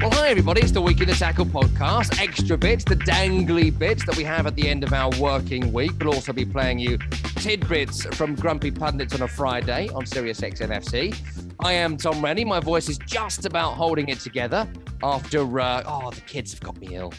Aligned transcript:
Well, 0.00 0.10
hi 0.10 0.28
everybody. 0.28 0.62
It's 0.62 0.72
the 0.72 0.80
Week 0.80 1.00
in 1.00 1.06
the 1.08 1.14
Tackle 1.14 1.46
podcast. 1.46 2.20
Extra 2.20 2.56
bits, 2.56 2.84
the 2.84 2.96
dangly 2.96 3.76
bits 3.76 4.04
that 4.06 4.16
we 4.16 4.24
have 4.24 4.46
at 4.46 4.56
the 4.56 4.68
end 4.68 4.82
of 4.82 4.92
our 4.92 5.10
working 5.20 5.72
week. 5.72 5.92
We'll 6.00 6.14
also 6.14 6.32
be 6.32 6.44
playing 6.44 6.78
you 6.78 6.98
tidbits 7.36 8.04
from 8.16 8.34
Grumpy 8.34 8.70
Pundits 8.70 9.14
on 9.14 9.22
a 9.22 9.28
Friday 9.28 9.88
on 9.94 10.06
Sirius 10.06 10.40
XMFC. 10.40 11.16
I 11.60 11.72
am 11.74 11.96
Tom 11.96 12.24
Rennie. 12.24 12.44
My 12.44 12.60
voice 12.60 12.88
is 12.88 12.98
just 12.98 13.44
about 13.46 13.74
holding 13.74 14.08
it 14.08 14.20
together 14.20 14.66
after, 15.02 15.60
uh, 15.60 15.82
oh, 15.86 16.10
the 16.10 16.20
kids 16.22 16.52
have 16.52 16.60
got 16.62 16.78
me 16.80 16.96
ill. 16.96 17.12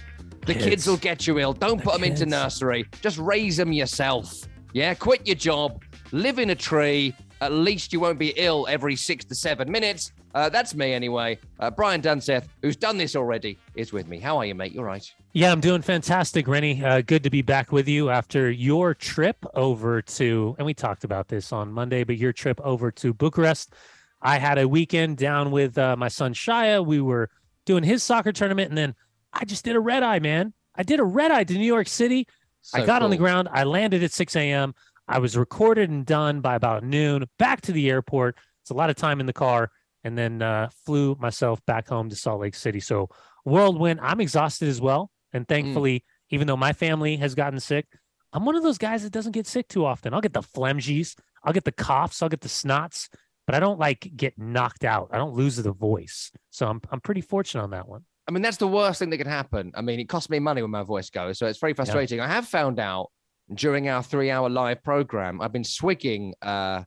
The 0.47 0.53
kids, 0.55 0.65
Kids. 0.65 0.87
will 0.87 0.97
get 0.97 1.27
you 1.27 1.39
ill. 1.39 1.53
Don't 1.53 1.77
The 1.77 1.83
put 1.83 1.93
them 1.93 2.03
into 2.03 2.25
nursery. 2.25 2.85
Just 3.01 3.19
raise 3.19 3.57
them 3.57 3.71
yourself. 3.71 4.47
Yeah, 4.73 4.93
quit 4.93 5.27
your 5.27 5.35
job, 5.35 5.83
live 6.11 6.39
in 6.39 6.49
a 6.51 6.55
tree. 6.55 7.13
At 7.41 7.51
least 7.51 7.91
you 7.91 7.99
won't 7.99 8.19
be 8.19 8.33
ill 8.37 8.67
every 8.69 8.95
six 8.95 9.25
to 9.25 9.35
seven 9.35 9.69
minutes. 9.69 10.11
Uh, 10.33 10.47
that's 10.47 10.73
me 10.75 10.93
anyway. 10.93 11.39
Uh, 11.59 11.69
Brian 11.71 12.01
Dunseth, 12.01 12.47
who's 12.61 12.75
done 12.75 12.97
this 12.97 13.15
already, 13.15 13.57
is 13.75 13.91
with 13.91 14.07
me. 14.07 14.19
How 14.19 14.37
are 14.37 14.45
you, 14.45 14.55
mate? 14.55 14.71
You're 14.71 14.85
right. 14.85 15.05
Yeah, 15.33 15.51
I'm 15.51 15.59
doing 15.59 15.81
fantastic, 15.81 16.47
Rennie. 16.47 16.83
Uh, 16.83 17.01
good 17.01 17.23
to 17.23 17.29
be 17.29 17.41
back 17.41 17.71
with 17.71 17.87
you 17.87 18.09
after 18.09 18.49
your 18.49 18.93
trip 18.93 19.43
over 19.55 20.01
to, 20.01 20.55
and 20.57 20.65
we 20.65 20.73
talked 20.73 21.03
about 21.03 21.27
this 21.27 21.51
on 21.51 21.71
Monday, 21.71 22.03
but 22.03 22.17
your 22.17 22.31
trip 22.31 22.61
over 22.63 22.91
to 22.91 23.13
Bucharest. 23.13 23.73
I 24.21 24.37
had 24.37 24.57
a 24.57 24.67
weekend 24.67 25.17
down 25.17 25.51
with 25.51 25.77
uh, 25.77 25.95
my 25.97 26.07
son 26.07 26.33
Shia. 26.33 26.85
We 26.85 27.01
were 27.01 27.29
doing 27.65 27.83
his 27.83 28.03
soccer 28.03 28.31
tournament, 28.31 28.69
and 28.69 28.77
then 28.77 28.95
I 29.33 29.45
just 29.45 29.65
did 29.65 29.75
a 29.75 29.79
red 29.79 30.03
eye, 30.03 30.19
man. 30.19 30.53
I 30.75 30.83
did 30.83 30.99
a 30.99 31.03
red 31.03 31.31
eye 31.31 31.43
to 31.43 31.53
New 31.53 31.65
York 31.65 31.87
City. 31.87 32.27
I 32.73 32.79
So 32.81 32.85
got 32.85 33.01
on 33.01 33.09
the 33.09 33.17
ground. 33.17 33.49
I 33.51 33.63
landed 33.63 34.03
at 34.03 34.11
6 34.11 34.35
a.m. 34.35 34.73
I 35.07 35.19
was 35.19 35.37
recorded 35.37 35.89
and 35.89 36.05
done 36.05 36.41
by 36.41 36.55
about 36.55 36.83
noon. 36.83 37.25
Back 37.37 37.61
to 37.61 37.71
the 37.71 37.89
airport. 37.89 38.37
It's 38.63 38.71
a 38.71 38.75
lot 38.75 38.89
of 38.89 38.95
time 38.95 39.19
in 39.19 39.25
the 39.25 39.33
car, 39.33 39.71
and 40.03 40.17
then 40.17 40.41
uh, 40.41 40.69
flew 40.85 41.15
myself 41.19 41.63
back 41.65 41.87
home 41.87 42.09
to 42.09 42.15
Salt 42.15 42.41
Lake 42.41 42.55
City. 42.55 42.79
So 42.79 43.09
whirlwind. 43.43 43.99
I'm 44.01 44.21
exhausted 44.21 44.67
as 44.69 44.81
well, 44.81 45.11
and 45.33 45.47
thankfully, 45.47 46.03
even 46.29 46.47
though 46.47 46.57
my 46.57 46.73
family 46.73 47.17
has 47.17 47.35
gotten 47.35 47.59
sick, 47.59 47.87
I'm 48.33 48.45
one 48.45 48.55
of 48.55 48.63
those 48.63 48.77
guys 48.77 49.03
that 49.03 49.11
doesn't 49.11 49.33
get 49.33 49.47
sick 49.47 49.67
too 49.67 49.85
often. 49.85 50.13
I'll 50.13 50.21
get 50.21 50.33
the 50.33 50.41
phlegmies, 50.41 51.15
I'll 51.43 51.53
get 51.53 51.65
the 51.65 51.71
coughs, 51.71 52.21
I'll 52.21 52.29
get 52.29 52.41
the 52.41 52.47
snots, 52.47 53.09
but 53.45 53.55
I 53.55 53.59
don't 53.59 53.79
like 53.79 54.11
get 54.15 54.37
knocked 54.37 54.85
out. 54.85 55.09
I 55.11 55.17
don't 55.17 55.33
lose 55.33 55.57
the 55.57 55.71
voice. 55.73 56.31
So 56.51 56.67
I'm 56.67 56.81
I'm 56.91 57.01
pretty 57.01 57.21
fortunate 57.21 57.63
on 57.63 57.71
that 57.71 57.87
one. 57.87 58.05
I 58.27 58.31
mean, 58.31 58.41
that's 58.41 58.57
the 58.57 58.67
worst 58.67 58.99
thing 58.99 59.09
that 59.09 59.17
can 59.17 59.27
happen. 59.27 59.71
I 59.75 59.81
mean, 59.81 59.99
it 59.99 60.05
costs 60.09 60.29
me 60.29 60.39
money 60.39 60.61
when 60.61 60.71
my 60.71 60.83
voice 60.83 61.09
goes, 61.09 61.39
so 61.39 61.47
it's 61.47 61.59
very 61.59 61.73
frustrating. 61.73 62.19
I 62.19 62.27
have 62.27 62.47
found 62.47 62.79
out 62.79 63.09
during 63.53 63.89
our 63.89 64.01
three-hour 64.03 64.49
live 64.49 64.83
program, 64.83 65.41
I've 65.41 65.51
been 65.51 65.63
swigging 65.63 66.33
uh, 66.41 66.83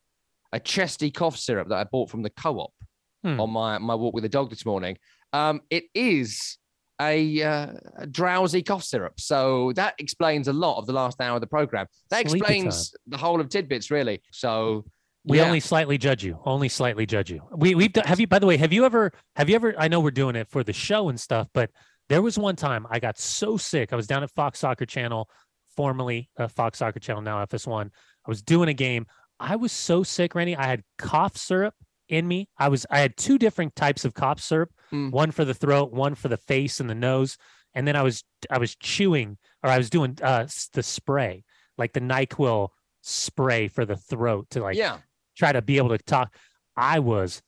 a 0.52 0.60
chesty 0.60 1.10
cough 1.10 1.36
syrup 1.36 1.68
that 1.68 1.76
I 1.76 1.84
bought 1.84 2.10
from 2.10 2.22
the 2.22 2.30
co-op 2.30 2.72
Hmm. 3.24 3.40
on 3.40 3.50
my 3.50 3.78
my 3.78 3.94
walk 3.94 4.12
with 4.14 4.22
the 4.22 4.28
dog 4.28 4.50
this 4.50 4.66
morning. 4.66 4.98
Um, 5.32 5.62
it 5.70 5.84
is 5.94 6.58
a, 7.00 7.42
uh, 7.42 7.72
a 7.96 8.06
drowsy 8.06 8.62
cough 8.62 8.84
syrup, 8.84 9.18
so 9.18 9.72
that 9.76 9.94
explains 9.98 10.46
a 10.46 10.52
lot 10.52 10.76
of 10.78 10.86
the 10.86 10.92
last 10.92 11.20
hour 11.22 11.36
of 11.36 11.40
the 11.40 11.46
program. 11.46 11.86
That 12.10 12.28
Sleepy 12.28 12.44
explains 12.44 12.92
the 13.06 13.16
whole 13.16 13.40
of 13.40 13.48
tidbits, 13.48 13.90
really. 13.90 14.22
So 14.30 14.84
We 15.26 15.38
yeah. 15.38 15.46
only 15.46 15.60
slightly 15.60 15.96
judge 15.96 16.22
you. 16.22 16.38
Only 16.44 16.68
slightly 16.68 17.06
judge 17.06 17.30
you. 17.30 17.40
We 17.56 17.74
we've 17.74 17.92
done, 17.92 18.04
have 18.04 18.20
you 18.20 18.26
by 18.26 18.38
the 18.38 18.46
way, 18.46 18.56
have 18.58 18.72
you 18.72 18.84
ever 18.84 19.12
have 19.36 19.48
you 19.48 19.54
ever 19.54 19.74
I 19.78 19.88
know 19.88 20.00
we're 20.00 20.10
doing 20.10 20.36
it 20.36 20.48
for 20.48 20.62
the 20.62 20.72
show 20.72 21.08
and 21.08 21.18
stuff, 21.18 21.48
but 21.54 21.70
there 22.08 22.20
was 22.20 22.38
one 22.38 22.56
time 22.56 22.86
I 22.90 23.00
got 23.00 23.18
so 23.18 23.56
sick. 23.56 23.92
I 23.92 23.96
was 23.96 24.06
down 24.06 24.22
at 24.22 24.30
Fox 24.30 24.58
Soccer 24.58 24.84
Channel, 24.84 25.28
formerly 25.76 26.28
uh, 26.38 26.48
Fox 26.48 26.78
Soccer 26.78 27.00
Channel, 27.00 27.22
now 27.22 27.42
FS1. 27.46 27.86
I 27.86 28.30
was 28.30 28.42
doing 28.42 28.68
a 28.68 28.74
game. 28.74 29.06
I 29.40 29.56
was 29.56 29.72
so 29.72 30.02
sick, 30.02 30.34
Randy. 30.34 30.56
I 30.56 30.66
had 30.66 30.82
cough 30.98 31.36
syrup 31.36 31.74
in 32.08 32.28
me. 32.28 32.48
I 32.58 32.68
was 32.68 32.84
I 32.90 33.00
had 33.00 33.16
two 33.16 33.38
different 33.38 33.74
types 33.74 34.04
of 34.04 34.14
cough 34.14 34.40
syrup, 34.40 34.70
Mm. 34.92 35.10
one 35.10 35.30
for 35.30 35.44
the 35.44 35.54
throat, 35.54 35.92
one 35.92 36.14
for 36.14 36.28
the 36.28 36.36
face 36.36 36.78
and 36.78 36.88
the 36.88 36.94
nose. 36.94 37.36
And 37.74 37.88
then 37.88 37.96
I 37.96 38.02
was 38.02 38.22
I 38.50 38.58
was 38.58 38.76
chewing 38.76 39.38
or 39.62 39.70
I 39.70 39.78
was 39.78 39.88
doing 39.90 40.18
uh 40.22 40.46
the 40.74 40.82
spray, 40.82 41.44
like 41.78 41.94
the 41.94 42.00
NyQuil 42.00 42.68
spray 43.00 43.68
for 43.68 43.84
the 43.84 43.96
throat 43.96 44.48
to 44.50 44.60
like 44.62 44.76
yeah, 44.76 44.98
try 45.36 45.52
to 45.52 45.62
be 45.62 45.76
able 45.78 45.90
to 45.90 45.98
talk. 45.98 46.34
I 46.76 46.98
was 46.98 47.42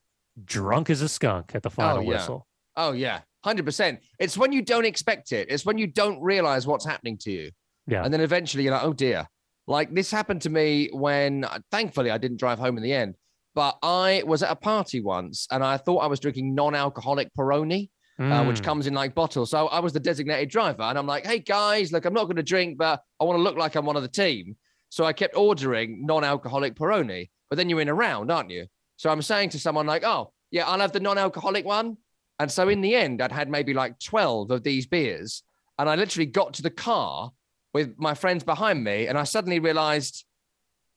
drunk 0.45 0.91
as 0.91 1.03
a 1.03 1.09
skunk 1.09 1.55
at 1.55 1.63
the 1.63 1.71
final 1.71 1.99
Oh, 1.99 2.01
yeah. 2.01 2.09
whistle. 2.09 2.47
oh 2.77 2.93
yeah, 2.93 3.21
hundred 3.45 3.65
percent. 3.65 4.01
It's 4.19 4.37
when 4.37 4.53
you 4.53 4.63
don't 4.63 4.85
expect 4.85 5.33
it. 5.33 5.49
It's 5.51 5.65
when 5.65 5.79
you 5.79 5.87
don't 5.87 6.21
realize 6.21 6.67
what's 6.67 6.85
happening 6.85 7.17
to 7.19 7.31
you. 7.33 7.51
Yeah. 7.87 8.05
And 8.05 8.13
then 8.13 8.21
eventually 8.21 8.65
you're 8.65 8.73
like, 8.73 8.85
oh 8.85 8.93
dear. 8.93 9.27
Like 9.69 9.93
this 9.93 10.11
happened 10.13 10.43
to 10.43 10.51
me 10.51 10.91
when 10.93 11.45
thankfully 11.73 12.11
I 12.13 12.19
didn't 12.19 12.37
drive 12.39 12.59
home 12.61 12.77
in 12.77 12.83
the 12.85 12.93
end, 12.93 13.17
but 13.55 13.77
I 13.83 14.23
was 14.25 14.43
at 14.45 14.51
a 14.53 14.57
party 14.57 15.01
once 15.01 15.49
and 15.51 15.65
I 15.65 15.77
thought 15.77 15.99
I 15.99 16.07
was 16.07 16.21
drinking 16.21 16.55
non-alcoholic 16.55 17.31
Peroni, 17.37 17.91
uh, 18.21 18.45
which 18.45 18.61
Mm. 18.61 18.65
comes 18.65 18.87
in 18.87 18.95
like 18.95 19.15
bottles. 19.15 19.51
So 19.51 19.67
I 19.67 19.81
was 19.81 19.93
the 19.93 19.99
designated 20.01 20.51
driver 20.51 20.83
and 20.83 20.97
I'm 20.97 21.07
like, 21.09 21.27
hey 21.27 21.41
guys, 21.41 21.91
look, 21.93 22.05
I'm 22.05 22.15
not 22.15 22.25
going 22.25 22.37
to 22.37 22.45
drink, 22.45 22.79
but 22.79 23.01
I 23.21 23.25
want 23.25 23.39
to 23.39 23.43
look 23.43 23.57
like 23.57 23.75
I'm 23.75 23.85
one 23.87 23.97
of 23.97 24.03
the 24.03 24.09
team. 24.09 24.57
So 24.89 25.05
I 25.05 25.13
kept 25.13 25.37
ordering 25.37 26.07
non-alcoholic 26.07 26.77
Peroni, 26.77 27.31
but 27.49 27.57
then 27.57 27.69
you're 27.69 27.81
in 27.81 27.89
a 27.89 27.95
round, 27.95 28.31
aren't 28.31 28.51
you? 28.51 28.67
So 28.97 29.11
I'm 29.11 29.23
saying 29.23 29.51
to 29.51 29.59
someone 29.61 29.87
like, 29.87 30.05
oh 30.05 30.33
yeah, 30.51 30.67
I'll 30.67 30.81
have 30.81 30.93
the 30.93 31.01
non-alcoholic 31.01 31.65
one. 31.65 31.97
And 32.39 32.51
so 32.51 32.69
in 32.69 32.81
the 32.81 32.95
end, 32.95 33.23
I'd 33.23 33.33
had 33.33 33.49
maybe 33.49 33.75
like 33.75 33.99
12 33.99 34.51
of 34.51 34.63
these 34.63 34.87
beers. 34.87 35.43
And 35.79 35.89
I 35.89 35.95
literally 35.95 36.27
got 36.27 36.55
to 36.55 36.63
the 36.63 36.71
car 36.71 37.31
with 37.75 37.95
my 37.99 38.15
friends 38.15 38.43
behind 38.43 38.83
me, 38.83 39.07
and 39.07 39.19
I 39.19 39.25
suddenly 39.25 39.59
realized, 39.59 40.25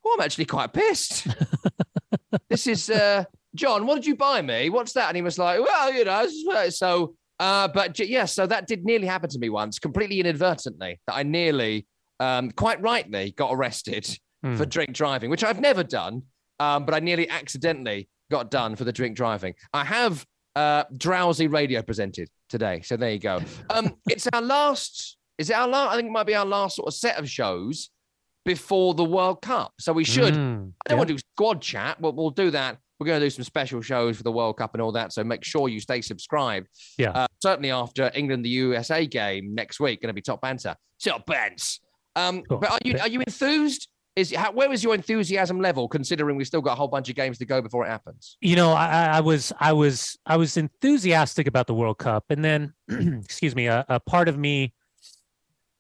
oh, 0.06 0.16
I'm 0.18 0.24
actually 0.24 0.46
quite 0.46 0.72
pissed. 0.72 1.28
this 2.50 2.68
is 2.68 2.90
uh, 2.90 3.26
John. 3.56 3.86
What 3.86 3.96
did 3.96 4.06
you 4.06 4.16
buy 4.16 4.42
me? 4.42 4.70
What's 4.70 4.94
that? 4.94 5.09
And 5.09 5.16
he 5.18 5.22
was 5.22 5.38
like, 5.38 5.59
well, 5.59 5.94
you 5.94 6.06
know, 6.06 6.28
uh, 6.52 6.70
so. 6.70 7.16
Uh, 7.38 7.70
but 7.70 7.98
yeah, 8.00 8.26
so 8.26 8.46
that 8.46 8.68
did 8.68 8.84
nearly 8.84 9.08
happen 9.08 9.30
to 9.30 9.40
me 9.40 9.50
once, 9.50 9.80
completely 9.80 10.20
inadvertently. 10.20 11.00
That 11.08 11.16
I 11.16 11.24
nearly, 11.24 11.88
um, 12.20 12.52
quite 12.52 12.82
rightly, 12.82 13.32
got 13.32 13.54
arrested 13.54 14.18
Hmm. 14.42 14.56
for 14.56 14.66
drink 14.66 14.94
driving, 14.94 15.30
which 15.30 15.44
I've 15.44 15.59
never 15.59 15.84
done, 15.84 16.24
um, 16.59 16.86
but 16.86 16.94
I 16.94 17.00
nearly 17.00 17.30
accidentally 17.30 18.09
got 18.31 18.52
done 18.52 18.75
for 18.75 18.84
the 18.84 18.94
drink 18.94 19.16
driving. 19.16 19.53
I 19.74 19.84
have 19.84 20.25
uh, 20.56 20.84
drowsy 20.96 21.47
radio 21.47 21.81
presented 21.81 22.30
today, 22.50 22.81
so 22.81 22.97
there 22.97 23.12
you 23.12 23.20
go. 23.20 23.42
Um, 23.70 23.96
it's 24.09 24.28
our 24.34 24.42
last. 24.42 25.18
Is 25.38 25.50
it 25.50 25.53
our 25.53 25.68
last? 25.68 25.94
I 25.94 25.96
think 25.96 26.09
it 26.09 26.12
might 26.12 26.28
be 26.28 26.36
our 26.36 26.46
last 26.46 26.75
sort 26.75 26.88
of 26.88 26.94
set 26.94 27.18
of 27.18 27.30
shows 27.30 27.90
before 28.46 28.94
the 28.94 29.03
World 29.03 29.42
Cup. 29.42 29.74
So 29.80 29.94
we 29.94 30.03
should. 30.03 30.34
Mm. 30.34 30.74
I 30.86 30.90
don't 30.90 30.97
want 30.97 31.08
to 31.08 31.14
do 31.16 31.20
squad 31.36 31.62
chat, 31.62 32.02
but 32.02 32.16
we'll 32.16 32.31
do 32.31 32.52
that. 32.52 32.78
We're 33.00 33.06
going 33.06 33.20
to 33.22 33.26
do 33.26 33.30
some 33.30 33.46
special 33.46 33.81
shows 33.81 34.18
for 34.18 34.24
the 34.24 34.31
World 34.31 34.58
Cup 34.58 34.74
and 34.74 34.81
all 34.81 34.91
that. 34.91 35.14
So 35.14 35.24
make 35.24 35.46
sure 35.46 35.70
you 35.70 35.80
stay 35.80 36.02
subscribed. 36.02 36.68
Yeah. 36.97 37.12
Uh, 37.12 37.28
certainly 37.41 37.72
after 37.72 38.12
England 38.14 38.44
the 38.44 38.50
USA 38.50 39.06
game 39.06 39.56
next 39.56 39.80
week, 39.80 40.02
going 40.02 40.09
to 40.09 40.14
be 40.14 40.22
top 40.22 40.41
banter. 40.41 40.76
Top 41.02 41.26
bands. 41.26 41.80
Um, 42.18 42.44
Cool. 42.50 42.58
but 42.58 42.72
are 42.72 42.80
you 42.84 42.97
are 43.00 43.08
you 43.08 43.22
enthused? 43.22 43.88
Is 44.19 44.34
how, 44.35 44.52
where 44.52 44.72
is 44.72 44.84
your 44.84 44.94
enthusiasm 44.96 45.62
level 45.62 45.88
considering 45.88 46.35
we've 46.35 46.47
still 46.47 46.62
got 46.62 46.74
a 46.74 46.75
whole 46.75 46.88
bunch 46.88 47.09
of 47.09 47.16
games 47.16 47.38
to 47.40 47.46
go 47.46 47.62
before 47.62 47.85
it 47.85 47.90
happens? 47.90 48.38
You 48.41 48.56
know, 48.56 48.72
I, 48.72 48.85
I- 48.88 49.18
I 49.18 49.22
was, 49.22 49.53
I 49.59 49.74
was, 49.74 50.18
I 50.25 50.38
was 50.38 50.57
enthusiastic 50.57 51.47
about 51.47 51.68
the 51.68 51.74
World 51.74 51.97
Cup, 51.97 52.25
and 52.29 52.44
then, 52.44 52.74
excuse 52.90 53.56
me, 53.56 53.68
a, 53.68 53.85
a 53.88 54.00
part 54.00 54.28
of 54.28 54.38
me 54.38 54.74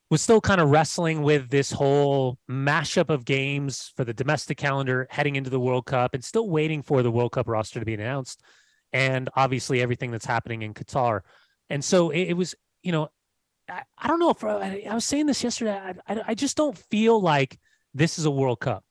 was 0.09 0.21
still 0.21 0.41
kind 0.41 0.59
of 0.59 0.69
wrestling 0.69 1.21
with 1.21 1.49
this 1.49 1.71
whole 1.71 2.39
mashup 2.49 3.09
of 3.09 3.25
games 3.25 3.93
for 3.95 4.03
the 4.03 4.13
domestic 4.13 4.57
calendar 4.57 5.05
heading 5.11 5.35
into 5.35 5.49
the 5.49 5.59
World 5.59 5.85
Cup, 5.85 6.13
and 6.13 6.23
still 6.23 6.49
waiting 6.49 6.81
for 6.81 7.03
the 7.03 7.11
World 7.11 7.31
Cup 7.33 7.47
roster 7.47 7.79
to 7.79 7.85
be 7.85 7.93
announced, 7.93 8.41
and 8.93 9.29
obviously 9.35 9.81
everything 9.81 10.11
that's 10.11 10.25
happening 10.25 10.61
in 10.63 10.73
Qatar, 10.73 11.21
and 11.69 11.83
so 11.83 12.09
it, 12.09 12.29
it 12.29 12.33
was, 12.37 12.55
you 12.83 12.91
know, 12.91 13.09
I, 13.69 13.83
I 13.97 14.07
don't 14.07 14.19
know 14.19 14.31
if 14.31 14.43
I, 14.43 14.83
I 14.89 14.95
was 14.95 15.05
saying 15.05 15.27
this 15.27 15.43
yesterday. 15.43 15.77
I, 15.77 16.13
I, 16.13 16.21
I 16.29 16.33
just 16.33 16.57
don't 16.57 16.77
feel 16.77 17.21
like 17.21 17.59
this 17.93 18.19
is 18.19 18.25
a 18.25 18.31
World 18.31 18.59
Cup 18.59 18.83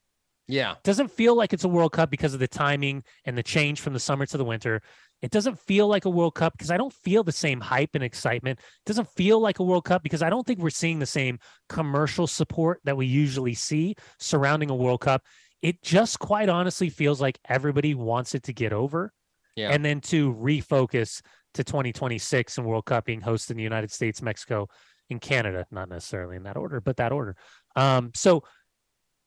Yeah. 0.47 0.75
doesn't 0.85 1.11
feel 1.11 1.35
like 1.37 1.53
it's 1.53 1.65
a 1.65 1.69
World 1.69 1.93
Cup 1.93 2.11
because 2.11 2.35
of 2.35 2.41
the 2.41 2.49
timing 2.49 3.05
and 3.25 3.37
the 3.37 3.43
change 3.43 3.81
from 3.81 3.93
the 3.93 4.01
summer 4.01 4.27
to 4.27 4.37
the 4.37 4.45
winter. 4.45 4.81
It 5.21 5.31
doesn't 5.33 5.59
feel 5.59 5.89
like 5.89 6.05
a 6.05 6.11
World 6.11 6.35
Cup 6.37 6.53
because 6.53 6.71
I 6.71 6.77
don't 6.77 6.93
feel 6.93 7.25
the 7.25 7.33
same 7.33 7.61
hype 7.61 7.91
and 7.95 8.05
excitement. 8.05 8.59
It 8.61 8.87
doesn't 8.87 9.09
feel 9.09 9.41
like 9.41 9.59
a 9.59 9.65
World 9.65 9.85
Cup 9.85 10.03
because 10.03 10.23
I 10.23 10.31
don't 10.31 10.47
think 10.47 10.61
we're 10.61 10.71
seeing 10.71 11.01
the 11.01 11.07
same 11.07 11.39
commercial 11.69 12.27
support 12.27 12.81
that 12.85 12.97
we 12.97 13.07
usually 13.07 13.55
see 13.55 13.97
surrounding 14.21 14.71
a 14.71 14.77
World 14.77 15.01
Cup. 15.01 15.23
It 15.61 15.83
just 15.83 16.21
quite 16.21 16.49
honestly 16.49 16.89
feels 16.89 17.21
like 17.21 17.39
everybody 17.49 17.95
wants 17.95 18.35
it 18.37 18.45
to 18.45 18.53
get 18.53 18.73
over 18.73 19.13
Yeah. 19.57 19.71
and 19.71 19.85
then 19.85 20.01
to 20.03 20.33
refocus 20.35 21.21
to 21.55 21.65
2026 21.65 22.59
and 22.59 22.67
World 22.67 22.85
Cup 22.85 23.05
being 23.05 23.21
hosted 23.21 23.51
in 23.51 23.57
the 23.57 23.63
United 23.65 23.91
States, 23.91 24.23
Mexico, 24.23 24.69
and 25.11 25.21
Canada, 25.21 25.67
not 25.73 25.89
necessarily 25.89 26.37
in 26.37 26.45
that 26.45 26.57
order, 26.57 26.81
but 26.81 26.99
that 26.99 27.11
order. 27.11 27.35
Um, 27.75 28.13
so 28.15 28.45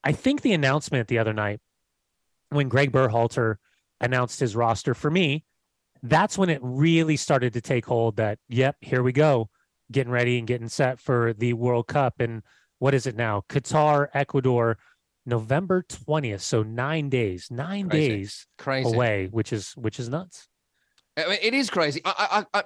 I 0.03 0.11
think 0.11 0.41
the 0.41 0.53
announcement 0.53 1.07
the 1.07 1.19
other 1.19 1.33
night 1.33 1.59
when 2.49 2.69
Greg 2.69 2.91
Berhalter 2.91 3.55
announced 3.99 4.39
his 4.39 4.55
roster 4.55 4.93
for 4.93 5.09
me, 5.09 5.45
that's 6.03 6.37
when 6.37 6.49
it 6.49 6.59
really 6.61 7.15
started 7.15 7.53
to 7.53 7.61
take 7.61 7.85
hold 7.85 8.17
that, 8.17 8.39
yep, 8.49 8.75
here 8.81 9.03
we 9.03 9.11
go, 9.11 9.49
getting 9.91 10.11
ready 10.11 10.37
and 10.37 10.47
getting 10.47 10.67
set 10.69 10.99
for 10.99 11.33
the 11.33 11.53
World 11.53 11.87
Cup. 11.87 12.19
And 12.19 12.41
what 12.79 12.93
is 12.93 13.05
it 13.05 13.15
now? 13.15 13.43
Qatar, 13.49 14.07
Ecuador, 14.13 14.77
November 15.25 15.83
20th. 15.83 16.41
So 16.41 16.63
nine 16.63 17.09
days, 17.09 17.47
nine 17.51 17.89
Crazy. 17.89 18.09
days 18.09 18.47
Crazy. 18.57 18.89
away, 18.91 19.27
which 19.31 19.53
is 19.53 19.73
which 19.73 19.99
is 19.99 20.09
nuts. 20.09 20.47
It 21.17 21.53
is 21.53 21.69
crazy. 21.69 22.01
I, 22.05 22.45
I, 22.53 22.59
I, 22.59 22.63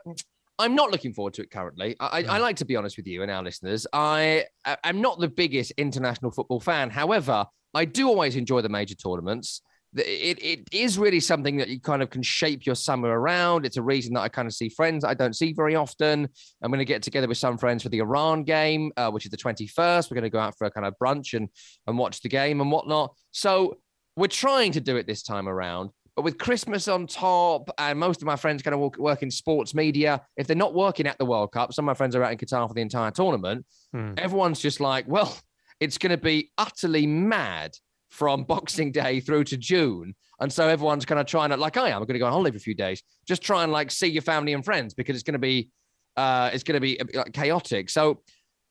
I'm 0.57 0.75
not 0.75 0.91
looking 0.91 1.13
forward 1.13 1.33
to 1.35 1.41
it 1.41 1.51
currently. 1.51 1.95
I, 1.99 2.05
I, 2.05 2.19
I 2.19 2.37
Mm. 2.39 2.41
like 2.41 2.55
to 2.57 2.65
be 2.65 2.75
honest 2.75 2.97
with 2.97 3.07
you 3.07 3.21
and 3.23 3.31
our 3.31 3.43
listeners. 3.43 3.85
I, 3.91 4.45
I'm 4.83 5.01
not 5.01 5.19
the 5.19 5.27
biggest 5.27 5.71
international 5.77 6.31
football 6.31 6.59
fan. 6.59 6.89
However, 6.89 7.45
I 7.73 7.85
do 7.85 8.07
always 8.07 8.35
enjoy 8.35 8.61
the 8.61 8.69
major 8.69 8.95
tournaments. 8.95 9.61
It, 9.97 10.43
it 10.43 10.59
is 10.73 10.97
really 10.97 11.21
something 11.21 11.55
that 11.57 11.69
you 11.69 11.79
kind 11.79 12.01
of 12.01 12.09
can 12.09 12.21
shape 12.21 12.65
your 12.65 12.75
summer 12.75 13.07
around. 13.17 13.65
It's 13.65 13.77
a 13.77 13.81
reason 13.81 14.13
that 14.15 14.21
I 14.21 14.29
kind 14.29 14.45
of 14.45 14.53
see 14.53 14.67
friends 14.67 15.05
I 15.05 15.13
don't 15.13 15.35
see 15.35 15.53
very 15.53 15.75
often. 15.75 16.27
I'm 16.61 16.69
going 16.71 16.79
to 16.79 16.85
get 16.85 17.01
together 17.01 17.27
with 17.29 17.37
some 17.37 17.57
friends 17.57 17.83
for 17.83 17.87
the 17.89 17.99
Iran 17.99 18.43
game, 18.43 18.91
uh, 18.97 19.09
which 19.11 19.25
is 19.25 19.31
the 19.31 19.37
21st. 19.37 20.11
We're 20.11 20.15
going 20.15 20.23
to 20.23 20.29
go 20.29 20.39
out 20.39 20.57
for 20.57 20.67
a 20.67 20.71
kind 20.71 20.85
of 20.85 20.95
brunch 21.01 21.33
and, 21.33 21.47
and 21.87 21.97
watch 21.97 22.21
the 22.21 22.27
game 22.29 22.59
and 22.59 22.71
whatnot. 22.71 23.15
So 23.31 23.77
we're 24.17 24.27
trying 24.27 24.73
to 24.73 24.81
do 24.81 24.97
it 24.97 25.07
this 25.07 25.23
time 25.23 25.47
around. 25.47 25.91
But 26.15 26.23
with 26.23 26.37
Christmas 26.37 26.87
on 26.87 27.07
top, 27.07 27.69
and 27.77 27.99
most 27.99 28.21
of 28.21 28.25
my 28.25 28.37
friends 28.37 28.61
kind 28.61 28.73
of 28.73 28.79
work, 28.79 28.97
work 28.97 29.21
in 29.21 29.29
sports 29.29 29.73
media, 29.73 30.21
if 30.37 30.47
they're 30.47 30.55
not 30.55 30.73
working 30.73 31.07
at 31.07 31.17
the 31.17 31.25
World 31.25 31.51
Cup, 31.51 31.73
some 31.73 31.83
of 31.83 31.87
my 31.87 31.93
friends 31.93 32.15
are 32.15 32.23
out 32.23 32.31
in 32.31 32.37
Qatar 32.37 32.67
for 32.67 32.73
the 32.73 32.81
entire 32.81 33.11
tournament. 33.11 33.65
Hmm. 33.91 34.13
Everyone's 34.17 34.61
just 34.61 34.79
like, 34.79 35.05
well, 35.07 35.37
it's 35.79 35.97
going 35.97 36.11
to 36.11 36.17
be 36.17 36.51
utterly 36.57 37.05
mad 37.05 37.75
from 38.09 38.43
Boxing 38.47 38.93
Day 38.93 39.19
through 39.19 39.43
to 39.45 39.57
June. 39.57 40.15
And 40.39 40.51
so 40.51 40.67
everyone's 40.69 41.05
kind 41.05 41.19
of 41.19 41.27
trying 41.27 41.49
to, 41.49 41.57
like 41.57 41.75
I 41.75 41.89
am, 41.89 41.97
I'm 41.97 42.07
going 42.07 42.13
to 42.13 42.19
go 42.19 42.27
on 42.27 42.31
holiday 42.31 42.51
for 42.51 42.57
a 42.57 42.61
few 42.61 42.75
days, 42.75 43.03
just 43.27 43.41
try 43.41 43.63
and 43.63 43.71
like 43.71 43.91
see 43.91 44.07
your 44.07 44.21
family 44.21 44.53
and 44.53 44.63
friends 44.63 44.93
because 44.93 45.15
it's 45.15 45.23
going 45.23 45.33
to 45.33 45.39
be, 45.39 45.69
uh, 46.15 46.49
it's 46.53 46.63
going 46.63 46.75
to 46.75 46.81
be 46.81 46.99
uh, 46.99 47.23
chaotic. 47.33 47.89
So 47.89 48.21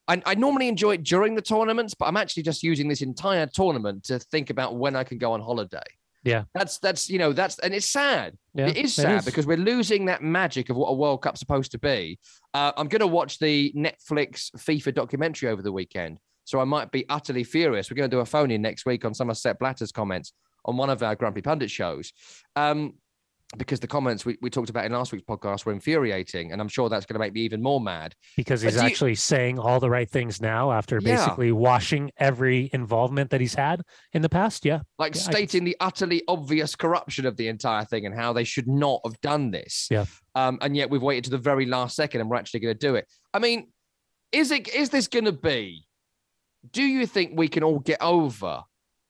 I, 0.09 0.23
I 0.25 0.35
normally 0.35 0.69
enjoy 0.69 0.93
it 0.93 1.05
during 1.05 1.35
the 1.35 1.43
tournaments, 1.43 1.95
but 1.95 2.07
I'm 2.07 2.17
actually 2.17 2.43
just 2.43 2.63
using 2.63 2.89
this 2.89 3.03
entire 3.03 3.47
tournament 3.47 4.05
to 4.05 4.19
think 4.19 4.51
about 4.51 4.77
when 4.77 4.97
I 4.97 5.05
can 5.05 5.19
go 5.19 5.33
on 5.33 5.41
holiday. 5.41 5.83
Yeah. 6.25 6.45
That's 6.55 6.79
that's 6.79 7.11
you 7.11 7.19
know 7.19 7.33
that's 7.33 7.59
and 7.59 7.75
it's 7.75 7.87
sad. 7.87 8.37
Yeah, 8.55 8.67
it 8.67 8.77
is 8.77 8.95
sad 8.95 9.25
because 9.25 9.47
we're 9.47 9.59
losing 9.59 10.07
that 10.07 10.23
magic 10.23 10.71
of 10.71 10.77
what 10.77 10.89
a 10.89 10.95
World 10.95 11.23
Cup's 11.23 11.41
supposed 11.41 11.73
to 11.73 11.79
be. 11.79 12.19
Uh, 12.55 12.73
I'm 12.77 12.89
going 12.89 13.01
to 13.01 13.07
watch 13.07 13.39
the 13.39 13.73
Netflix 13.77 14.51
FIFA 14.57 14.95
documentary 14.95 15.51
over 15.51 15.61
the 15.61 15.73
weekend, 15.73 16.19
so 16.45 16.61
I 16.61 16.65
might 16.65 16.91
be 16.91 17.05
utterly 17.09 17.45
furious. 17.45 17.91
We're 17.91 17.97
going 17.97 18.11
to 18.11 18.17
do 18.17 18.21
a 18.21 18.27
phone 18.27 18.51
in 18.51 18.63
next 18.63 18.87
week 18.87 19.05
on 19.05 19.13
Somerset 19.13 19.59
Blatter's 19.59 19.93
comments 19.93 20.33
on 20.65 20.77
one 20.77 20.89
of 20.89 21.03
our 21.03 21.15
Grumpy 21.15 21.43
Pundit 21.43 21.71
shows. 21.71 22.13
Um, 22.57 22.95
because 23.57 23.79
the 23.81 23.87
comments 23.87 24.25
we, 24.25 24.37
we 24.43 24.51
talked 24.51 24.71
about 24.71 24.85
in 24.85 24.93
last 24.93 25.13
week's 25.13 25.25
podcast 25.25 25.65
were 25.65 25.73
infuriating, 25.73 26.51
and 26.53 26.61
I'm 26.61 26.69
sure 26.69 26.89
that's 26.89 27.07
going 27.07 27.15
to 27.15 27.19
make 27.21 27.33
me 27.35 27.43
even 27.43 27.63
more 27.63 27.81
mad. 27.81 28.15
because 28.37 28.63
But 28.63 28.73
he's 28.73 28.81
do 28.81 28.81
you- 28.81 28.87
actually 28.91 29.15
saying 29.15 29.59
all 29.59 29.79
the 29.81 29.91
right 29.91 30.11
things 30.11 30.41
now 30.41 30.73
after 30.73 30.99
Yeah. 31.01 31.17
basically 31.17 31.53
washing 31.53 32.11
every 32.17 32.71
involvement 32.73 33.31
that 33.31 33.41
he's 33.41 33.55
had 33.55 33.83
in 34.13 34.23
the 34.23 34.29
past. 34.29 34.65
Yeah. 34.65 34.81
like 34.99 35.15
Yeah, 35.15 35.21
I 35.21 35.31
stating 35.33 35.65
the 35.65 35.77
utterly 35.81 36.23
obvious 36.27 36.75
corruption 36.75 37.27
of 37.27 37.37
the 37.37 37.49
entire 37.49 37.85
thing 37.85 38.07
and 38.07 38.15
how 38.15 38.33
they 38.33 38.45
should 38.45 38.67
not 38.67 39.01
have 39.05 39.21
done 39.21 39.51
this. 39.51 39.87
Yeah. 39.91 40.07
Um, 40.35 40.59
and 40.61 40.77
yet 40.77 40.91
we've 40.91 41.03
waited 41.03 41.25
to 41.25 41.31
the 41.31 41.39
very 41.39 41.67
last 41.67 41.95
second 41.97 42.21
and 42.23 42.31
we're 42.31 42.37
actually 42.37 42.61
going 42.61 42.75
to 42.75 42.87
do 42.87 42.97
it. 42.97 43.07
I 43.33 43.39
mean, 43.39 43.69
is 44.33 44.51
it 44.51 44.67
is 44.75 44.91
this 44.91 45.07
going 45.07 45.27
to 45.27 45.33
be? 45.33 45.87
Do 46.73 46.83
you 46.83 47.07
think 47.07 47.33
we 47.39 47.47
can 47.49 47.63
all 47.63 47.79
get 47.79 48.01
over 48.03 48.63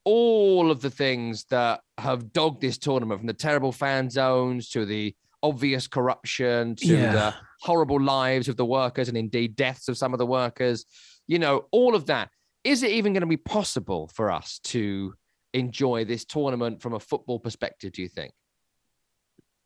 all 0.04 0.70
of 0.70 0.80
the 0.80 0.90
things 0.90 1.44
that 1.50 1.80
have 1.98 2.32
dogged 2.32 2.60
this 2.60 2.78
tournament, 2.78 3.20
from 3.20 3.26
the 3.26 3.32
terrible 3.32 3.72
fan 3.72 4.10
zones 4.10 4.68
to 4.70 4.84
the 4.84 5.14
obvious 5.42 5.86
corruption 5.86 6.74
to 6.76 6.86
Yeah. 6.86 7.12
the 7.12 7.34
horrible 7.60 8.00
lives 8.00 8.48
of 8.48 8.56
the 8.56 8.64
workers 8.64 9.08
and 9.08 9.16
indeed 9.16 9.56
deaths 9.56 9.88
of 9.88 9.96
some 9.98 10.12
of 10.12 10.18
the 10.18 10.26
workers? 10.26 10.84
You 11.26 11.38
know, 11.38 11.66
all 11.70 11.94
of 11.94 12.06
that. 12.06 12.30
Is 12.64 12.82
it 12.82 12.92
even 12.92 13.12
going 13.12 13.20
to 13.20 13.26
be 13.26 13.36
possible 13.36 14.10
for 14.14 14.30
us 14.30 14.58
to 14.64 15.14
enjoy 15.52 16.04
this 16.04 16.24
tournament 16.24 16.80
from 16.82 16.94
a 16.94 17.00
football 17.00 17.38
perspective, 17.38 17.92
do 17.92 18.02
you 18.02 18.08
think? 18.08 18.32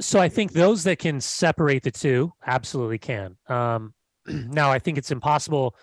So 0.00 0.20
I 0.20 0.28
think 0.28 0.52
those 0.52 0.84
that 0.84 0.98
can 0.98 1.20
separate 1.20 1.82
the 1.82 1.90
two 1.90 2.32
absolutely 2.46 2.98
can. 2.98 3.36
Um, 3.48 3.94
now, 4.26 4.70
I 4.70 4.78
think 4.78 4.98
it's 4.98 5.10
impossible 5.10 5.74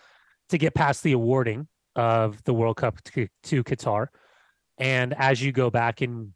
to 0.49 0.57
get 0.57 0.73
past 0.73 1.03
the 1.03 1.13
awarding 1.13 1.67
of 1.95 2.41
the 2.43 2.53
World 2.53 2.77
Cup 2.77 3.01
to, 3.03 3.27
to 3.43 3.63
Qatar. 3.63 4.07
And 4.77 5.13
as 5.17 5.41
you 5.41 5.51
go 5.51 5.69
back 5.69 6.01
and 6.01 6.33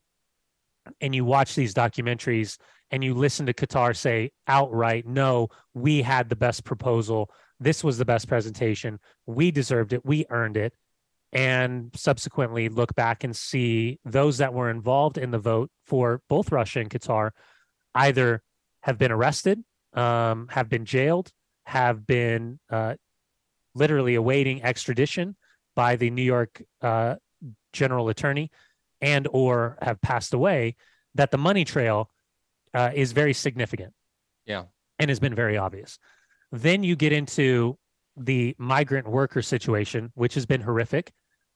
and 1.02 1.14
you 1.14 1.26
watch 1.26 1.56
these 1.56 1.74
documentaries 1.74 2.58
and 2.92 3.04
you 3.04 3.14
listen 3.14 3.46
to 3.46 3.54
Qatar 3.54 3.96
say 3.96 4.32
outright, 4.48 5.06
no, 5.06 5.50
we 5.74 6.02
had 6.02 6.30
the 6.30 6.36
best 6.36 6.64
proposal. 6.64 7.30
This 7.60 7.84
was 7.84 7.98
the 7.98 8.06
best 8.06 8.28
presentation. 8.28 9.00
We 9.26 9.52
deserved 9.52 9.94
it. 9.94 10.06
We 10.06 10.26
earned 10.30 10.58
it. 10.58 10.74
And 11.32 11.92
subsequently 11.96 12.70
look 12.70 12.96
back 12.96 13.24
and 13.24 13.36
see 13.36 14.00
those 14.04 14.40
that 14.40 14.54
were 14.54 14.72
involved 14.72 15.20
in 15.20 15.30
the 15.30 15.38
vote 15.38 15.70
for 15.86 16.22
both 16.28 16.52
Russia 16.52 16.80
and 16.80 16.90
Qatar 16.90 17.32
either 17.94 18.42
have 18.82 18.98
been 18.98 19.12
arrested, 19.12 19.64
um, 19.94 20.48
have 20.50 20.70
been 20.70 20.86
jailed, 20.86 21.32
have 21.66 22.08
been 22.08 22.60
uh, 22.72 22.96
literally 23.76 24.16
awaiting 24.16 24.64
extradition 24.64 25.36
by 25.76 25.98
the 25.98 26.10
New 26.10 26.24
York 26.24 26.64
uh, 26.82 27.16
general 27.74 28.10
attorney, 28.10 28.52
and 29.02 29.28
or 29.32 29.78
have 29.82 30.02
passed 30.02 30.34
away. 30.34 30.76
That 31.16 31.32
the 31.32 31.38
money 31.38 31.66
trail 31.66 32.10
uh, 32.74 32.92
is 32.94 33.12
very 33.12 33.34
significant. 33.34 33.94
Yeah. 34.46 34.64
and 34.98 35.10
has 35.10 35.20
been 35.20 35.36
very 35.36 35.58
obvious. 35.58 36.00
Then 36.52 36.84
you 36.84 36.96
get 36.96 37.14
into 37.14 37.78
the 38.18 38.56
migrant 38.58 39.08
worker 39.08 39.42
situation, 39.42 40.12
which 40.16 40.34
has 40.34 40.46
been 40.46 40.62
horrific, 40.62 41.12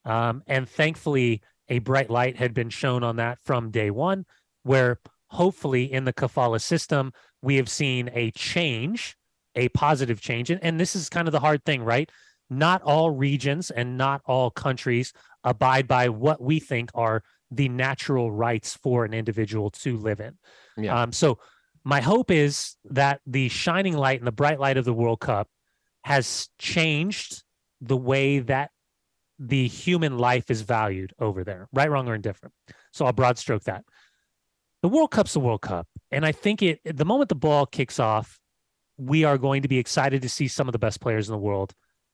um, 0.06 0.44
and 0.48 0.70
thankfully 0.70 1.42
a 1.70 1.80
bright 1.80 2.10
light 2.10 2.38
had 2.38 2.54
been 2.54 2.70
shown 2.70 3.04
on 3.04 3.16
that 3.18 3.40
from 3.42 3.72
day 3.72 3.90
one, 3.90 4.26
where 4.64 5.00
hopefully 5.28 5.92
in 5.92 6.06
the 6.06 6.14
kafala 6.14 6.62
system 6.62 7.12
we 7.42 7.56
have 7.56 7.70
seen 7.70 8.10
a 8.14 8.32
change 8.32 9.18
a 9.56 9.70
positive 9.70 10.22
change 10.22 10.50
and, 10.50 10.64
and 10.64 10.80
this 10.80 10.96
is 10.96 11.10
kind 11.10 11.28
of 11.28 11.32
the 11.32 11.40
hard 11.40 11.64
thing 11.64 11.84
right 11.84 12.12
not 12.58 12.82
all 12.84 13.10
regions 13.12 13.72
and 13.72 13.98
not 13.98 14.22
all 14.26 14.50
countries 14.52 15.14
abide 15.44 15.88
by 15.88 16.10
what 16.10 16.42
we 16.42 16.60
think 16.60 16.90
are 16.96 17.24
the 17.52 17.70
natural 17.70 18.32
rights 18.32 18.76
for 18.76 19.06
an 19.06 19.14
individual 19.14 19.70
to 19.70 19.98
live 19.98 20.20
in 20.20 20.38
Yeah. 20.78 21.02
um, 21.02 21.12
so 21.12 21.40
my 21.84 22.02
hope 22.02 22.32
is 22.32 22.76
that 22.86 23.20
the 23.26 23.50
shining 23.50 23.96
light 23.98 24.20
and 24.20 24.28
the 24.28 24.32
bright 24.32 24.60
light 24.60 24.78
of 24.78 24.86
the 24.86 24.94
world 24.94 25.20
cup 25.20 25.48
has 26.04 26.50
changed 26.60 27.44
the 27.82 27.98
way 27.98 28.40
that 28.40 28.72
the 29.40 29.68
human 29.68 30.18
life 30.18 30.50
is 30.50 30.62
valued 30.62 31.14
over 31.20 31.44
there 31.44 31.68
right 31.74 31.90
wrong 31.90 32.08
or 32.08 32.16
indifferent 32.16 32.54
so 32.92 33.06
i'll 33.06 33.14
broad 33.14 33.38
stroke 33.38 33.64
that 33.64 33.84
the 34.84 34.90
World 34.90 35.12
Cup's 35.12 35.32
the 35.32 35.40
World 35.40 35.62
Cup. 35.62 35.88
And 36.12 36.26
I 36.26 36.34
think 36.34 36.62
it 36.62 36.82
the 36.84 37.06
moment 37.06 37.30
the 37.30 37.36
ball 37.36 37.66
kicks 37.66 38.02
off, 38.02 38.38
we 38.98 39.24
are 39.24 39.38
going 39.38 39.62
to 39.62 39.70
be 39.70 39.78
excited 39.78 40.22
to 40.24 40.28
see 40.30 40.50
some 40.50 40.68
of 40.68 40.74
the 40.74 40.78
best 40.78 41.00
players 41.00 41.30
in 41.30 41.32
the 41.32 41.40
world 41.40 41.74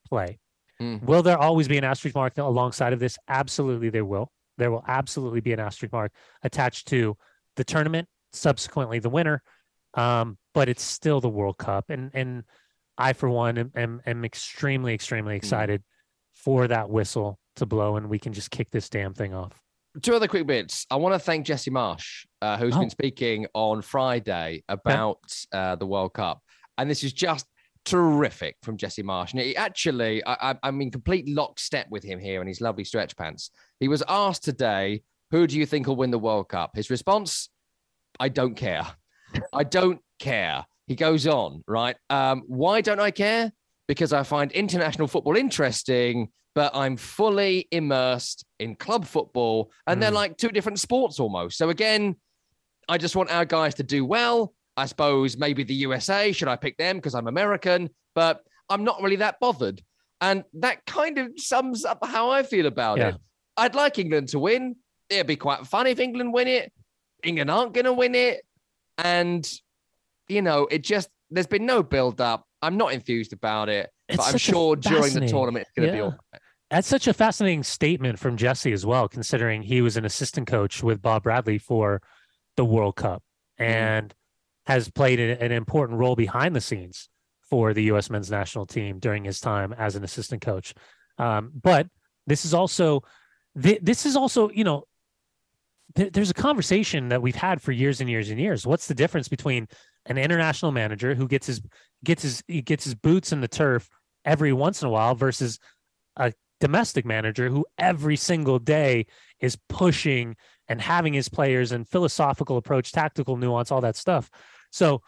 play. 0.09 0.39
Mm. 0.81 1.03
Will 1.03 1.23
there 1.23 1.37
always 1.37 1.67
be 1.67 1.77
an 1.77 1.83
asterisk 1.83 2.15
mark 2.15 2.37
alongside 2.37 2.93
of 2.93 2.99
this? 2.99 3.17
Absolutely, 3.27 3.89
there 3.89 4.05
will. 4.05 4.31
There 4.57 4.71
will 4.71 4.83
absolutely 4.87 5.41
be 5.41 5.53
an 5.53 5.59
asterisk 5.59 5.91
mark 5.93 6.11
attached 6.43 6.87
to 6.89 7.17
the 7.55 7.63
tournament, 7.63 8.07
subsequently 8.33 8.99
the 8.99 9.09
winner. 9.09 9.41
Um, 9.95 10.37
but 10.53 10.69
it's 10.69 10.83
still 10.83 11.19
the 11.19 11.29
World 11.29 11.57
Cup. 11.57 11.85
And 11.89 12.11
and 12.13 12.43
I, 12.97 13.13
for 13.13 13.29
one, 13.29 13.57
am, 13.57 13.71
am, 13.75 14.01
am 14.05 14.25
extremely, 14.25 14.93
extremely 14.93 15.35
excited 15.35 15.83
for 16.35 16.67
that 16.67 16.89
whistle 16.89 17.39
to 17.57 17.65
blow 17.65 17.97
and 17.97 18.09
we 18.09 18.19
can 18.19 18.33
just 18.33 18.51
kick 18.51 18.69
this 18.71 18.89
damn 18.89 19.13
thing 19.13 19.33
off. 19.33 19.59
Two 20.01 20.15
other 20.15 20.27
quick 20.27 20.45
bits. 20.47 20.85
I 20.91 20.95
want 20.97 21.15
to 21.15 21.19
thank 21.19 21.45
Jesse 21.45 21.71
Marsh, 21.71 22.25
uh, 22.41 22.57
who's 22.57 22.75
Oh. 22.75 22.79
been 22.79 22.89
speaking 22.89 23.47
on 23.53 23.81
Friday 23.81 24.63
about 24.69 25.19
uh, 25.51 25.75
the 25.75 25.85
World 25.85 26.13
Cup. 26.13 26.41
And 26.77 26.89
this 26.89 27.03
is 27.03 27.11
just 27.11 27.45
terrific 27.89 28.55
from 28.63 28.77
Jesse 28.77 29.03
Marsh. 29.03 29.33
And 29.33 29.41
he 29.41 29.55
actually, 29.55 30.23
I, 30.25 30.51
I, 30.51 30.55
I'm 30.63 30.81
in 30.81 30.91
complete 30.91 31.27
lockstep 31.27 31.87
with 31.89 32.03
him 32.03 32.19
here 32.19 32.41
in 32.41 32.47
his 32.47 32.61
lovely 32.61 32.83
stretch 32.83 33.15
pants. 33.17 33.51
He 33.79 33.87
was 33.87 34.03
asked 34.07 34.43
today, 34.43 35.03
who 35.31 35.47
do 35.47 35.57
you 35.57 35.65
think 35.65 35.87
will 35.87 35.95
win 35.95 36.11
the 36.11 36.19
World 36.19 36.49
Cup? 36.49 36.75
His 36.75 36.89
response, 36.89 37.49
I 38.19 38.29
don't 38.29 38.55
care. 38.55 38.85
I 39.53 39.63
don't 39.63 40.01
care. 40.19 40.65
He 40.87 40.95
goes 40.95 41.27
on, 41.27 41.63
right? 41.67 41.95
Um, 42.09 42.43
why 42.47 42.81
don't 42.81 42.99
I 42.99 43.11
care? 43.11 43.51
Because 43.87 44.11
I 44.13 44.23
find 44.23 44.51
international 44.51 45.07
football 45.07 45.35
interesting, 45.35 46.29
but 46.55 46.75
I'm 46.75 46.97
fully 46.97 47.67
immersed 47.71 48.43
in 48.59 48.75
club 48.75 49.05
football, 49.05 49.71
and 49.87 50.01
they're 50.01 50.11
Mm. 50.11 50.15
like 50.15 50.37
two 50.37 50.49
different 50.49 50.79
sports 50.79 51.19
almost. 51.19 51.57
So 51.57 51.69
again, 51.69 52.15
I 52.87 52.97
just 52.97 53.15
want 53.15 53.31
our 53.31 53.45
guys 53.45 53.75
to 53.75 53.83
do 53.83 54.03
well. 54.03 54.53
I 54.77 54.85
suppose 54.85 55.37
maybe 55.37 55.63
the 55.63 55.73
USA, 55.75 56.31
should 56.31 56.47
I 56.47 56.55
pick 56.55 56.77
them 56.77 56.97
because 56.97 57.15
I'm 57.15 57.27
American? 57.27 57.89
But 58.15 58.41
I'm 58.69 58.83
not 58.83 59.01
really 59.01 59.17
that 59.17 59.39
bothered. 59.39 59.81
And 60.21 60.43
that 60.55 60.85
kind 60.85 61.17
of 61.17 61.31
sums 61.37 61.85
up 61.85 62.05
how 62.05 62.29
I 62.29 62.43
feel 62.43 62.65
about 62.65 62.97
Yeah. 62.97 63.09
it. 63.09 63.15
I'd 63.57 63.75
like 63.75 63.99
England 63.99 64.29
to 64.29 64.39
win. 64.39 64.75
It'd 65.09 65.27
be 65.27 65.35
quite 65.35 65.65
fun 65.67 65.87
if 65.87 65.99
England 65.99 66.33
win 66.33 66.47
it. 66.47 66.71
England 67.23 67.49
aren't 67.51 67.73
going 67.73 67.85
to 67.85 67.93
win 67.93 68.15
it. 68.15 68.41
And, 68.97 69.49
you 70.27 70.41
know, 70.41 70.67
it 70.69 70.83
just, 70.83 71.09
there's 71.29 71.47
been 71.47 71.65
no 71.65 71.83
build 71.83 72.21
up. 72.21 72.45
I'm 72.61 72.77
not 72.77 72.93
enthused 72.93 73.33
about 73.33 73.69
it, 73.69 73.89
It's 74.07 74.17
but 74.17 74.27
I'm 74.27 74.37
sure 74.37 74.75
during 74.75 75.13
the 75.13 75.27
tournament 75.27 75.67
it's 75.67 75.71
going 75.71 75.89
to 75.89 75.93
be 75.93 76.01
all 76.01 76.09
right. 76.09 76.41
That's 76.69 76.87
such 76.87 77.07
a 77.07 77.13
fascinating 77.13 77.63
statement 77.63 78.19
from 78.19 78.37
Jesse 78.37 78.71
as 78.73 78.85
well, 78.85 79.07
considering 79.07 79.63
he 79.63 79.81
was 79.81 79.97
an 79.97 80.05
assistant 80.05 80.47
coach 80.47 80.83
with 80.83 81.01
Bob 81.01 81.23
Bradley 81.23 81.57
for 81.57 82.01
the 82.57 82.65
World 82.65 82.95
Cup 82.95 83.23
mm. 83.59 83.65
and 83.65 84.13
has 84.69 84.87
played 84.87 85.19
an 85.19 85.51
important 85.51 85.97
role 85.97 86.15
behind 86.15 86.55
the 86.55 86.61
scenes 86.61 87.09
for 87.41 87.73
the 87.73 87.81
U.S. 87.85 88.11
men's 88.11 88.29
national 88.29 88.67
team 88.67 88.99
during 88.99 89.23
his 89.23 89.39
time 89.39 89.73
as 89.73 89.95
an 89.95 90.03
assistant 90.03 90.43
coach. 90.43 90.75
Um, 91.17 91.51
but 91.59 91.87
this 92.27 92.45
is 92.45 92.53
also, 92.53 93.01
this 93.55 94.05
is 94.05 94.15
also, 94.15 94.51
you 94.51 94.63
know, 94.63 94.83
there's 95.95 96.29
a 96.29 96.35
conversation 96.35 97.09
that 97.09 97.19
we've 97.19 97.33
had 97.33 97.63
for 97.63 97.71
years 97.71 97.99
and 97.99 98.07
years 98.07 98.29
and 98.29 98.39
years. 98.39 98.67
What's 98.67 98.85
the 98.85 98.93
difference 98.93 99.27
between 99.27 99.67
an 100.05 100.19
international 100.19 100.71
manager 100.71 101.15
who 101.15 101.27
gets 101.27 101.47
his 101.47 101.61
gets 102.03 102.21
his 102.21 102.43
he 102.47 102.61
gets 102.61 102.83
his 102.83 102.93
boots 102.93 103.31
in 103.31 103.41
the 103.41 103.47
turf 103.47 103.89
every 104.23 104.53
once 104.53 104.83
in 104.83 104.87
a 104.87 104.91
while 104.91 105.15
versus 105.15 105.57
a 106.15 106.31
domestic 106.59 107.07
manager 107.07 107.49
who 107.49 107.65
every 107.79 108.15
single 108.15 108.59
day 108.59 109.07
is 109.39 109.57
pushing 109.67 110.35
and 110.67 110.79
having 110.79 111.13
his 111.13 111.27
players 111.27 111.71
and 111.71 111.89
philosophical 111.89 112.57
approach, 112.57 112.91
tactical 112.91 113.35
nuance, 113.35 113.71
all 113.71 113.81
that 113.81 113.95
stuff. 113.95 114.29
So, 114.71 115.01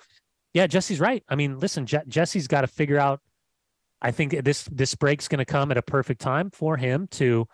yeah, 0.53 0.67
Jesse's 0.67 0.99
right. 0.99 1.23
I 1.29 1.35
mean, 1.35 1.59
listen, 1.59 1.85
Je- 1.85 2.03
Jesse's 2.07 2.47
got 2.47 2.61
to 2.61 2.67
figure 2.67 2.97
out. 2.97 3.21
I 4.03 4.09
think 4.11 4.43
this 4.43 4.63
this 4.63 4.95
break's 4.95 5.27
going 5.27 5.39
to 5.39 5.45
come 5.45 5.69
at 5.69 5.77
a 5.77 5.83
perfect 5.83 6.21
time 6.21 6.49
for 6.49 6.75
him 6.75 7.07
to 7.11 7.47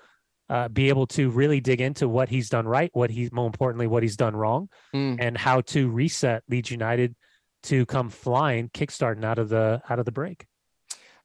uh, 0.49 0.69
be 0.69 0.89
able 0.89 1.05
to 1.07 1.29
really 1.29 1.59
dig 1.59 1.81
into 1.81 2.07
what 2.07 2.29
he's 2.29 2.49
done 2.49 2.65
right, 2.65 2.89
what 2.93 3.09
he's 3.09 3.31
more 3.31 3.45
importantly 3.45 3.87
what 3.87 4.03
he's 4.03 4.15
done 4.15 4.35
wrong, 4.35 4.69
mm. 4.95 5.17
and 5.19 5.37
how 5.37 5.61
to 5.61 5.89
reset 5.89 6.43
Leeds 6.49 6.71
United 6.71 7.15
to 7.63 7.85
come 7.85 8.09
flying, 8.09 8.69
kickstarting 8.69 9.25
out 9.25 9.39
of 9.39 9.49
the 9.49 9.81
out 9.89 9.99
of 9.99 10.05
the 10.05 10.11
break. 10.11 10.45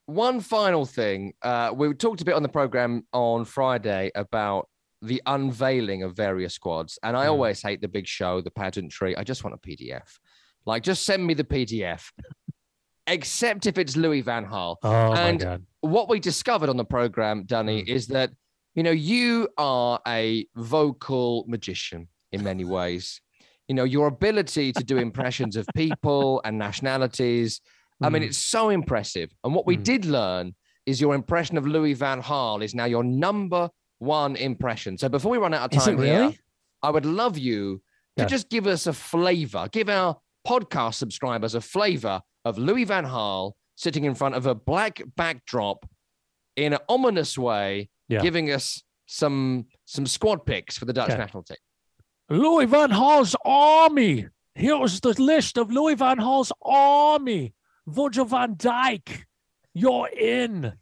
One 0.07 0.41
final 0.41 0.85
thing. 0.85 1.35
Uh, 1.41 1.73
we 1.75 1.95
talked 1.95 2.21
a 2.21 2.25
bit 2.25 2.35
on 2.35 2.43
the 2.43 2.49
program 2.49 3.07
on 3.13 3.45
Friday 3.45 4.11
about 4.15 4.69
the 5.01 5.23
unveiling 5.27 6.03
of 6.03 6.17
various 6.17 6.55
squads. 6.55 6.99
And 7.03 7.17
I 7.17 7.27
mm. 7.27 7.31
always 7.31 7.63
hate 7.63 7.81
the 7.81 7.89
big 7.89 8.07
show, 8.07 8.41
the 8.41 8.51
pageantry. 8.51 9.17
I 9.17 9.25
just 9.25 9.45
want 9.45 9.55
a 9.55 9.69
PDF. 9.69 10.19
Like, 10.67 10.83
just 10.83 11.05
send 11.05 11.27
me 11.27 11.35
the 11.35 11.45
PDF, 11.45 12.11
except 13.07 13.67
if 13.67 13.79
it's 13.79 13.97
Louis 13.97 14.21
Van 14.21 14.47
Gaal. 14.47 14.77
Oh, 14.83 15.13
and 15.13 15.39
my 15.39 15.45
God. 15.45 15.67
what 15.81 16.09
we 16.09 16.21
discovered 16.21 16.69
on 16.69 16.77
the 16.77 16.85
program, 16.85 17.45
Danny, 17.45 17.83
mm. 17.83 17.89
is 17.89 18.07
that, 18.09 18.31
you 18.75 18.83
know, 18.83 18.91
you 18.91 19.49
are 19.59 20.01
a 20.07 20.47
vocal 20.55 21.45
magician 21.49 22.09
in 22.33 22.43
many 22.43 22.65
ways. 22.65 23.21
You 23.69 23.75
know, 23.75 23.85
your 23.85 24.07
ability 24.07 24.73
to 24.73 24.85
do 24.85 24.99
impressions 24.99 25.57
of 25.57 25.67
people 25.75 26.41
and 26.45 26.59
nationalities 26.59 27.61
I 28.03 28.09
mean, 28.09 28.23
mm. 28.23 28.27
it's 28.27 28.39
so 28.39 28.71
impressive. 28.71 29.31
And 29.45 29.55
what 29.55 29.67
we 29.67 29.77
mm. 29.77 29.85
did 29.85 30.05
learn 30.05 30.55
is 30.87 31.01
your 31.01 31.15
impression 31.15 31.57
of 31.57 31.67
Louis 31.67 31.95
Van 31.95 32.21
Gaal 32.23 32.63
is 32.63 32.75
now 32.75 32.85
your 32.85 33.05
number 33.05 33.71
one 33.99 34.37
impression. 34.37 34.99
So 34.99 35.09
before 35.09 35.31
we 35.31 35.39
run 35.39 35.55
out 35.55 35.73
of 35.73 35.83
time 35.83 35.97
really? 35.97 36.09
here, 36.09 36.35
I 36.83 36.91
would 36.91 37.07
love 37.07 37.39
you 37.39 37.81
to 38.17 38.25
yeah. 38.25 38.27
just 38.27 38.51
give 38.51 38.67
us 38.67 38.87
a 38.87 38.93
flavor, 38.93 39.69
give 39.71 39.89
our 39.89 40.17
podcast 40.47 40.95
subscribers 40.95 41.55
a 41.55 41.61
flavor 41.61 42.21
of 42.45 42.59
Louis 42.59 42.85
Van 42.85 43.05
Gaal 43.05 43.53
sitting 43.77 44.05
in 44.05 44.15
front 44.15 44.35
of 44.35 44.47
a 44.47 44.55
black 44.55 45.03
backdrop 45.17 45.89
in 46.57 46.73
an 46.73 46.81
ominous 46.89 47.39
way, 47.39 47.89
yeah. 48.09 48.21
giving 48.21 48.51
us 48.51 48.83
some 49.07 49.67
some 49.85 50.07
squad 50.07 50.45
picks 50.47 50.79
for 50.79 50.85
the 50.85 50.93
Dutch 50.93 51.11
okay. 51.11 51.19
national 51.19 51.43
team. 51.43 51.57
Louis 52.31 52.67
Van 52.67 52.91
Gaal's 52.91 53.37
army. 53.45 54.29
Here's 54.55 55.01
the 55.01 55.21
list 55.21 55.57
of 55.57 55.71
Louis 55.71 55.95
Van 55.95 56.19
Gaal's 56.19 56.53
army. 56.63 57.55
Virgil 57.87 58.25
van 58.25 58.55
Dijk, 58.55 59.25
you're 59.75 60.09
in. 60.09 60.73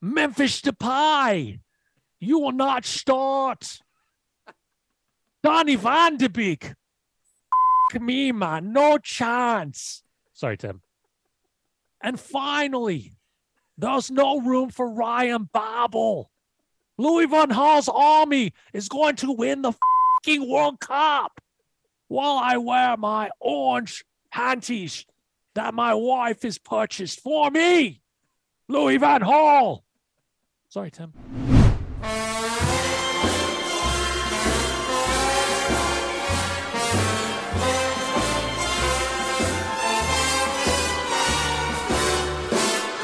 Memphis 0.00 0.60
Depay, 0.60 1.58
you 2.20 2.38
will 2.38 2.52
not 2.52 2.84
start. 2.84 3.80
Donny 5.42 5.76
van 5.76 6.16
de 6.16 6.28
Beek, 6.28 6.74
me, 8.00 8.32
man, 8.32 8.72
no 8.72 8.98
chance. 8.98 10.02
Sorry, 10.32 10.56
Tim. 10.56 10.82
And 12.00 12.18
finally, 12.20 13.14
there's 13.78 14.10
no 14.10 14.40
room 14.40 14.70
for 14.70 14.90
Ryan 14.90 15.48
Babel. 15.52 16.30
Louis 16.98 17.26
Van 17.26 17.50
Gaal's 17.50 17.88
army 17.88 18.52
is 18.72 18.88
going 18.88 19.16
to 19.16 19.32
win 19.32 19.62
the 19.62 19.72
fucking 19.72 20.48
World 20.48 20.80
Cup 20.80 21.40
while 22.08 22.38
I 22.38 22.56
wear 22.56 22.96
my 22.96 23.30
orange 23.40 24.04
panties 24.30 25.04
that 25.54 25.74
my 25.74 25.94
wife 25.94 26.42
has 26.42 26.58
purchased 26.58 27.20
for 27.20 27.50
me. 27.50 28.00
Louis 28.68 28.96
Van 28.96 29.22
Gaal. 29.22 29.82
Sorry, 30.68 30.90
Tim. 30.90 31.12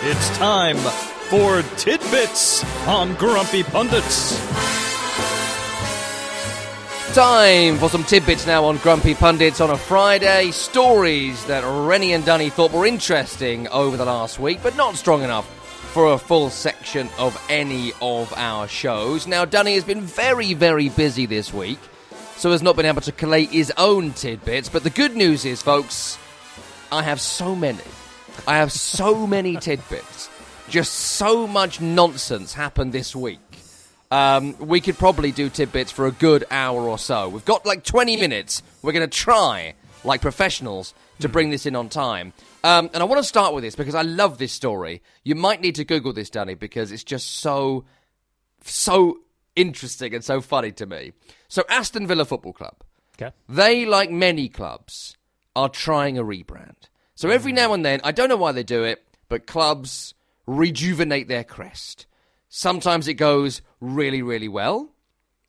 It's 0.04 0.36
time 0.36 0.78
for 1.28 1.62
Tidbits 1.76 2.64
on 2.88 3.14
Grumpy 3.14 3.62
Pundits. 3.62 4.36
Time 7.14 7.78
for 7.78 7.88
some 7.88 8.02
tidbits 8.02 8.44
now 8.44 8.64
on 8.64 8.78
Grumpy 8.78 9.14
Pundits 9.14 9.60
on 9.60 9.70
a 9.70 9.76
Friday. 9.76 10.50
Stories 10.50 11.44
that 11.44 11.62
Rennie 11.86 12.14
and 12.14 12.24
Dunny 12.24 12.50
thought 12.50 12.72
were 12.72 12.84
interesting 12.84 13.68
over 13.68 13.96
the 13.96 14.04
last 14.04 14.40
week, 14.40 14.58
but 14.60 14.74
not 14.74 14.96
strong 14.96 15.22
enough 15.22 15.46
for 15.92 16.14
a 16.14 16.18
full 16.18 16.50
section 16.50 17.08
of 17.16 17.40
any 17.48 17.92
of 18.02 18.32
our 18.36 18.66
shows. 18.66 19.28
Now, 19.28 19.44
Dunny 19.44 19.74
has 19.74 19.84
been 19.84 20.00
very, 20.00 20.52
very 20.52 20.88
busy 20.88 21.26
this 21.26 21.54
week, 21.54 21.78
so 22.34 22.50
has 22.50 22.60
not 22.60 22.74
been 22.74 22.86
able 22.86 23.02
to 23.02 23.12
collate 23.12 23.50
his 23.50 23.72
own 23.78 24.14
tidbits. 24.14 24.68
But 24.68 24.82
the 24.82 24.90
good 24.90 25.14
news 25.14 25.44
is, 25.44 25.62
folks, 25.62 26.18
I 26.90 27.04
have 27.04 27.20
so 27.20 27.54
many. 27.54 27.78
I 28.46 28.56
have 28.56 28.72
so 28.72 29.26
many 29.26 29.56
tidbits. 29.56 30.28
Just 30.68 30.92
so 30.92 31.46
much 31.46 31.80
nonsense 31.80 32.54
happened 32.54 32.92
this 32.92 33.14
week 33.14 33.40
um, 34.12 34.54
we 34.58 34.82
could 34.82 34.98
probably 34.98 35.32
do 35.32 35.48
tidbits 35.48 35.90
for 35.90 36.06
a 36.06 36.12
good 36.12 36.44
hour 36.50 36.82
or 36.82 36.98
so. 36.98 37.30
We've 37.30 37.46
got 37.46 37.64
like 37.64 37.82
20 37.82 38.18
minutes. 38.18 38.62
We're 38.82 38.92
going 38.92 39.08
to 39.08 39.18
try, 39.18 39.72
like 40.04 40.20
professionals, 40.20 40.92
to 41.20 41.30
bring 41.30 41.48
this 41.48 41.64
in 41.64 41.74
on 41.74 41.88
time. 41.88 42.34
Um, 42.62 42.90
and 42.92 43.02
I 43.02 43.04
want 43.04 43.20
to 43.20 43.26
start 43.26 43.54
with 43.54 43.64
this 43.64 43.74
because 43.74 43.94
I 43.94 44.02
love 44.02 44.36
this 44.36 44.52
story. 44.52 45.00
You 45.24 45.34
might 45.34 45.62
need 45.62 45.76
to 45.76 45.84
Google 45.84 46.12
this, 46.12 46.28
Danny, 46.28 46.52
because 46.54 46.92
it's 46.92 47.04
just 47.04 47.38
so, 47.38 47.86
so 48.64 49.20
interesting 49.56 50.14
and 50.14 50.22
so 50.22 50.42
funny 50.42 50.72
to 50.72 50.84
me. 50.84 51.12
So, 51.48 51.64
Aston 51.70 52.06
Villa 52.06 52.26
Football 52.26 52.52
Club. 52.52 52.74
Okay. 53.16 53.34
They, 53.48 53.86
like 53.86 54.10
many 54.10 54.50
clubs, 54.50 55.16
are 55.56 55.70
trying 55.70 56.18
a 56.18 56.22
rebrand. 56.22 56.88
So, 57.22 57.30
every 57.30 57.52
now 57.52 57.72
and 57.72 57.84
then, 57.84 58.00
I 58.02 58.10
don't 58.10 58.28
know 58.28 58.36
why 58.36 58.50
they 58.50 58.64
do 58.64 58.82
it, 58.82 59.00
but 59.28 59.46
clubs 59.46 60.12
rejuvenate 60.44 61.28
their 61.28 61.44
crest. 61.44 62.06
Sometimes 62.48 63.06
it 63.06 63.14
goes 63.14 63.62
really, 63.80 64.22
really 64.22 64.48
well. 64.48 64.90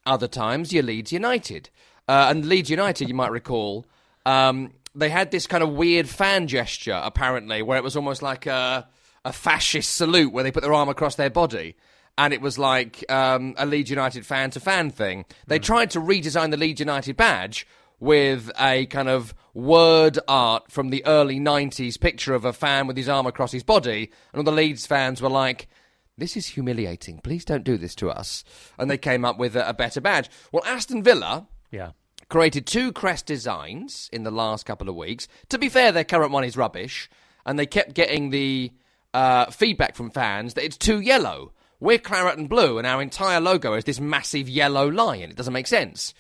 Other 0.06 0.28
times 0.28 0.72
you're 0.72 0.84
Leeds 0.84 1.12
United. 1.12 1.72
Uh, 2.08 2.28
and 2.30 2.46
Leeds 2.46 2.70
United, 2.70 3.10
you 3.10 3.16
might 3.16 3.32
recall, 3.32 3.88
um, 4.24 4.72
they 4.94 5.10
had 5.10 5.32
this 5.32 5.48
kind 5.48 5.64
of 5.64 5.72
weird 5.72 6.08
fan 6.08 6.48
gesture, 6.48 7.02
apparently, 7.04 7.64
where 7.64 7.80
it 7.80 7.84
was 7.84 7.96
almost 7.96 8.22
like 8.22 8.46
a, 8.46 8.88
a 9.26 9.34
fascist 9.34 9.98
salute 9.98 10.32
where 10.32 10.44
they 10.44 10.52
put 10.52 10.62
their 10.62 10.76
arm 10.76 10.90
across 10.90 11.16
their 11.16 11.32
body. 11.32 11.76
And 12.20 12.36
it 12.36 12.42
was 12.42 12.60
like 12.60 13.04
um, 13.12 13.56
a 13.58 13.66
Leeds 13.66 13.90
United 13.90 14.28
fan 14.28 14.52
to 14.52 14.60
fan 14.60 14.92
thing. 14.92 15.26
They 15.48 15.58
mm. 15.58 15.64
tried 15.64 15.90
to 15.90 16.00
redesign 16.00 16.52
the 16.52 16.58
Leeds 16.58 16.82
United 16.82 17.18
badge 17.18 17.66
with 18.04 18.52
a 18.60 18.86
kind 18.88 19.08
of 19.08 19.34
word 19.54 20.20
art 20.28 20.70
from 20.70 20.90
the 20.90 21.06
early 21.06 21.40
90s 21.40 21.98
picture 21.98 22.34
of 22.34 22.44
a 22.44 22.52
fan 22.52 22.86
with 22.86 22.98
his 22.98 23.08
arm 23.08 23.26
across 23.26 23.54
his 23.54 23.64
body. 23.64 24.12
And 24.34 24.40
all 24.40 24.44
the 24.44 24.52
Leeds 24.52 24.86
fans 24.86 25.22
were 25.22 25.30
like, 25.30 25.70
this 26.18 26.36
is 26.36 26.48
humiliating. 26.48 27.20
Please 27.24 27.46
don't 27.46 27.64
do 27.64 27.78
this 27.78 27.96
to 27.96 28.10
us. 28.12 28.44
And 28.78 28.92
they 28.92 28.98
came 28.98 29.24
up 29.24 29.38
with 29.38 29.56
a, 29.56 29.70
a 29.70 29.74
better 29.74 30.02
badge. 30.02 30.30
Well, 30.52 30.66
Aston 30.66 31.02
Villa 31.02 31.48
yeah. 31.72 31.92
created 32.28 32.68
two 32.68 32.92
crest 32.92 33.26
designs 33.26 34.10
in 34.12 34.24
the 34.24 34.32
last 34.32 34.66
couple 34.66 34.90
of 34.90 34.96
weeks. 34.96 35.30
To 35.48 35.58
be 35.58 35.70
fair, 35.70 35.94
their 35.94 36.04
current 36.04 36.34
one 36.34 36.44
is 36.44 36.58
rubbish. 36.58 37.10
And 37.46 37.58
they 37.58 37.66
kept 37.66 37.94
getting 37.94 38.32
the 38.32 38.74
uh, 39.14 39.46
feedback 39.46 39.96
from 39.96 40.12
fans 40.12 40.56
that 40.56 40.66
it's 40.66 40.78
too 40.78 41.00
yellow. 41.00 41.54
We're 41.80 42.00
claret 42.00 42.38
and 42.38 42.50
blue, 42.50 42.78
and 42.78 42.86
our 42.86 43.02
entire 43.02 43.40
logo 43.40 43.76
is 43.76 43.86
this 43.86 44.02
massive 44.02 44.50
yellow 44.50 44.90
lion. 44.90 45.30
It 45.30 45.38
doesn't 45.38 45.54
make 45.54 45.68
sense. 45.68 46.14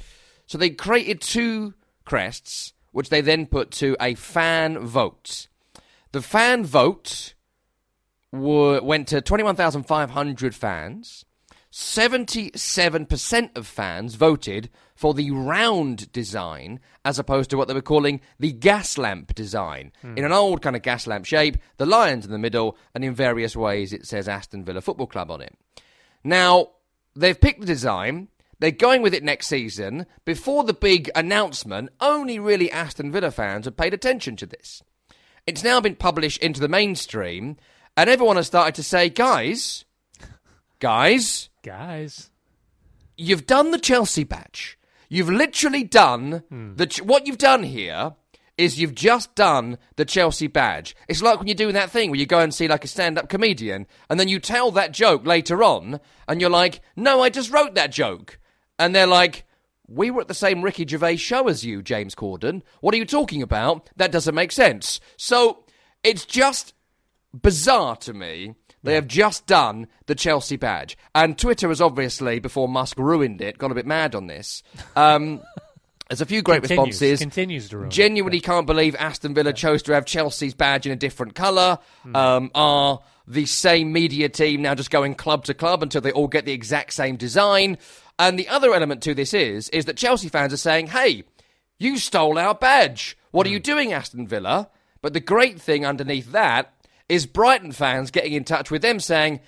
So 0.45 0.57
they 0.57 0.69
created 0.69 1.21
two 1.21 1.73
crests, 2.05 2.73
which 2.91 3.09
they 3.09 3.21
then 3.21 3.45
put 3.45 3.71
to 3.71 3.95
a 3.99 4.15
fan 4.15 4.79
vote. 4.79 5.47
The 6.11 6.21
fan 6.21 6.63
vote 6.65 7.33
were, 8.31 8.81
went 8.81 9.07
to 9.09 9.21
21,500 9.21 10.55
fans. 10.55 11.25
77% 11.71 13.57
of 13.57 13.65
fans 13.65 14.13
voted 14.13 14.69
for 14.95 15.15
the 15.15 15.31
round 15.31 16.11
design 16.11 16.79
as 17.03 17.17
opposed 17.17 17.49
to 17.49 17.57
what 17.57 17.67
they 17.67 17.73
were 17.73 17.81
calling 17.81 18.21
the 18.39 18.51
gas 18.51 18.95
lamp 18.95 19.33
design. 19.33 19.91
Hmm. 20.01 20.15
In 20.15 20.23
an 20.23 20.31
old 20.31 20.61
kind 20.61 20.75
of 20.75 20.83
gas 20.83 21.07
lamp 21.07 21.25
shape, 21.25 21.57
the 21.77 21.87
lions 21.87 22.25
in 22.25 22.31
the 22.31 22.37
middle, 22.37 22.77
and 22.93 23.03
in 23.03 23.15
various 23.15 23.55
ways 23.55 23.91
it 23.91 24.05
says 24.05 24.27
Aston 24.27 24.63
Villa 24.63 24.81
Football 24.81 25.07
Club 25.07 25.31
on 25.31 25.41
it. 25.41 25.57
Now, 26.23 26.69
they've 27.15 27.39
picked 27.39 27.61
the 27.61 27.65
design. 27.65 28.27
They're 28.63 28.71
going 28.71 29.01
with 29.01 29.13
it 29.13 29.25
next 29.25 29.47
season. 29.47 30.05
Before 30.23 30.63
the 30.63 30.73
big 30.73 31.11
announcement, 31.15 31.89
only 31.99 32.39
really 32.39 32.71
Aston 32.71 33.11
Villa 33.11 33.29
fans 33.29 33.65
have 33.65 33.75
paid 33.75 33.93
attention 33.93 34.37
to 34.37 34.45
this. 34.45 34.81
It's 35.45 35.65
now 35.65 35.81
been 35.81 35.97
published 35.97 36.41
into 36.41 36.61
the 36.61 36.69
mainstream, 36.69 37.57
and 37.97 38.09
everyone 38.09 38.37
has 38.37 38.47
started 38.47 38.75
to 38.75 38.81
say, 38.83 39.09
guys, 39.09 39.83
guys, 40.79 41.49
Guys. 41.61 42.29
you've 43.17 43.45
done 43.45 43.71
the 43.71 43.79
Chelsea 43.79 44.23
badge. 44.23 44.79
You've 45.09 45.29
literally 45.29 45.83
done 45.83 46.43
hmm. 46.47 46.75
the 46.75 46.87
ch- 46.87 47.01
what 47.01 47.27
you've 47.27 47.37
done 47.37 47.63
here 47.63 48.15
is 48.57 48.79
you've 48.79 48.95
just 48.95 49.35
done 49.35 49.77
the 49.97 50.05
Chelsea 50.05 50.47
badge. 50.47 50.95
It's 51.09 51.21
like 51.21 51.37
when 51.37 51.47
you're 51.49 51.55
doing 51.55 51.73
that 51.73 51.89
thing 51.89 52.11
where 52.11 52.19
you 52.19 52.25
go 52.25 52.39
and 52.39 52.53
see 52.53 52.69
like 52.69 52.85
a 52.85 52.87
stand-up 52.87 53.27
comedian 53.27 53.87
and 54.09 54.17
then 54.17 54.29
you 54.29 54.39
tell 54.39 54.71
that 54.71 54.93
joke 54.93 55.25
later 55.25 55.61
on 55.65 55.99
and 56.29 56.39
you're 56.39 56.49
like, 56.49 56.79
"No, 56.95 57.21
I 57.21 57.29
just 57.29 57.51
wrote 57.51 57.75
that 57.75 57.91
joke." 57.91 58.39
And 58.79 58.95
they're 58.95 59.07
like, 59.07 59.45
"We 59.87 60.11
were 60.11 60.21
at 60.21 60.27
the 60.27 60.33
same 60.33 60.61
Ricky 60.61 60.85
Gervais 60.87 61.17
show 61.17 61.47
as 61.47 61.63
you, 61.63 61.81
James 61.81 62.15
Corden. 62.15 62.61
What 62.81 62.93
are 62.93 62.97
you 62.97 63.05
talking 63.05 63.41
about? 63.41 63.89
That 63.95 64.11
doesn't 64.11 64.35
make 64.35 64.51
sense." 64.51 64.99
So, 65.17 65.63
it's 66.03 66.25
just 66.25 66.73
bizarre 67.39 67.95
to 67.97 68.13
me. 68.13 68.55
They 68.85 68.95
have 68.95 69.07
just 69.07 69.47
done 69.47 69.87
the 70.07 70.15
Chelsea 70.15 70.57
badge, 70.57 70.97
and 71.15 71.37
Twitter 71.37 71.69
has 71.69 71.79
obviously, 71.79 72.39
before 72.39 72.67
Musk 72.67 72.99
ruined 72.99 73.39
it, 73.41 73.57
gone 73.57 73.71
a 73.71 73.75
bit 73.75 73.85
mad 73.85 74.13
on 74.13 74.27
this. 74.27 74.61
Um, 74.97 75.39
there's 76.09 76.19
a 76.19 76.25
few 76.25 76.41
great 76.41 76.63
Continues, 76.63 76.99
responses. 77.01 77.19
continues 77.19 77.69
to 77.69 77.77
ruin. 77.77 77.89
Genuinely 77.91 78.41
can't 78.41 78.67
believe 78.67 78.93
Aston 78.99 79.33
Villa 79.33 79.53
chose 79.53 79.83
to 79.83 79.93
have 79.93 80.05
Chelsea's 80.05 80.53
badge 80.53 80.85
in 80.85 80.91
a 80.91 80.97
different 80.97 81.33
colour. 81.33 81.79
Um, 82.13 82.51
are 82.53 82.99
the 83.25 83.45
same 83.45 83.93
media 83.93 84.27
team 84.27 84.61
now 84.61 84.75
just 84.75 84.91
going 84.91 85.15
club 85.15 85.45
to 85.45 85.53
club 85.53 85.81
until 85.81 86.01
they 86.01 86.11
all 86.11 86.27
get 86.27 86.43
the 86.43 86.51
exact 86.51 86.91
same 86.91 87.15
design? 87.15 87.77
And 88.19 88.37
the 88.37 88.47
other 88.47 88.73
element 88.73 89.01
to 89.03 89.13
this 89.13 89.33
is 89.33 89.69
is 89.69 89.85
that 89.85 89.97
Chelsea 89.97 90.29
fans 90.29 90.53
are 90.53 90.57
saying, 90.57 90.87
"Hey, 90.87 91.23
you 91.79 91.97
stole 91.97 92.37
our 92.37 92.55
badge. 92.55 93.17
What 93.31 93.47
are 93.47 93.49
you 93.51 93.57
hmm. 93.57 93.63
doing, 93.63 93.93
Aston 93.93 94.27
Villa?" 94.27 94.69
But 95.01 95.13
the 95.13 95.19
great 95.19 95.59
thing 95.59 95.85
underneath 95.85 96.31
that 96.31 96.73
is 97.09 97.25
Brighton 97.25 97.71
fans 97.71 98.11
getting 98.11 98.33
in 98.33 98.43
touch 98.43 98.71
with 98.71 98.81
them 98.81 98.99
saying, 98.99 99.39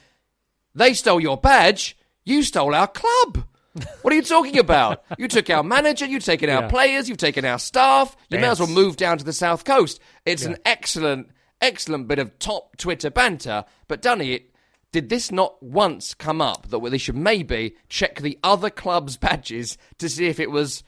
"They 0.73 0.93
stole 0.93 1.21
your 1.21 1.37
badge. 1.37 1.97
You 2.23 2.43
stole 2.43 2.73
our 2.75 2.87
club." 2.87 3.45
What 4.03 4.13
are 4.13 4.15
you 4.15 4.21
talking 4.21 4.57
about? 4.57 5.03
You 5.17 5.27
took 5.27 5.49
our 5.49 5.61
manager, 5.61 6.05
you've 6.05 6.23
taken 6.23 6.49
our 6.49 6.61
Yeah. 6.61 6.69
players, 6.69 7.09
you've 7.09 7.17
taken 7.17 7.43
our 7.43 7.59
staff. 7.59 8.15
You 8.29 8.39
may 8.39 8.47
as 8.47 8.59
well 8.59 8.69
move 8.69 8.95
down 8.95 9.17
to 9.17 9.25
the 9.25 9.33
south 9.33 9.65
coast. 9.65 9.99
It's 10.25 10.45
an 10.45 10.57
excellent, 10.63 11.29
excellent 11.59 12.07
bit 12.07 12.19
of 12.19 12.39
top 12.39 12.77
Twitter 12.77 13.09
banter. 13.09 13.65
But 13.89 14.01
Dunny, 14.01 14.31
it 14.31 14.54
did 14.95 15.09
this 15.09 15.29
not 15.29 15.61
once 15.61 16.13
come 16.13 16.41
up 16.41 16.69
that 16.69 16.79
they 16.79 16.97
should 16.97 17.17
maybe 17.17 17.75
check 17.89 18.21
the 18.21 18.39
other 18.41 18.69
clubs' 18.69 19.17
badges 19.17 19.77
to 19.97 20.07
see 20.07 20.27
if 20.27 20.39
it 20.39 20.49
was 20.49 20.85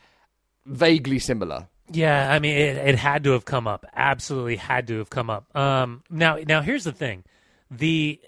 vaguely 0.66 1.20
similar? 1.20 1.68
Yeah, 1.92 2.32
I 2.32 2.40
mean, 2.40 2.56
it, 2.56 2.78
it 2.78 2.96
had 2.96 3.26
to 3.26 3.32
have 3.32 3.44
come 3.44 3.68
up. 3.68 3.86
Absolutely 3.94 4.56
had 4.56 4.88
to 4.88 5.00
have 5.00 5.10
come 5.10 5.30
up. 5.30 5.54
Um, 5.54 6.04
now, 6.10 6.38
now 6.38 6.62
here's 6.62 6.86
the 6.86 6.94
thing: 6.94 7.26
the 7.70 8.22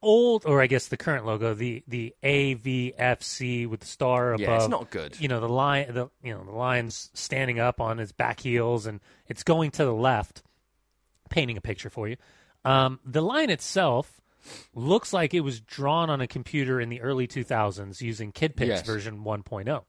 old, 0.00 0.44
or 0.46 0.62
I 0.62 0.68
guess 0.68 0.86
the 0.86 0.96
current 0.96 1.26
logo, 1.26 1.52
the 1.52 1.82
the 1.88 2.14
AVFC 2.22 3.66
with 3.66 3.80
the 3.80 3.86
star 3.86 4.34
above. 4.34 4.40
Yeah, 4.40 4.54
it's 4.54 4.68
not 4.68 4.88
good. 4.90 5.20
You 5.20 5.26
know, 5.26 5.40
the 5.40 5.48
line, 5.48 5.92
the 5.92 6.10
you 6.22 6.32
know, 6.32 6.44
the 6.44 6.52
line's 6.52 7.10
standing 7.14 7.58
up 7.58 7.80
on 7.80 7.98
its 7.98 8.12
back 8.12 8.38
heels, 8.38 8.86
and 8.86 9.00
it's 9.26 9.42
going 9.42 9.72
to 9.72 9.84
the 9.84 9.92
left. 9.92 10.44
Painting 11.28 11.56
a 11.56 11.60
picture 11.60 11.90
for 11.90 12.06
you. 12.06 12.18
Um, 12.64 13.00
the 13.04 13.20
line 13.20 13.50
itself 13.50 14.20
looks 14.74 15.12
like 15.12 15.34
it 15.34 15.40
was 15.40 15.60
drawn 15.60 16.10
on 16.10 16.20
a 16.20 16.26
computer 16.26 16.80
in 16.80 16.88
the 16.88 17.00
early 17.00 17.26
2000s 17.26 18.00
using 18.00 18.32
KidPix 18.32 18.66
Yes. 18.66 18.86
version 18.86 19.24
1.0. 19.24 19.84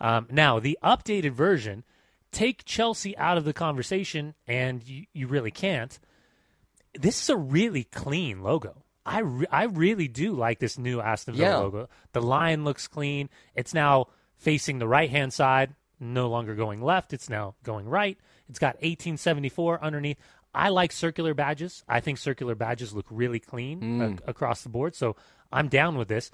Um, 0.00 0.26
now, 0.30 0.60
the 0.60 0.78
updated 0.82 1.32
version, 1.32 1.84
take 2.30 2.64
Chelsea 2.64 3.16
out 3.16 3.36
of 3.38 3.44
the 3.44 3.52
conversation, 3.52 4.34
and 4.46 4.82
you, 4.86 5.06
you 5.12 5.26
really 5.26 5.50
can't. 5.50 5.98
This 6.98 7.20
is 7.22 7.28
a 7.30 7.36
really 7.36 7.84
clean 7.84 8.42
logo. 8.42 8.84
I, 9.04 9.20
re- 9.20 9.46
I 9.50 9.64
really 9.64 10.06
do 10.08 10.32
like 10.34 10.58
this 10.58 10.78
new 10.78 11.00
Aston 11.00 11.34
Villa 11.34 11.48
Yeah. 11.50 11.56
logo. 11.56 11.88
The 12.12 12.22
line 12.22 12.64
looks 12.64 12.86
clean. 12.88 13.28
It's 13.54 13.72
now 13.74 14.06
facing 14.36 14.78
the 14.78 14.86
right 14.88 15.10
hand 15.10 15.32
side, 15.32 15.74
no 15.98 16.28
longer 16.28 16.54
going 16.54 16.80
left. 16.82 17.12
It's 17.12 17.28
now 17.30 17.54
going 17.64 17.88
right. 17.88 18.18
It's 18.48 18.58
got 18.58 18.74
1874 18.76 19.82
underneath. 19.82 20.18
I 20.54 20.70
like 20.70 20.92
circular 20.92 21.34
badges. 21.34 21.84
I 21.88 22.00
think 22.00 22.18
circular 22.18 22.54
badges 22.54 22.92
look 22.92 23.06
really 23.10 23.38
clean 23.38 23.80
mm. 23.80 24.14
ac- 24.14 24.22
across 24.26 24.62
the 24.62 24.68
board. 24.68 24.94
So 24.94 25.16
I'm 25.52 25.68
down 25.68 25.98
with 25.98 26.08
this. 26.08 26.30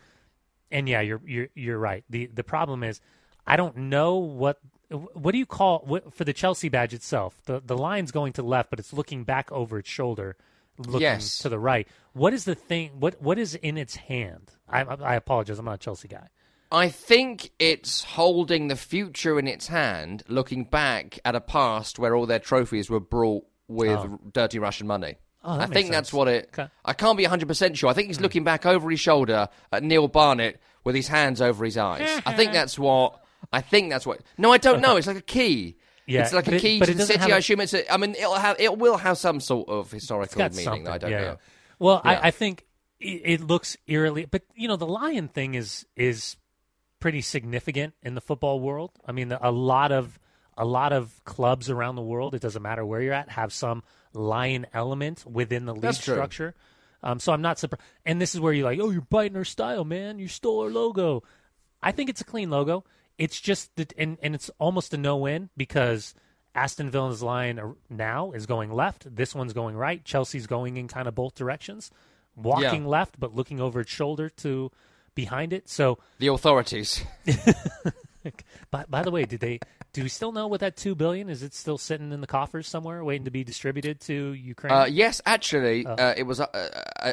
And 0.70 0.88
yeah, 0.88 1.00
you're 1.00 1.20
you're 1.26 1.48
you're 1.54 1.78
right. 1.78 2.04
the 2.08 2.26
The 2.26 2.44
problem 2.44 2.82
is, 2.82 3.00
I 3.46 3.56
don't 3.56 3.76
know 3.76 4.16
what 4.16 4.58
what 4.88 5.32
do 5.32 5.38
you 5.38 5.46
call 5.46 5.82
what, 5.86 6.14
for 6.14 6.24
the 6.24 6.32
Chelsea 6.32 6.68
badge 6.68 6.94
itself. 6.94 7.40
The 7.44 7.60
the 7.64 7.76
line's 7.76 8.12
going 8.12 8.32
to 8.34 8.42
the 8.42 8.48
left, 8.48 8.70
but 8.70 8.78
it's 8.78 8.92
looking 8.92 9.24
back 9.24 9.52
over 9.52 9.78
its 9.78 9.88
shoulder, 9.88 10.36
looking 10.78 11.02
Yes. 11.02 11.38
to 11.38 11.48
the 11.48 11.58
right. 11.58 11.86
What 12.12 12.32
is 12.32 12.44
the 12.44 12.54
thing? 12.54 12.92
What 12.98 13.20
what 13.20 13.38
is 13.38 13.54
in 13.54 13.76
its 13.76 13.96
hand? 13.96 14.52
I 14.68 14.82
I 14.82 15.14
apologize. 15.14 15.58
I'm 15.58 15.64
not 15.66 15.74
a 15.74 15.78
Chelsea 15.78 16.08
guy. 16.08 16.28
I 16.72 16.88
think 16.88 17.50
it's 17.60 18.02
holding 18.02 18.66
the 18.66 18.74
future 18.76 19.38
in 19.38 19.46
its 19.46 19.68
hand, 19.68 20.24
looking 20.26 20.64
back 20.64 21.20
at 21.24 21.36
a 21.36 21.40
past 21.40 22.00
where 22.00 22.16
all 22.16 22.26
their 22.26 22.40
trophies 22.40 22.90
were 22.90 22.98
brought 23.00 23.44
with 23.68 23.98
oh. 23.98 24.20
dirty 24.32 24.58
Russian 24.58 24.86
money. 24.86 25.16
Oh, 25.42 25.60
I 25.60 25.66
think 25.66 25.90
that's 25.90 26.12
what 26.12 26.26
it. 26.28 26.48
Okay. 26.52 26.68
I 26.84 26.94
can't 26.94 27.18
be 27.18 27.24
100% 27.24 27.76
sure. 27.76 27.90
I 27.90 27.92
think 27.92 28.08
he's 28.08 28.16
hmm. 28.16 28.22
looking 28.22 28.44
back 28.44 28.64
over 28.64 28.90
his 28.90 29.00
shoulder 29.00 29.48
at 29.70 29.82
Neil 29.82 30.08
Barnett 30.08 30.58
with 30.84 30.94
his 30.94 31.06
hands 31.06 31.42
over 31.42 31.64
his 31.64 31.76
eyes. 31.76 32.22
I 32.24 32.32
think 32.32 32.52
that's 32.54 32.78
what. 32.78 33.20
I 33.52 33.60
think 33.60 33.90
that's 33.90 34.06
what. 34.06 34.22
No, 34.38 34.52
I 34.52 34.58
don't 34.58 34.80
know. 34.80 34.96
It's 34.96 35.06
like 35.06 35.18
a 35.18 35.22
key. 35.22 35.76
Yeah, 36.06 36.22
it's 36.22 36.32
like 36.32 36.48
a 36.48 36.58
key 36.58 36.78
but 36.78 36.86
to 36.86 36.94
the 36.94 37.06
city. 37.06 37.32
I 37.32 37.38
assume 37.38 37.60
it's. 37.60 37.74
A, 37.74 37.92
I 37.92 37.98
mean, 37.98 38.14
it'll 38.14 38.34
have. 38.34 38.56
It 38.58 38.78
will 38.78 38.96
have 38.96 39.18
some 39.18 39.40
sort 39.40 39.68
of 39.68 39.90
historical 39.90 40.48
meaning. 40.48 40.88
I 40.88 40.98
don't 40.98 41.10
yeah, 41.10 41.18
know. 41.18 41.24
yeah. 41.24 41.36
Well, 41.78 42.02
Yeah. 42.04 42.10
I, 42.10 42.28
I 42.28 42.30
think 42.30 42.64
it, 43.00 43.22
it 43.24 43.40
looks 43.40 43.76
eerily, 43.86 44.24
but 44.24 44.42
you 44.54 44.68
know, 44.68 44.76
the 44.76 44.86
lion 44.86 45.28
thing 45.28 45.54
is 45.54 45.86
is 45.96 46.36
pretty 47.00 47.20
significant 47.20 47.94
in 48.02 48.14
the 48.14 48.20
football 48.20 48.60
world. 48.60 48.92
I 49.06 49.12
mean, 49.12 49.30
a 49.32 49.50
lot 49.50 49.92
of 49.92 50.18
a 50.56 50.64
lot 50.64 50.92
of 50.92 51.12
clubs 51.24 51.68
around 51.70 51.96
the 51.96 52.02
world, 52.02 52.34
it 52.34 52.40
doesn't 52.42 52.62
matter 52.62 52.84
where 52.84 53.00
you're 53.00 53.12
at, 53.12 53.28
have 53.30 53.52
some 53.52 53.82
lion 54.12 54.66
element 54.72 55.24
within 55.26 55.64
the 55.66 55.72
league 55.72 55.82
That's 55.82 55.98
true. 55.98 56.14
structure. 56.14 56.54
Um, 57.02 57.18
so 57.20 57.32
I'm 57.32 57.42
not 57.42 57.58
surprised. 57.58 57.82
And 58.06 58.20
this 58.20 58.34
is 58.34 58.40
where 58.40 58.52
you're 58.52 58.64
like, 58.64 58.78
oh, 58.80 58.90
you're 58.90 59.02
biting 59.02 59.36
our 59.36 59.44
style, 59.44 59.84
man. 59.84 60.18
You 60.18 60.28
stole 60.28 60.62
our 60.62 60.70
logo. 60.70 61.22
I 61.82 61.92
think 61.92 62.08
it's 62.08 62.20
a 62.20 62.24
clean 62.24 62.48
logo. 62.50 62.84
It's 63.18 63.40
just 63.40 63.74
that, 63.76 63.92
and 63.98 64.16
and 64.22 64.34
it's 64.34 64.50
almost 64.58 64.94
a 64.94 64.96
no 64.96 65.16
win 65.18 65.50
because 65.56 66.14
Aston 66.54 66.90
Villa's 66.90 67.22
line 67.22 67.60
now 67.90 68.32
is 68.32 68.46
going 68.46 68.72
left. 68.72 69.14
This 69.14 69.34
one's 69.34 69.52
going 69.52 69.76
right. 69.76 70.04
Chelsea's 70.04 70.46
going 70.46 70.76
in 70.78 70.88
kind 70.88 71.06
of 71.06 71.14
both 71.14 71.34
directions, 71.34 71.90
walking 72.36 72.82
Yeah. 72.84 72.88
left 72.88 73.20
but 73.20 73.34
looking 73.34 73.60
over 73.60 73.80
its 73.80 73.90
shoulder 73.90 74.28
to 74.28 74.70
behind 75.14 75.52
it. 75.52 75.68
So, 75.68 75.98
The 76.18 76.28
authorities. 76.28 77.04
by, 78.70 78.84
by 78.88 79.02
the 79.02 79.10
way, 79.10 79.24
did 79.24 79.40
they? 79.40 79.60
Do 79.92 80.02
we 80.02 80.08
still 80.08 80.32
know 80.32 80.46
what 80.46 80.60
that 80.60 80.76
two 80.76 80.94
billion 80.94 81.28
is? 81.28 81.42
It 81.42 81.54
still 81.54 81.78
sitting 81.78 82.12
in 82.12 82.20
the 82.20 82.26
coffers 82.26 82.68
somewhere, 82.68 83.04
waiting 83.04 83.24
to 83.26 83.30
be 83.30 83.44
distributed 83.44 84.00
to 84.02 84.32
Ukraine? 84.32 84.72
Uh, 84.72 84.84
yes, 84.86 85.20
actually, 85.26 85.86
Oh. 85.86 85.92
uh, 85.94 86.14
it 86.16 86.24
was 86.24 86.40
a, 86.40 86.48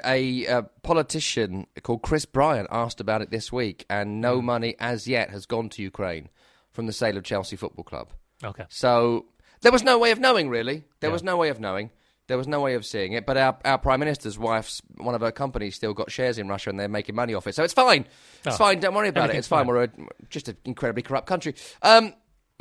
a, 0.05 0.45
a, 0.45 0.63
politician 0.83 1.67
called 1.83 2.01
Chris 2.01 2.25
Bryant 2.25 2.67
asked 2.71 2.99
about 2.99 3.21
it 3.21 3.29
this 3.31 3.51
week, 3.51 3.85
and 3.89 4.21
no 4.21 4.39
Hmm. 4.39 4.45
money 4.45 4.75
as 4.79 5.07
yet 5.07 5.29
has 5.29 5.45
gone 5.45 5.69
to 5.69 5.81
Ukraine 5.81 6.29
from 6.71 6.85
the 6.87 6.93
sale 6.93 7.17
of 7.17 7.23
Chelsea 7.23 7.55
Football 7.55 7.83
Club. 7.83 8.09
okay. 8.43 8.65
So 8.69 9.25
there 9.61 9.71
was 9.71 9.83
no 9.83 9.99
way 9.99 10.11
of 10.11 10.19
knowing, 10.19 10.49
really. 10.49 10.83
There 10.99 11.09
Yeah. 11.09 11.13
was 11.13 11.23
no 11.23 11.37
way 11.37 11.49
of 11.49 11.59
knowing. 11.59 11.91
There 12.31 12.37
was 12.37 12.47
no 12.47 12.61
way 12.61 12.75
of 12.75 12.85
seeing 12.85 13.11
it. 13.13 13.25
But 13.25 13.35
our, 13.37 13.57
our 13.65 13.77
prime 13.77 13.99
minister's 13.99 14.39
wife's 14.39 14.81
one 14.97 15.13
of 15.15 15.21
her 15.21 15.31
companies 15.31 15.75
still 15.75 15.93
got 15.93 16.09
shares 16.09 16.37
in 16.37 16.47
Russia, 16.47 16.69
and 16.69 16.79
they're 16.79 16.87
making 16.87 17.13
money 17.13 17.33
off 17.33 17.45
it. 17.45 17.55
So 17.55 17.63
it's 17.63 17.73
fine. 17.73 18.05
It's 18.45 18.55
Oh. 18.55 18.57
fine. 18.57 18.79
Don't 18.79 18.93
worry 18.95 19.09
about 19.09 19.29
it. 19.29 19.35
It's 19.35 19.47
fine. 19.47 19.65
fine. 19.65 19.67
We're 19.67 19.83
a, 19.83 19.89
just 20.29 20.47
an 20.47 20.55
incredibly 20.63 21.01
corrupt 21.03 21.27
country. 21.27 21.55
Um, 21.81 22.13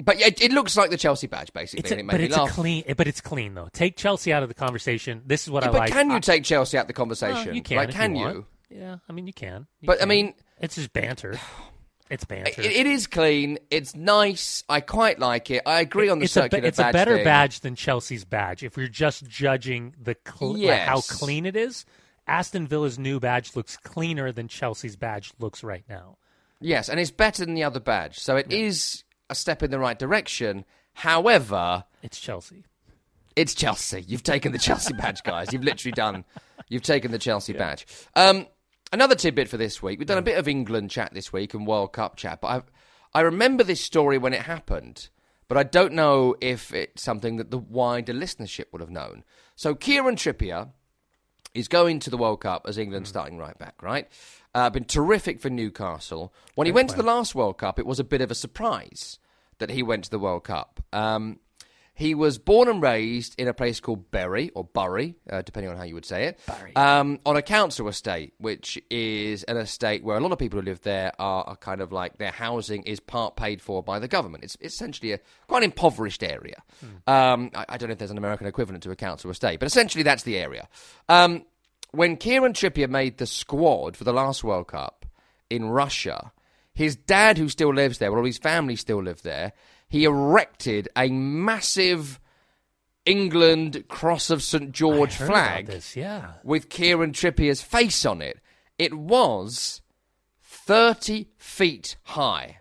but 0.02 0.18
yeah, 0.18 0.26
it, 0.26 0.42
it 0.42 0.52
looks 0.52 0.76
like 0.76 0.90
the 0.90 0.96
Chelsea 0.96 1.26
badge, 1.28 1.52
basically, 1.52 1.80
It's 1.80 1.90
a, 1.90 1.94
and 1.94 2.00
it 2.00 2.04
made 2.04 2.12
but 2.12 2.20
me 2.20 2.26
it's 2.44 2.52
clean. 2.54 2.85
But 2.96 3.06
it's 3.06 3.20
clean 3.20 3.54
though. 3.54 3.68
Take 3.72 3.96
Chelsea 3.96 4.33
out 4.33 4.42
of 4.42 4.48
the 4.48 4.54
conversation. 4.54 5.22
This 5.26 5.44
is 5.44 5.50
what 5.50 5.62
Yeah, 5.62 5.68
I 5.68 5.72
but 5.72 5.78
like. 5.80 5.92
can 5.92 6.11
you 6.11 6.16
I- 6.16 6.20
take 6.20 6.42
Chelsea 6.44 6.76
out 6.76 6.83
of 6.83 6.87
the 6.88 6.92
Well, 6.92 7.02
conversation? 7.06 7.54
you 7.54 7.62
can. 7.62 7.76
Like, 7.76 7.90
can 7.92 8.16
you? 8.16 8.24
want. 8.24 8.44
Yeah, 8.70 8.96
I 9.09 9.12
mean 9.12 9.26
you 9.26 9.33
can. 9.33 9.66
You 9.80 9.87
But, 9.87 10.02
I 10.02 10.04
mean- 10.06 10.35
it's 10.61 10.74
just 10.74 10.92
banter. 10.92 11.38
It's 12.11 12.25
banter. 12.25 12.61
It, 12.61 12.66
it 12.73 12.87
is 12.87 13.07
clean. 13.07 13.59
It's 13.70 13.94
nice. 13.94 14.64
I 14.68 14.81
quite 14.81 15.18
like 15.20 15.51
it. 15.51 15.62
I 15.64 15.81
agree 15.81 16.09
on 16.09 16.18
the 16.18 16.25
it's 16.25 16.37
a, 16.37 16.42
circular 16.42 16.62
be- 16.62 16.68
it's 16.68 16.79
a 16.81 16.90
better 16.92 17.16
thing. 17.16 17.25
badge 17.25 17.61
than 17.61 17.77
Chelsea's 17.77 18.25
badge. 18.25 18.62
If 18.64 18.77
you're 18.77 18.88
just 18.88 19.27
judging 19.29 19.94
the 20.03 20.16
cl- 20.27 20.59
like 20.59 20.81
how 20.81 21.01
clean 21.03 21.46
it 21.46 21.55
is, 21.57 21.85
Aston 22.27 22.66
Villa's 22.66 22.99
new 22.99 23.20
badge 23.20 23.55
looks 23.57 23.77
cleaner 23.77 24.33
than 24.33 24.49
Chelsea's 24.49 24.96
badge 24.96 25.33
looks 25.38 25.62
right 25.62 25.85
now. 25.88 26.18
Yes, 26.61 26.88
and 26.88 26.99
it's 27.01 27.11
better 27.12 27.44
than 27.46 27.55
the 27.55 27.62
other 27.64 27.81
badge. 27.81 28.18
So 28.18 28.37
it 28.37 28.53
is 28.53 29.05
a 29.31 29.35
step 29.35 29.62
in 29.62 29.70
the 29.70 29.79
right 29.79 29.99
direction. 29.99 30.64
However, 30.92 31.85
It's 32.03 32.20
Chelsea. 32.20 32.64
it's 33.37 33.55
Chelsea. 33.55 34.03
You've 34.03 34.23
taken 34.23 34.53
the 34.53 34.59
Chelsea 34.59 34.92
badge, 34.99 35.23
guys. 35.23 35.53
You've 35.53 35.64
literally 35.64 35.92
done. 35.92 36.25
You've 36.68 36.83
taken 36.83 37.11
the 37.11 37.18
Chelsea 37.18 37.53
badge. 37.53 37.87
Um, 38.14 38.46
another 38.92 39.14
tidbit 39.14 39.48
for 39.48 39.57
this 39.57 39.83
week. 39.83 39.98
We've 39.98 40.09
done 40.09 40.18
a 40.18 40.22
bit 40.22 40.38
of 40.38 40.48
England 40.48 40.90
chat 40.90 41.12
this 41.14 41.33
week 41.33 41.55
and 41.55 41.66
World 41.66 41.92
Cup 41.92 42.16
chat, 42.16 42.40
but 42.40 42.48
I 42.48 42.62
I 43.12 43.22
remember 43.22 43.64
this 43.64 43.81
story 43.81 44.18
when 44.18 44.33
it 44.33 44.42
happened, 44.42 45.09
but 45.48 45.59
I 45.59 45.64
don't 45.64 45.94
know 45.94 46.37
if 46.40 46.72
it's 46.72 47.03
something 47.03 47.37
that 47.37 47.50
the 47.50 47.59
wider 47.59 48.12
listenership 48.12 48.66
would 48.72 48.81
have 48.81 48.90
known. 48.90 49.24
So 49.57 49.74
Kieran 49.74 50.14
Trippier 50.14 50.70
is 51.53 51.66
going 51.66 51.98
to 52.00 52.11
the 52.11 52.16
World 52.16 52.40
Cup 52.40 52.66
as 52.68 52.79
England 52.79 53.09
starting 53.09 53.37
right 53.37 53.59
back, 53.59 53.83
right? 53.83 54.09
Uh, 54.55 54.70
been 54.70 54.85
terrific 54.85 55.40
for 55.40 55.50
Newcastle. 55.50 56.33
When 56.55 56.66
he 56.66 56.72
went 56.72 56.90
to 56.90 56.96
the 56.96 57.03
last 57.03 57.35
World 57.35 57.59
Cup, 57.59 57.79
it 57.79 57.87
was 57.87 57.98
a 57.98 58.05
bit 58.05 58.20
of 58.20 58.31
a 58.31 58.37
surprise 58.37 59.18
that 59.59 59.70
he 59.70 59.83
went 59.83 60.05
to 60.05 60.11
the 60.11 60.18
World 60.18 60.44
Cup. 60.44 60.81
Um, 60.92 61.40
he 61.94 62.14
was 62.14 62.38
born 62.38 62.68
and 62.68 62.81
raised 62.81 63.38
in 63.38 63.46
a 63.48 63.53
place 63.53 63.79
called 63.79 64.11
Bury 64.11 64.50
or 64.55 64.64
Bury, 64.64 65.16
uh, 65.29 65.42
depending 65.42 65.70
on 65.70 65.76
how 65.76 65.83
you 65.83 65.94
would 65.94 66.07
say 66.07 66.24
it, 66.24 66.40
um, 66.76 67.18
on 67.26 67.37
a 67.37 67.42
council 67.42 67.88
estate, 67.88 68.33
which 68.38 68.81
is 68.90 69.42
an 69.44 69.59
estate 69.59 70.03
where 70.03 70.16
a 70.16 70.20
lot 70.20 70.33
of 70.33 70.38
people 70.38 70.59
who 70.61 70.64
live 70.64 70.81
there 70.81 71.12
are, 71.18 71.44
are 71.44 71.57
kind 71.57 71.81
of 71.81 71.92
like 71.92 72.16
their 72.18 72.31
housing 72.31 72.83
is 72.85 73.00
part 73.00 73.37
paid 73.37 73.61
for 73.61 73.83
by 73.83 73.98
the 73.98 74.09
government. 74.09 74.44
It's 74.44 74.57
essentially 74.61 75.12
a 75.12 75.20
quite 75.46 75.62
impoverished 75.62 76.22
area. 76.22 76.62
Um, 77.07 77.50
I, 77.55 77.66
I 77.70 77.76
don't 77.76 77.88
know 77.88 77.92
if 77.92 77.98
there's 77.98 78.11
an 78.11 78.18
American 78.18 78.46
equivalent 78.46 78.83
to 78.85 78.90
a 78.90 78.96
council 78.96 79.31
estate, 79.31 79.61
but 79.61 79.66
essentially 79.66 80.03
that's 80.03 80.22
the 80.22 80.38
area. 80.38 80.68
Um, 81.09 81.44
when 81.92 82.16
Kieran 82.16 82.53
Trippier 82.53 82.88
made 82.88 83.18
the 83.18 83.26
squad 83.26 83.96
for 83.96 84.05
the 84.05 84.12
last 84.12 84.44
World 84.44 84.68
Cup 84.68 85.07
in 85.50 85.68
Russia, 85.68 86.33
his 86.72 86.96
dad, 86.96 87.37
who 87.37 87.48
still 87.48 87.74
lives 87.74 87.98
there, 87.98 88.12
well, 88.12 88.24
his 88.24 88.38
family 88.38 88.76
still 88.76 89.03
live 89.03 89.22
there, 89.22 89.53
he 89.90 90.05
erected 90.05 90.88
a 90.96 91.09
massive 91.09 92.18
England 93.05 93.85
Cross 93.88 94.31
of 94.31 94.42
St 94.42 94.72
George 94.72 95.14
I 95.14 95.14
heard 95.16 95.29
about 95.29 95.44
flag 95.44 95.66
this, 95.66 95.96
yeah. 95.96 96.33
with 96.44 96.70
Kieran 96.70 97.12
Trippier's 97.12 97.61
face 97.61 98.07
on 98.07 98.22
it. 98.22 98.40
It 98.79 98.94
was 98.94 99.83
30 100.42 101.26
feet 101.37 101.96
high. 102.05 102.59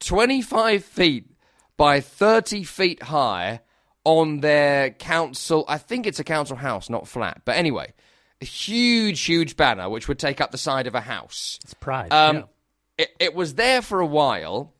25 0.00 0.84
feet 0.84 1.30
by 1.76 2.00
30 2.00 2.64
feet 2.64 3.04
high 3.04 3.60
on 4.04 4.40
their 4.40 4.90
council. 4.90 5.64
I 5.68 5.78
think 5.78 6.06
it's 6.06 6.18
a 6.18 6.24
council 6.24 6.56
house, 6.56 6.90
not 6.90 7.06
flat. 7.06 7.42
But 7.44 7.56
anyway, 7.56 7.92
a 8.40 8.44
huge, 8.44 9.22
huge 9.22 9.56
banner 9.56 9.88
which 9.88 10.08
would 10.08 10.18
take 10.18 10.40
up 10.40 10.50
the 10.50 10.58
side 10.58 10.86
of 10.86 10.94
a 10.94 11.00
house. 11.00 11.58
It's 11.62 11.74
pride. 11.74 12.12
Um, 12.12 12.36
yeah. 12.36 12.42
it, 12.98 13.10
it 13.20 13.34
was 13.34 13.54
there 13.54 13.80
for 13.80 14.00
a 14.00 14.06
while. 14.06 14.74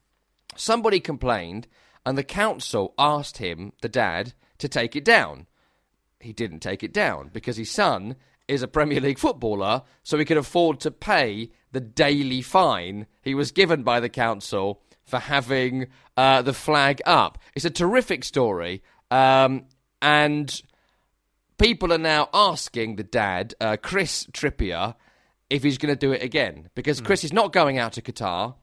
Somebody 0.57 1.01
complained, 1.01 1.67
and 2.05 2.17
the 2.17 2.25
council 2.25 2.95
asked 2.99 3.38
him, 3.38 3.73
the 3.81 3.88
dad, 3.88 4.35
to 4.59 4.69
take 4.69 4.97
it 4.97 5.05
down. 5.05 5.47
He 6.21 6.33
didn't 6.33 6.61
take 6.61 6.83
it 6.83 6.93
down 6.93 7.31
because 7.33 7.57
his 7.57 7.71
son 7.71 8.17
is 8.49 8.62
a 8.62 8.69
Premier 8.69 9.01
League 9.01 9.19
footballer, 9.19 9.83
so 10.03 10.19
he 10.19 10.25
could 10.25 10.37
afford 10.37 10.81
to 10.81 10.91
pay 10.91 11.51
the 11.73 11.81
daily 11.81 12.43
fine 12.43 13.07
he 13.23 13.35
was 13.35 13.53
given 13.53 13.83
by 13.83 14.01
the 14.01 14.09
council 14.09 14.83
for 15.05 15.19
having 15.19 15.87
uh, 16.17 16.43
the 16.43 16.53
flag 16.53 17.01
up. 17.07 17.38
It's 17.55 17.65
a 17.65 17.71
terrific 17.71 18.25
story, 18.25 18.83
um, 19.11 19.67
and 20.01 20.62
people 21.59 21.93
are 21.93 21.99
now 21.99 22.29
asking 22.35 22.97
the 22.97 23.05
dad, 23.05 23.55
uh, 23.61 23.77
Chris 23.81 24.27
Trippier, 24.33 24.95
if 25.53 25.62
he's 25.62 25.79
going 25.79 25.93
to 25.93 25.99
do 25.99 26.12
it 26.12 26.23
again 26.23 26.71
because 26.75 27.03
Chris 27.03 27.25
is 27.25 27.33
not 27.33 27.53
going 27.53 27.79
out 27.79 27.93
to 27.93 28.03
Qatar. 28.03 28.55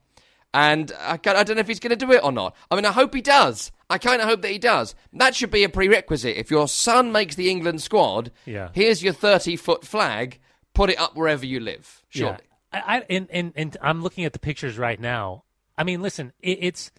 And 0.52 0.90
I, 0.98 1.12
I 1.12 1.16
don't 1.44 1.50
know 1.50 1.60
if 1.60 1.68
he's 1.68 1.78
going 1.80 1.96
to 1.96 1.96
do 2.06 2.10
it 2.12 2.24
or 2.24 2.32
not. 2.32 2.56
I 2.70 2.74
mean, 2.76 2.84
I 2.84 2.92
hope 2.92 3.14
he 3.14 3.20
does. 3.22 3.70
I 3.88 3.98
kind 3.98 4.20
of 4.20 4.28
hope 4.28 4.42
that 4.42 4.50
he 4.50 4.58
does. 4.58 4.94
That 5.12 5.34
should 5.34 5.50
be 5.50 5.62
a 5.64 5.68
prerequisite. 5.68 6.36
If 6.36 6.50
your 6.50 6.66
son 6.68 7.12
makes 7.12 7.36
the 7.36 7.48
England 7.50 7.82
squad, 7.82 8.32
Yeah. 8.46 8.70
here's 8.72 9.02
your 9.02 9.12
30 9.12 9.56
foot 9.56 9.84
flag, 9.84 10.40
put 10.74 10.90
it 10.90 10.98
up 10.98 11.14
wherever 11.16 11.46
you 11.46 11.60
live. 11.60 12.02
Surely. 12.08 12.38
Yeah. 12.72 12.82
I, 12.86 12.96
I 12.98 13.04
and, 13.10 13.28
and 13.30 13.52
and 13.56 13.76
I'm 13.82 14.02
looking 14.02 14.24
at 14.24 14.32
the 14.32 14.38
pictures 14.38 14.78
right 14.78 14.98
now. 15.00 15.42
I 15.76 15.82
mean, 15.84 16.02
listen, 16.02 16.32
it, 16.40 16.58
it's 16.60 16.92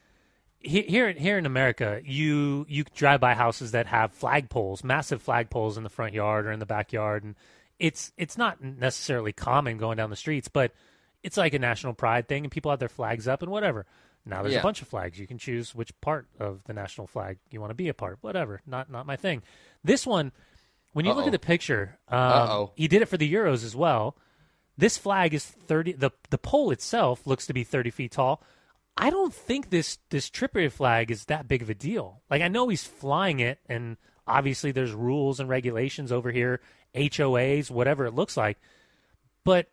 here 0.59 1.11
here 1.13 1.37
in 1.37 1.45
America. 1.45 2.01
You 2.03 2.65
you 2.67 2.83
drive 2.93 3.21
by 3.21 3.33
houses 3.35 3.71
that 3.71 3.87
have 3.87 4.17
flagpoles, 4.17 4.83
massive 4.83 5.23
flagpoles 5.25 5.77
in 5.77 5.83
the 5.83 5.89
front 5.89 6.13
yard 6.13 6.45
or 6.45 6.51
in 6.51 6.59
the 6.59 6.65
backyard, 6.65 7.23
and 7.23 7.35
it's 7.79 8.11
it's 8.17 8.37
not 8.37 8.61
necessarily 8.61 9.31
common 9.31 9.77
going 9.77 9.95
down 9.97 10.09
the 10.09 10.15
streets, 10.17 10.49
but 10.49 10.73
it's 11.23 11.37
like 11.37 11.53
a 11.53 11.59
national 11.59 11.93
pride 11.93 12.27
thing, 12.27 12.43
and 12.43 12.51
people 12.51 12.71
have 12.71 12.79
their 12.79 12.89
flags 12.89 13.27
up 13.27 13.41
and 13.41 13.51
whatever. 13.51 13.85
Now 14.25 14.41
there's 14.43 14.53
Yeah. 14.53 14.59
a 14.59 14.63
bunch 14.63 14.81
of 14.81 14.87
flags. 14.87 15.19
You 15.19 15.25
can 15.27 15.37
choose 15.37 15.73
which 15.73 15.91
part 16.01 16.27
of 16.39 16.63
the 16.65 16.73
national 16.73 17.07
flag 17.07 17.39
you 17.49 17.59
want 17.59 17.71
to 17.71 17.75
be 17.75 17.87
a 17.89 17.93
part. 17.93 18.19
Whatever, 18.21 18.61
not 18.65 18.89
not 18.89 19.05
my 19.05 19.15
thing. 19.15 19.41
This 19.83 20.05
one, 20.05 20.31
when 20.93 21.05
you 21.05 21.11
look 21.13 21.23
Uh-oh. 21.23 21.27
at 21.27 21.31
the 21.31 21.39
picture, 21.39 21.97
um, 22.07 22.69
he 22.75 22.87
did 22.87 23.01
it 23.01 23.07
for 23.07 23.17
the 23.17 23.31
Euros 23.31 23.63
as 23.63 23.75
well. 23.75 24.15
This 24.77 24.97
flag 24.97 25.33
is 25.33 25.45
thirty. 25.45 25.93
the 25.93 26.11
The 26.29 26.37
pole 26.37 26.71
itself 26.71 27.25
looks 27.25 27.45
to 27.47 27.53
be 27.53 27.63
thirty 27.63 27.89
feet 27.89 28.11
tall. 28.11 28.43
I 28.97 29.09
don't 29.09 29.33
think 29.33 29.69
this 29.69 29.97
this 30.09 30.29
Trippier 30.29 30.71
flag 30.71 31.09
is 31.11 31.25
that 31.25 31.47
big 31.47 31.61
of 31.61 31.69
a 31.69 31.73
deal. 31.75 32.21
Like 32.29 32.41
I 32.41 32.47
know 32.47 32.67
he's 32.67 32.83
flying 32.83 33.39
it, 33.39 33.59
and 33.67 33.97
obviously 34.27 34.71
there's 34.71 34.91
rules 34.93 35.39
and 35.39 35.49
regulations 35.49 36.11
over 36.11 36.29
here, 36.31 36.61
HOAs, 36.93 37.71
whatever 37.71 38.05
it 38.05 38.13
looks 38.13 38.37
like. 38.37 38.59
But 39.43 39.67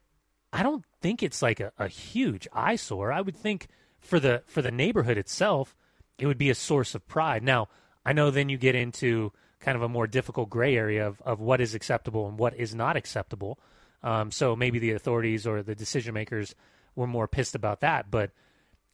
I 0.53 0.63
don't 0.63 0.85
think 1.01 1.23
it's 1.23 1.43
like 1.43 1.61
a, 1.61 1.73
a 1.79 1.89
huge 1.89 2.49
eyesore. 2.53 3.13
I 3.13 3.21
would 3.21 3.37
think 3.37 3.69
for 4.01 4.21
the 4.21 4.43
for 4.47 4.63
the 4.63 4.71
neighborhood 4.71 5.19
itself, 5.19 5.77
it 6.19 6.27
would 6.27 6.39
be 6.39 6.51
a 6.51 6.55
source 6.55 6.95
of 6.95 7.07
pride. 7.07 7.43
Now, 7.43 7.69
I 8.05 8.13
know 8.13 8.31
then 8.31 8.49
you 8.49 8.59
get 8.59 8.75
into 8.75 9.33
kind 9.61 9.77
of 9.77 9.83
a 9.83 9.89
more 9.89 10.07
difficult 10.07 10.51
gray 10.51 10.77
area 10.77 11.07
of, 11.07 11.21
of 11.23 11.41
what 11.41 11.61
is 11.61 11.75
acceptable 11.75 12.29
and 12.29 12.39
what 12.39 12.55
is 12.55 12.75
not 12.75 12.97
acceptable. 12.97 13.59
Um, 14.03 14.31
so 14.31 14.55
maybe 14.55 14.79
the 14.79 14.93
authorities 14.93 15.47
or 15.47 15.63
the 15.63 15.75
decision 15.75 16.15
makers 16.15 16.55
were 16.95 17.09
more 17.09 17.27
pissed 17.27 17.55
about 17.55 17.81
that. 17.81 18.11
But 18.11 18.31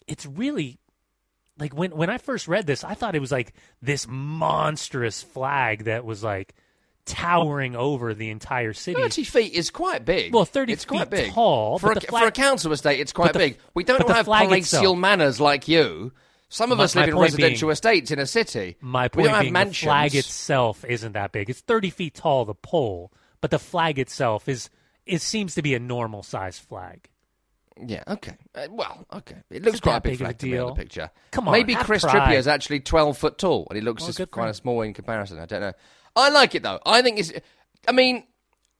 it's 0.06 0.26
really 0.26 0.78
like 1.58 1.76
when 1.76 1.90
when 1.92 2.10
I 2.10 2.18
first 2.18 2.48
read 2.48 2.66
this, 2.66 2.84
I 2.84 2.94
thought 2.94 3.14
it 3.14 3.20
was 3.20 3.32
like 3.32 3.54
this 3.82 4.06
monstrous 4.08 5.22
flag 5.22 5.84
that 5.84 6.04
was 6.04 6.22
like 6.22 6.54
towering 7.06 7.76
over 7.76 8.14
the 8.14 8.30
entire 8.30 8.72
city. 8.72 9.00
30 9.00 9.24
feet 9.24 9.52
is 9.52 9.70
quite 9.70 10.04
big. 10.04 10.32
Well, 10.34 10.44
30 10.44 10.72
it's 10.72 10.84
quite 10.84 11.10
big. 11.10 11.32
tall, 11.32 11.78
For, 11.78 11.92
a, 11.92 11.94
the 11.94 12.00
for 12.02 12.26
a 12.26 12.30
council 12.32 12.72
estate, 12.72 13.00
it's 13.00 13.12
quite 13.12 13.32
the- 13.32 13.38
big. 13.38 13.58
We 13.74 13.84
don't 13.84 14.06
the 14.06 14.12
have 14.14 14.26
palatial 14.26 14.52
itself- 14.54 14.98
manners 14.98 15.40
like 15.40 15.68
you. 15.68 16.12
Some 16.48 16.70
of 16.72 16.78
My- 16.78 16.84
us 16.84 16.94
live 16.94 17.08
in 17.08 17.16
residential 17.18 17.66
being- 17.68 17.72
estates 17.72 18.10
in 18.10 18.18
a 18.18 18.26
city. 18.26 18.76
My 18.80 19.04
we 19.04 19.08
point 19.08 19.24
don't 19.26 19.34
have 19.34 19.42
being, 19.42 19.52
mansions. 19.52 19.80
the 19.80 19.86
flag 19.86 20.14
itself 20.14 20.84
isn't 20.86 21.12
that 21.12 21.32
big. 21.32 21.50
It's 21.50 21.60
30 21.60 21.90
feet 21.90 22.14
tall, 22.14 22.44
the 22.44 22.54
pole, 22.54 23.12
but 23.40 23.50
the 23.50 23.58
flag 23.58 23.98
itself 23.98 24.48
is 24.48 24.70
it 25.04 25.20
seems 25.20 25.54
to 25.56 25.62
be 25.62 25.74
a 25.74 25.78
normal 25.80 26.22
size 26.22 26.58
flag. 26.58 27.08
Yeah, 27.84 28.04
okay. 28.06 28.36
Uh, 28.54 28.68
well, 28.70 29.04
okay. 29.12 29.34
It 29.50 29.62
looks 29.64 29.80
quite 29.80 29.96
a 29.96 30.00
big 30.00 30.12
big 30.12 30.20
a 30.20 30.24
flag 30.26 30.38
to 30.38 30.46
me 30.46 30.58
on 30.58 30.66
the 30.68 30.74
picture. 30.74 31.10
Come 31.32 31.48
on, 31.48 31.52
Maybe 31.52 31.74
Chris 31.74 32.02
pride. 32.04 32.14
Trippier 32.30 32.38
is 32.38 32.46
actually 32.46 32.80
12 32.80 33.18
foot 33.18 33.36
tall, 33.36 33.66
and 33.68 33.76
he 33.76 33.82
looks 33.82 34.02
Well, 34.02 34.08
just 34.10 34.18
good 34.18 34.28
for 34.30 34.36
kind 34.36 34.46
him. 34.46 34.50
of 34.50 34.56
small 34.56 34.82
in 34.82 34.94
comparison. 34.94 35.40
I 35.40 35.46
don't 35.46 35.60
know. 35.60 35.72
I 36.16 36.28
like 36.30 36.54
it, 36.54 36.62
though. 36.62 36.80
I 36.84 37.02
think 37.02 37.18
it's... 37.18 37.32
I 37.86 37.92
mean, 37.92 38.24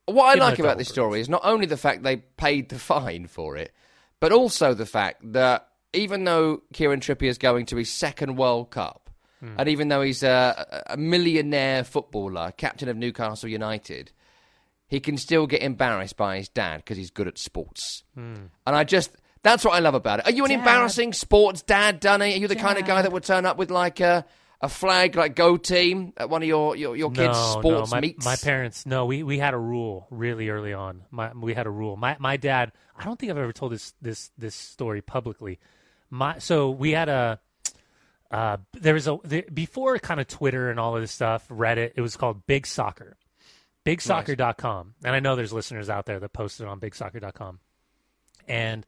what 0.06 0.24
I 0.26 0.34
Give 0.34 0.42
like 0.42 0.58
a 0.58 0.62
about 0.62 0.78
this 0.78 0.88
story 0.88 1.20
is 1.20 1.28
not 1.28 1.42
only 1.44 1.66
the 1.66 1.76
fact 1.76 2.02
they 2.02 2.16
paid 2.16 2.68
the 2.68 2.78
fine 2.78 3.26
for 3.26 3.56
it, 3.56 3.72
but 4.20 4.32
also 4.32 4.74
the 4.74 4.86
fact 4.86 5.20
that 5.32 5.68
even 5.92 6.24
though 6.24 6.62
Kieran 6.72 7.00
Trippier 7.00 7.28
is 7.28 7.38
going 7.38 7.66
to 7.66 7.76
his 7.76 7.90
second 7.90 8.36
World 8.36 8.70
Cup, 8.70 9.00
Hmm. 9.40 9.56
and 9.58 9.68
even 9.68 9.88
though 9.88 10.00
he's 10.00 10.22
a, 10.22 10.84
a 10.86 10.96
millionaire 10.96 11.82
footballer, 11.84 12.52
captain 12.56 12.88
of 12.88 12.96
Newcastle 12.96 13.48
United, 13.48 14.12
he 14.86 15.00
can 15.00 15.18
still 15.18 15.46
get 15.46 15.60
embarrassed 15.60 16.16
by 16.16 16.36
his 16.36 16.48
dad 16.48 16.78
because 16.78 16.96
he's 16.96 17.10
good 17.10 17.26
at 17.26 17.36
sports. 17.36 18.04
And 18.16 18.50
I 18.64 18.84
just, 18.84 19.10
that's 19.42 19.64
what 19.64 19.74
I 19.74 19.80
love 19.80 19.94
about 19.94 20.20
it. 20.20 20.26
Are 20.26 20.30
you 20.30 20.44
an 20.44 20.50
Dad. 20.50 20.60
embarrassing 20.60 21.12
sports 21.14 21.62
dad, 21.62 21.98
Danny? 22.00 22.32
Are 22.34 22.38
you 22.38 22.48
the 22.48 22.54
kind 22.56 22.78
of 22.78 22.86
guy 22.86 23.02
that 23.02 23.10
would 23.12 23.24
turn 23.24 23.44
up 23.44 23.58
with 23.58 23.70
like 23.70 23.98
a, 24.00 24.24
a 24.60 24.68
flag, 24.68 25.16
like 25.16 25.34
Go 25.34 25.56
Team, 25.56 26.12
at 26.16 26.30
one 26.30 26.42
of 26.42 26.48
your, 26.48 26.76
your, 26.76 26.96
your 26.96 27.10
kids' 27.10 27.36
no, 27.38 27.60
sports 27.60 27.90
no, 27.90 27.96
my, 27.96 28.00
meets? 28.00 28.24
my 28.24 28.36
parents. 28.36 28.86
No, 28.86 29.06
we, 29.06 29.22
we 29.22 29.38
had 29.38 29.54
a 29.54 29.58
rule 29.58 30.06
really 30.10 30.48
early 30.48 30.72
on. 30.72 31.02
My 31.10 31.32
we 31.32 31.54
had 31.54 31.66
a 31.66 31.70
rule. 31.70 31.96
My 31.96 32.16
my 32.18 32.36
dad. 32.36 32.72
I 32.96 33.04
don't 33.04 33.18
think 33.18 33.30
I've 33.30 33.38
ever 33.38 33.52
told 33.52 33.72
this 33.72 33.94
this 34.00 34.30
this 34.38 34.54
story 34.54 35.02
publicly. 35.02 35.58
My 36.10 36.38
so 36.38 36.70
we 36.70 36.92
had 36.92 37.08
a. 37.08 37.40
Uh, 38.30 38.56
there 38.72 38.94
was 38.94 39.06
a 39.06 39.18
the, 39.24 39.42
before 39.52 39.98
kind 39.98 40.18
of 40.18 40.26
Twitter 40.26 40.70
and 40.70 40.80
all 40.80 40.96
of 40.96 41.02
this 41.02 41.12
stuff, 41.12 41.46
Reddit. 41.48 41.92
It 41.94 42.00
was 42.00 42.16
called 42.16 42.46
Big 42.46 42.66
Soccer, 42.66 43.16
BigSoccer.com, 43.84 44.94
and 45.04 45.14
I 45.14 45.20
know 45.20 45.36
there's 45.36 45.52
listeners 45.52 45.88
out 45.88 46.06
there 46.06 46.18
that 46.18 46.32
posted 46.32 46.66
on 46.66 46.80
BigSoccer.com, 46.80 47.60
and 48.48 48.86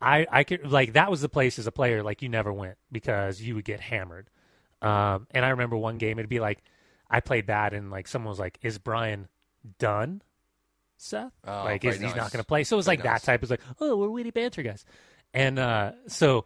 I 0.00 0.26
I 0.30 0.44
could 0.44 0.70
like 0.70 0.92
that 0.92 1.10
was 1.10 1.22
the 1.22 1.28
place 1.28 1.58
as 1.58 1.66
a 1.66 1.72
player 1.72 2.02
like 2.02 2.22
you 2.22 2.28
never 2.28 2.52
went 2.52 2.76
because 2.90 3.40
you 3.40 3.54
would 3.54 3.64
get 3.64 3.80
hammered. 3.80 4.28
Um, 4.82 5.26
and 5.30 5.44
I 5.44 5.50
remember 5.50 5.76
one 5.76 5.96
game 5.96 6.18
it'd 6.18 6.28
be 6.28 6.40
like 6.40 6.62
I 7.08 7.20
played 7.20 7.46
bad 7.46 7.72
and 7.72 7.90
like 7.90 8.06
someone 8.08 8.28
was 8.30 8.38
like, 8.38 8.58
"Is 8.62 8.78
Brian 8.78 9.28
done?" 9.78 10.22
Seth, 10.96 11.32
Oh, 11.46 11.64
like 11.64 11.84
is, 11.84 11.94
he's 12.00 12.14
not 12.14 12.30
going 12.32 12.42
to 12.42 12.44
play. 12.44 12.64
So 12.64 12.76
it 12.76 12.78
was 12.78 12.86
Very 12.86 12.98
like 12.98 13.04
nice. 13.04 13.20
that 13.22 13.26
type. 13.26 13.38
It 13.38 13.42
was 13.42 13.50
like, 13.50 13.60
"Oh, 13.80 13.96
we're 13.96 14.08
witty 14.10 14.30
banter 14.30 14.62
guys," 14.62 14.84
and 15.32 15.58
uh, 15.58 15.92
so. 16.08 16.44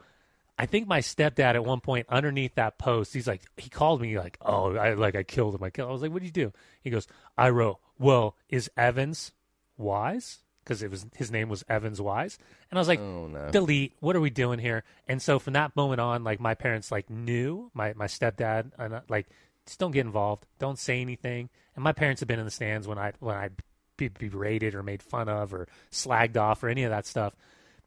I 0.59 0.65
think 0.65 0.87
my 0.89 1.01
stepdad 1.01 1.55
at 1.55 1.67
one 1.67 1.81
point 1.81 2.07
underneath 2.09 2.55
that 2.55 2.79
post, 2.79 3.13
he's 3.13 3.27
like, 3.27 3.43
he 3.59 3.69
called 3.69 4.01
me 4.01 4.19
like, 4.19 4.39
"Oh, 4.41 4.75
I 4.75 4.95
like 4.95 5.15
I 5.15 5.23
killed 5.23 5.55
him." 5.55 5.63
I 5.63 5.69
killed. 5.69 5.91
I 5.91 5.93
was 5.93 6.01
like, 6.01 6.11
"What 6.13 6.23
did 6.23 6.29
you 6.35 6.45
do?" 6.47 6.53
He 6.81 6.89
goes, 6.89 7.07
"I 7.37 7.51
wrote, 7.51 7.79
well, 7.99 8.37
is 8.49 8.71
Evans 8.75 9.33
wise?" 9.77 10.39
Because 10.67 10.83
it 10.83 10.91
was 10.91 11.07
his 11.15 11.31
name 11.31 11.49
was 11.49 11.65
Evans 11.69 12.01
Wise, 12.01 12.39
and 12.71 12.79
I 12.79 12.81
was 12.81 12.89
like, 12.89 12.99
Oh 12.99 13.29
no. 13.29 13.51
delete. 13.51 13.93
What 14.01 14.17
are 14.17 14.21
we 14.21 14.31
doing 14.31 14.59
here? 14.59 14.83
And 15.07 15.23
so 15.23 15.39
from 15.39 15.53
that 15.53 15.77
moment 15.77 16.01
on, 16.01 16.25
like 16.25 16.41
my 16.41 16.55
parents 16.55 16.91
like 16.91 17.09
knew 17.09 17.71
my 17.73 17.93
my 17.95 18.07
stepdad 18.07 18.73
and 18.79 18.95
uh, 18.95 19.01
like 19.09 19.27
just 19.67 19.79
don't 19.79 19.93
get 19.93 20.05
involved, 20.07 20.45
don't 20.59 20.79
say 20.79 21.01
anything. 21.01 21.49
And 21.77 21.85
my 21.85 21.93
parents 21.93 22.21
have 22.21 22.29
been 22.29 22.39
in 22.41 22.45
the 22.45 22.51
stands 22.51 22.89
when 22.89 22.99
I 22.99 23.13
when 23.21 23.37
I 23.37 23.51
be 23.97 24.09
berated 24.09 24.75
or 24.75 24.83
made 24.83 25.03
fun 25.03 25.29
of 25.29 25.55
or 25.55 25.69
slagged 25.91 26.37
off 26.37 26.63
or 26.63 26.69
any 26.69 26.83
of 26.83 26.91
that 26.91 27.07
stuff. 27.07 27.35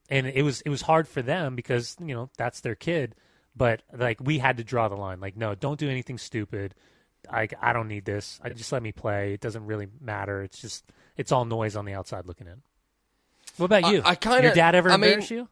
And 0.09 0.25
it 0.27 0.41
was 0.43 0.61
it 0.61 0.69
was 0.69 0.81
hard 0.81 1.07
for 1.07 1.21
them 1.21 1.55
because 1.55 1.97
you 1.99 2.15
know 2.15 2.29
that's 2.37 2.61
their 2.61 2.75
kid. 2.75 3.13
But 3.55 3.81
like 3.93 4.19
we 4.21 4.39
had 4.39 4.57
to 4.57 4.63
draw 4.63 4.87
the 4.87 4.95
line. 4.95 5.19
Like 5.19 5.35
no, 5.35 5.53
don't 5.53 5.79
do 5.79 5.89
anything 5.89 6.17
stupid. 6.17 6.73
I 7.31 7.47
I 7.61 7.73
don't 7.73 7.87
need 7.87 8.05
this. 8.05 8.39
I 8.43 8.49
just 8.49 8.71
let 8.71 8.81
me 8.83 8.91
play. 8.91 9.33
It 9.33 9.41
doesn't 9.41 9.65
really 9.65 9.87
matter. 10.01 10.41
It's 10.43 10.59
just 10.61 10.83
it's 11.17 11.31
all 11.31 11.45
noise 11.45 11.75
on 11.75 11.85
the 11.85 11.93
outside 11.93 12.25
looking 12.25 12.47
in. 12.47 12.61
What 13.57 13.65
about 13.65 13.91
you? 13.91 14.01
I 14.05 14.15
kinda- 14.15 14.43
Your 14.43 14.53
dad 14.53 14.73
ever 14.75 14.89
I 14.89 14.97
mean, 14.97 15.21
you? 15.29 15.49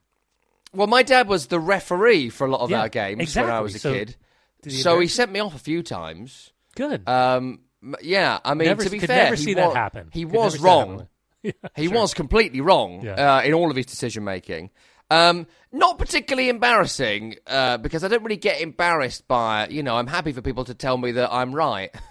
Well, 0.73 0.87
my 0.87 1.03
dad 1.03 1.27
was 1.27 1.47
the 1.47 1.59
referee 1.59 2.29
for 2.29 2.47
a 2.47 2.49
lot 2.49 2.61
of 2.61 2.69
Yeah, 2.69 2.81
our 2.81 2.89
games 2.89 3.35
when 3.35 3.49
I 3.49 3.59
was 3.61 3.75
a 3.75 3.79
So, 3.79 3.93
kid. 3.93 4.15
He 4.63 4.69
So 4.71 4.91
he 4.91 4.93
embarrass 4.95 5.13
sent 5.13 5.31
me 5.31 5.39
off 5.39 5.55
a 5.55 5.59
few 5.59 5.83
times. 5.83 6.51
good. 6.75 7.07
Um, 7.07 7.61
yeah, 8.01 8.39
I 8.45 8.53
mean, 8.53 8.67
Never- 8.67 8.83
to 8.83 8.89
be 8.89 8.99
fair, 8.99 9.25
never 9.25 9.35
he 9.35 9.43
see 9.43 9.55
wa- 9.55 9.67
that 9.69 9.75
happen. 9.75 10.09
He 10.13 10.23
Could 10.23 10.31
was 10.33 10.37
never 10.37 10.49
see 10.51 10.57
that 10.57 10.63
wrong. 10.69 11.07
Yeah, 11.43 11.51
He 11.75 11.85
sure. 11.87 11.93
was 12.01 12.13
completely 12.13 12.61
wrong 12.61 13.01
Yeah. 13.03 13.37
uh, 13.37 13.41
in 13.43 13.53
all 13.53 13.69
of 13.69 13.77
his 13.77 13.85
decision 13.85 14.23
making. 14.23 14.71
Um, 15.09 15.47
not 15.71 15.97
particularly 15.97 16.49
embarrassing 16.49 17.35
uh, 17.47 17.77
because 17.77 18.03
I 18.03 18.07
don't 18.07 18.23
really 18.23 18.37
get 18.37 18.61
embarrassed 18.61 19.27
by 19.27 19.67
you 19.67 19.83
know 19.83 19.95
I'm 19.95 20.07
happy 20.07 20.31
for 20.31 20.41
people 20.41 20.65
to 20.65 20.73
tell 20.73 20.97
me 20.97 21.13
that 21.13 21.31
I'm 21.33 21.53
right. 21.53 21.93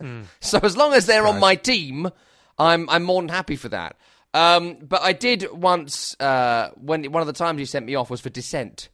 Hmm. 0.00 0.22
so 0.38 0.60
as 0.62 0.76
long 0.76 0.94
as 0.94 1.06
they're 1.06 1.26
on 1.26 1.40
my 1.40 1.56
team, 1.56 2.08
I'm 2.56 2.88
I'm 2.88 3.02
more 3.02 3.20
than 3.20 3.28
happy 3.30 3.56
for 3.56 3.68
that. 3.70 3.96
Um, 4.32 4.76
but 4.80 5.02
I 5.02 5.12
did 5.12 5.50
once 5.52 6.14
uh, 6.20 6.70
when 6.76 7.10
one 7.10 7.20
of 7.20 7.26
the 7.26 7.32
times 7.32 7.58
he 7.58 7.64
sent 7.64 7.84
me 7.84 7.96
off 7.96 8.08
was 8.08 8.20
for 8.20 8.30
dissent, 8.30 8.90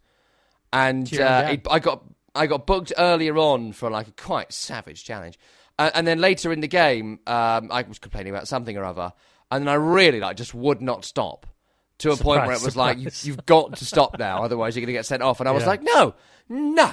and 0.73 1.07
To 1.09 1.17
your 1.17 1.27
own 1.27 1.45
uh, 1.45 1.49
it, 1.51 1.67
I 1.71 1.79
got 1.79 2.05
I 2.35 2.47
got 2.47 2.67
booked 2.67 2.95
earlier 2.97 3.37
on 3.37 3.73
for 3.73 3.91
like 3.91 4.09
a 4.09 4.13
quite 4.13 4.51
savage 4.51 5.05
challenge, 5.05 5.39
uh, 5.79 5.91
and 5.95 6.07
then 6.07 6.21
later 6.23 6.53
in 6.53 6.61
the 6.61 6.69
game 6.69 7.21
um, 7.27 7.71
I 7.71 7.83
was 7.83 7.99
complaining 7.99 8.33
about 8.33 8.49
something 8.49 8.75
or 8.75 8.85
other, 8.85 9.13
and 9.51 9.67
then 9.67 9.69
I 9.69 9.75
really 9.75 10.21
like 10.21 10.39
just 10.39 10.55
would 10.55 10.81
not 10.81 11.05
stop 11.05 11.47
to 11.99 12.11
a 12.13 12.17
point 12.17 12.43
where 12.43 12.53
it 12.53 12.59
Surprise, 12.59 12.65
was 12.65 12.77
like 12.77 12.99
you, 12.99 13.11
you've 13.23 13.47
got 13.47 13.77
to 13.77 13.85
stop 13.85 14.19
now, 14.19 14.43
otherwise 14.43 14.75
you're 14.77 14.81
going 14.83 14.95
to 14.95 14.99
get 14.99 15.07
sent 15.07 15.23
off, 15.23 15.41
and 15.41 15.49
I 15.49 15.53
was 15.53 15.63
Yeah. 15.63 15.69
like 15.69 15.83
no, 15.83 16.15
no, 16.49 16.93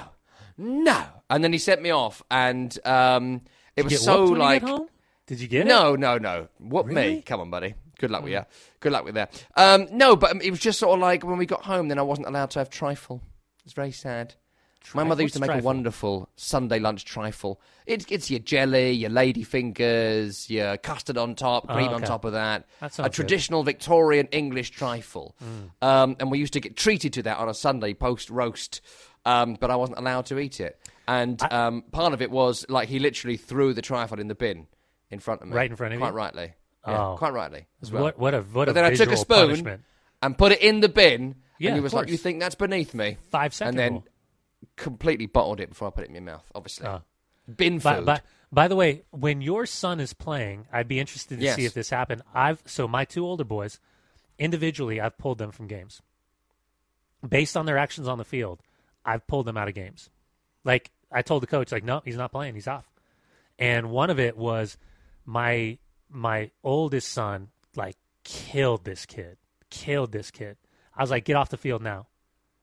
no, 0.58 1.04
and 1.30 1.44
then 1.44 1.52
he 1.54 1.60
sent 1.60 1.82
me 1.82 1.90
off, 1.92 2.22
and 2.30 2.78
um, 2.86 3.42
it 3.76 3.84
was 3.86 4.04
so 4.04 4.20
whooped 4.26 4.40
when 4.40 4.40
you 4.40 4.76
like? 4.78 4.90
Did 5.28 5.40
you 5.40 5.48
get 5.48 5.62
it? 5.62 5.70
no, 5.70 5.96
no, 5.96 6.18
no. 6.18 6.48
Whoop 6.60 6.88
me. 6.88 7.22
Come 7.22 7.40
on, 7.40 7.50
buddy. 7.50 7.74
Good 8.00 8.12
luck 8.12 8.24
with 8.24 8.34
you. 8.34 8.42
Good 8.80 8.92
luck 8.92 9.06
with 9.06 9.16
that. 9.16 9.46
Um, 9.56 9.88
no, 9.92 10.16
but 10.16 10.44
it 10.44 10.50
was 10.52 10.60
just 10.60 10.80
sort 10.80 10.96
of 10.96 11.00
like 11.02 11.24
when 11.24 11.38
we 11.38 11.46
got 11.46 11.64
home, 11.64 11.88
then 11.88 12.00
I 12.00 12.02
wasn't 12.02 12.28
allowed 12.28 12.50
to 12.52 12.60
have 12.60 12.70
trifle. 12.70 13.22
It's 13.64 13.74
very 13.74 13.92
sad. 13.92 14.34
My 14.94 15.04
mother 15.04 15.22
used 15.24 15.36
to 15.36 15.40
make 15.40 15.52
a 15.52 15.60
wonderful 15.64 16.28
Sunday 16.36 16.80
lunch 16.80 17.06
trifle. 17.06 17.62
It's, 17.86 18.06
it's 18.10 18.30
your 18.30 18.40
jelly, 18.40 18.92
your 18.92 19.10
lady 19.10 19.44
fingers, 19.44 20.50
your 20.50 20.78
custard 20.78 21.18
on 21.18 21.36
top, 21.36 21.66
Oh, 21.70 21.74
cream 21.74 21.90
on 21.90 22.02
top 22.02 22.26
of 22.26 22.34
that. 22.34 22.66
That 22.80 22.92
a 22.92 22.94
sounds 22.94 23.08
good. 23.08 23.14
traditional 23.14 23.64
Victorian 23.64 24.28
English 24.32 24.72
trifle. 24.72 25.36
Mm. 25.44 25.88
Um, 25.88 26.16
and 26.20 26.32
we 26.32 26.40
used 26.40 26.54
to 26.54 26.60
get 26.60 26.76
treated 26.76 27.14
to 27.14 27.24
that 27.24 27.38
on 27.38 27.48
a 27.48 27.54
Sunday 27.54 27.94
post 27.94 28.30
roast, 28.30 28.82
um, 29.26 29.56
but 29.60 29.72
I 29.72 29.76
wasn't 29.76 29.98
allowed 30.00 30.26
to 30.28 30.40
eat 30.40 30.60
it. 30.60 30.78
And 31.08 31.42
um, 31.52 31.84
part 31.92 32.14
of 32.14 32.22
it 32.22 32.32
was 32.32 32.66
like 32.70 32.90
he 32.90 33.00
literally 33.00 33.38
threw 33.38 33.74
the 33.74 33.82
trifle 33.82 34.20
in 34.20 34.28
the 34.28 34.36
bin 34.36 34.68
in 35.10 35.20
front 35.20 35.42
of 35.42 35.48
me. 35.48 35.56
Right 35.56 35.70
in 35.70 35.76
front 35.76 35.94
of 35.94 36.00
me. 36.00 36.02
quite 36.02 36.12
you? 36.12 36.16
rightly. 36.18 36.54
Yeah, 36.88 37.10
Oh. 37.12 37.16
quite 37.18 37.34
rightly 37.34 37.68
as 37.82 37.92
well. 37.92 38.04
What 38.04 38.18
what 38.20 38.34
a 38.34 38.42
what 38.42 38.66
But 38.66 38.70
a 38.70 38.74
then 38.74 38.86
I 38.86 38.94
took 38.96 39.12
a 39.12 39.18
spoon 39.18 39.48
punishment. 39.50 39.82
and 40.24 40.36
put 40.38 40.52
it 40.52 40.62
in 40.62 40.80
the 40.80 40.90
bin, 40.90 41.36
Yeah, 41.60 41.70
and 41.70 41.76
he 41.78 41.82
was 41.82 41.94
like, 41.94 42.10
"You 42.10 42.18
think 42.18 42.40
that's 42.40 42.56
beneath 42.56 42.94
me?" 42.96 43.18
Five 43.30 43.54
second 43.54 43.70
and 43.70 43.80
then 43.80 43.92
rule. 43.94 44.06
Completely 44.76 45.26
bottled 45.26 45.60
it 45.60 45.70
before 45.70 45.88
I 45.88 45.92
put 45.92 46.04
it 46.06 46.08
in 46.10 46.14
my 46.26 46.32
mouth. 46.32 46.50
Obviously, 46.56 46.88
Oh. 46.88 47.02
bin 47.54 47.80
By, 47.80 47.96
food. 47.98 48.06
by, 48.06 48.22
by 48.52 48.68
the 48.68 48.76
way, 48.76 49.04
when 49.12 49.42
your 49.42 49.66
son 49.66 50.00
is 50.00 50.14
playing, 50.14 50.68
I'd 50.72 50.88
be 50.88 51.00
interested 51.00 51.38
to 51.40 51.44
Yes. 51.44 51.56
see 51.56 51.66
if 51.66 51.74
this 51.74 51.90
happened. 51.90 52.22
I've 52.34 52.62
so 52.66 52.88
my 52.88 53.06
two 53.06 53.26
older 53.26 53.44
boys, 53.44 53.80
individually, 54.40 55.00
I've 55.02 55.18
pulled 55.18 55.38
them 55.38 55.52
from 55.52 55.68
games 55.68 56.02
based 57.28 57.56
on 57.56 57.66
their 57.66 57.78
actions 57.78 58.08
on 58.08 58.18
the 58.18 58.26
field. 58.26 58.62
I've 59.06 59.26
pulled 59.28 59.46
them 59.46 59.58
out 59.58 59.68
of 59.68 59.74
games. 59.74 60.10
Like 60.64 60.92
I 61.12 61.22
told 61.22 61.44
the 61.44 61.48
coach, 61.48 61.72
like, 61.72 61.84
no, 61.84 62.02
he's 62.06 62.18
not 62.18 62.32
playing. 62.32 62.56
He's 62.56 62.68
off. 62.68 62.90
And 63.60 63.92
one 63.92 64.10
of 64.10 64.20
it 64.20 64.38
was 64.38 64.78
my 65.26 65.78
my 66.10 66.52
oldest 66.64 67.10
son 67.10 67.50
like 67.76 67.96
killed 68.24 68.84
this 68.84 69.06
kid, 69.06 69.38
killed 69.70 70.12
this 70.12 70.30
kid. 70.32 70.58
I 70.96 71.02
was 71.04 71.10
like, 71.12 71.26
get 71.26 71.36
off 71.36 71.50
the 71.50 71.58
field 71.58 71.82
now. 71.82 72.08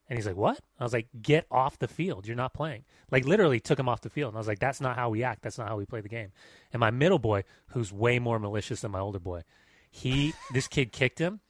And 0.09 0.17
he's 0.17 0.25
like, 0.25 0.35
"What?" 0.35 0.59
I 0.79 0.83
was 0.83 0.93
like, 0.93 1.07
"Get 1.21 1.45
off 1.51 1.77
the 1.77 1.87
field. 1.87 2.25
You're 2.27 2.35
not 2.35 2.53
playing." 2.53 2.83
Like 3.11 3.25
literally 3.25 3.59
took 3.59 3.79
him 3.79 3.87
off 3.87 4.01
the 4.01 4.09
field, 4.09 4.29
and 4.29 4.37
I 4.37 4.39
was 4.39 4.47
like, 4.47 4.59
"That's 4.59 4.81
not 4.81 4.95
how 4.95 5.09
we 5.09 5.23
act. 5.23 5.43
That's 5.43 5.57
not 5.57 5.67
how 5.67 5.77
we 5.77 5.85
play 5.85 6.01
the 6.01 6.09
game." 6.09 6.31
And 6.73 6.79
my 6.79 6.89
middle 6.89 7.19
boy, 7.19 7.43
who's 7.69 7.93
way 7.93 8.17
more 8.17 8.39
malicious 8.39 8.81
than 8.81 8.91
my 8.91 8.99
older 8.99 9.19
boy, 9.19 9.43
he 9.91 10.33
this 10.53 10.67
kid 10.67 10.91
kicked 10.91 11.19
him. 11.19 11.41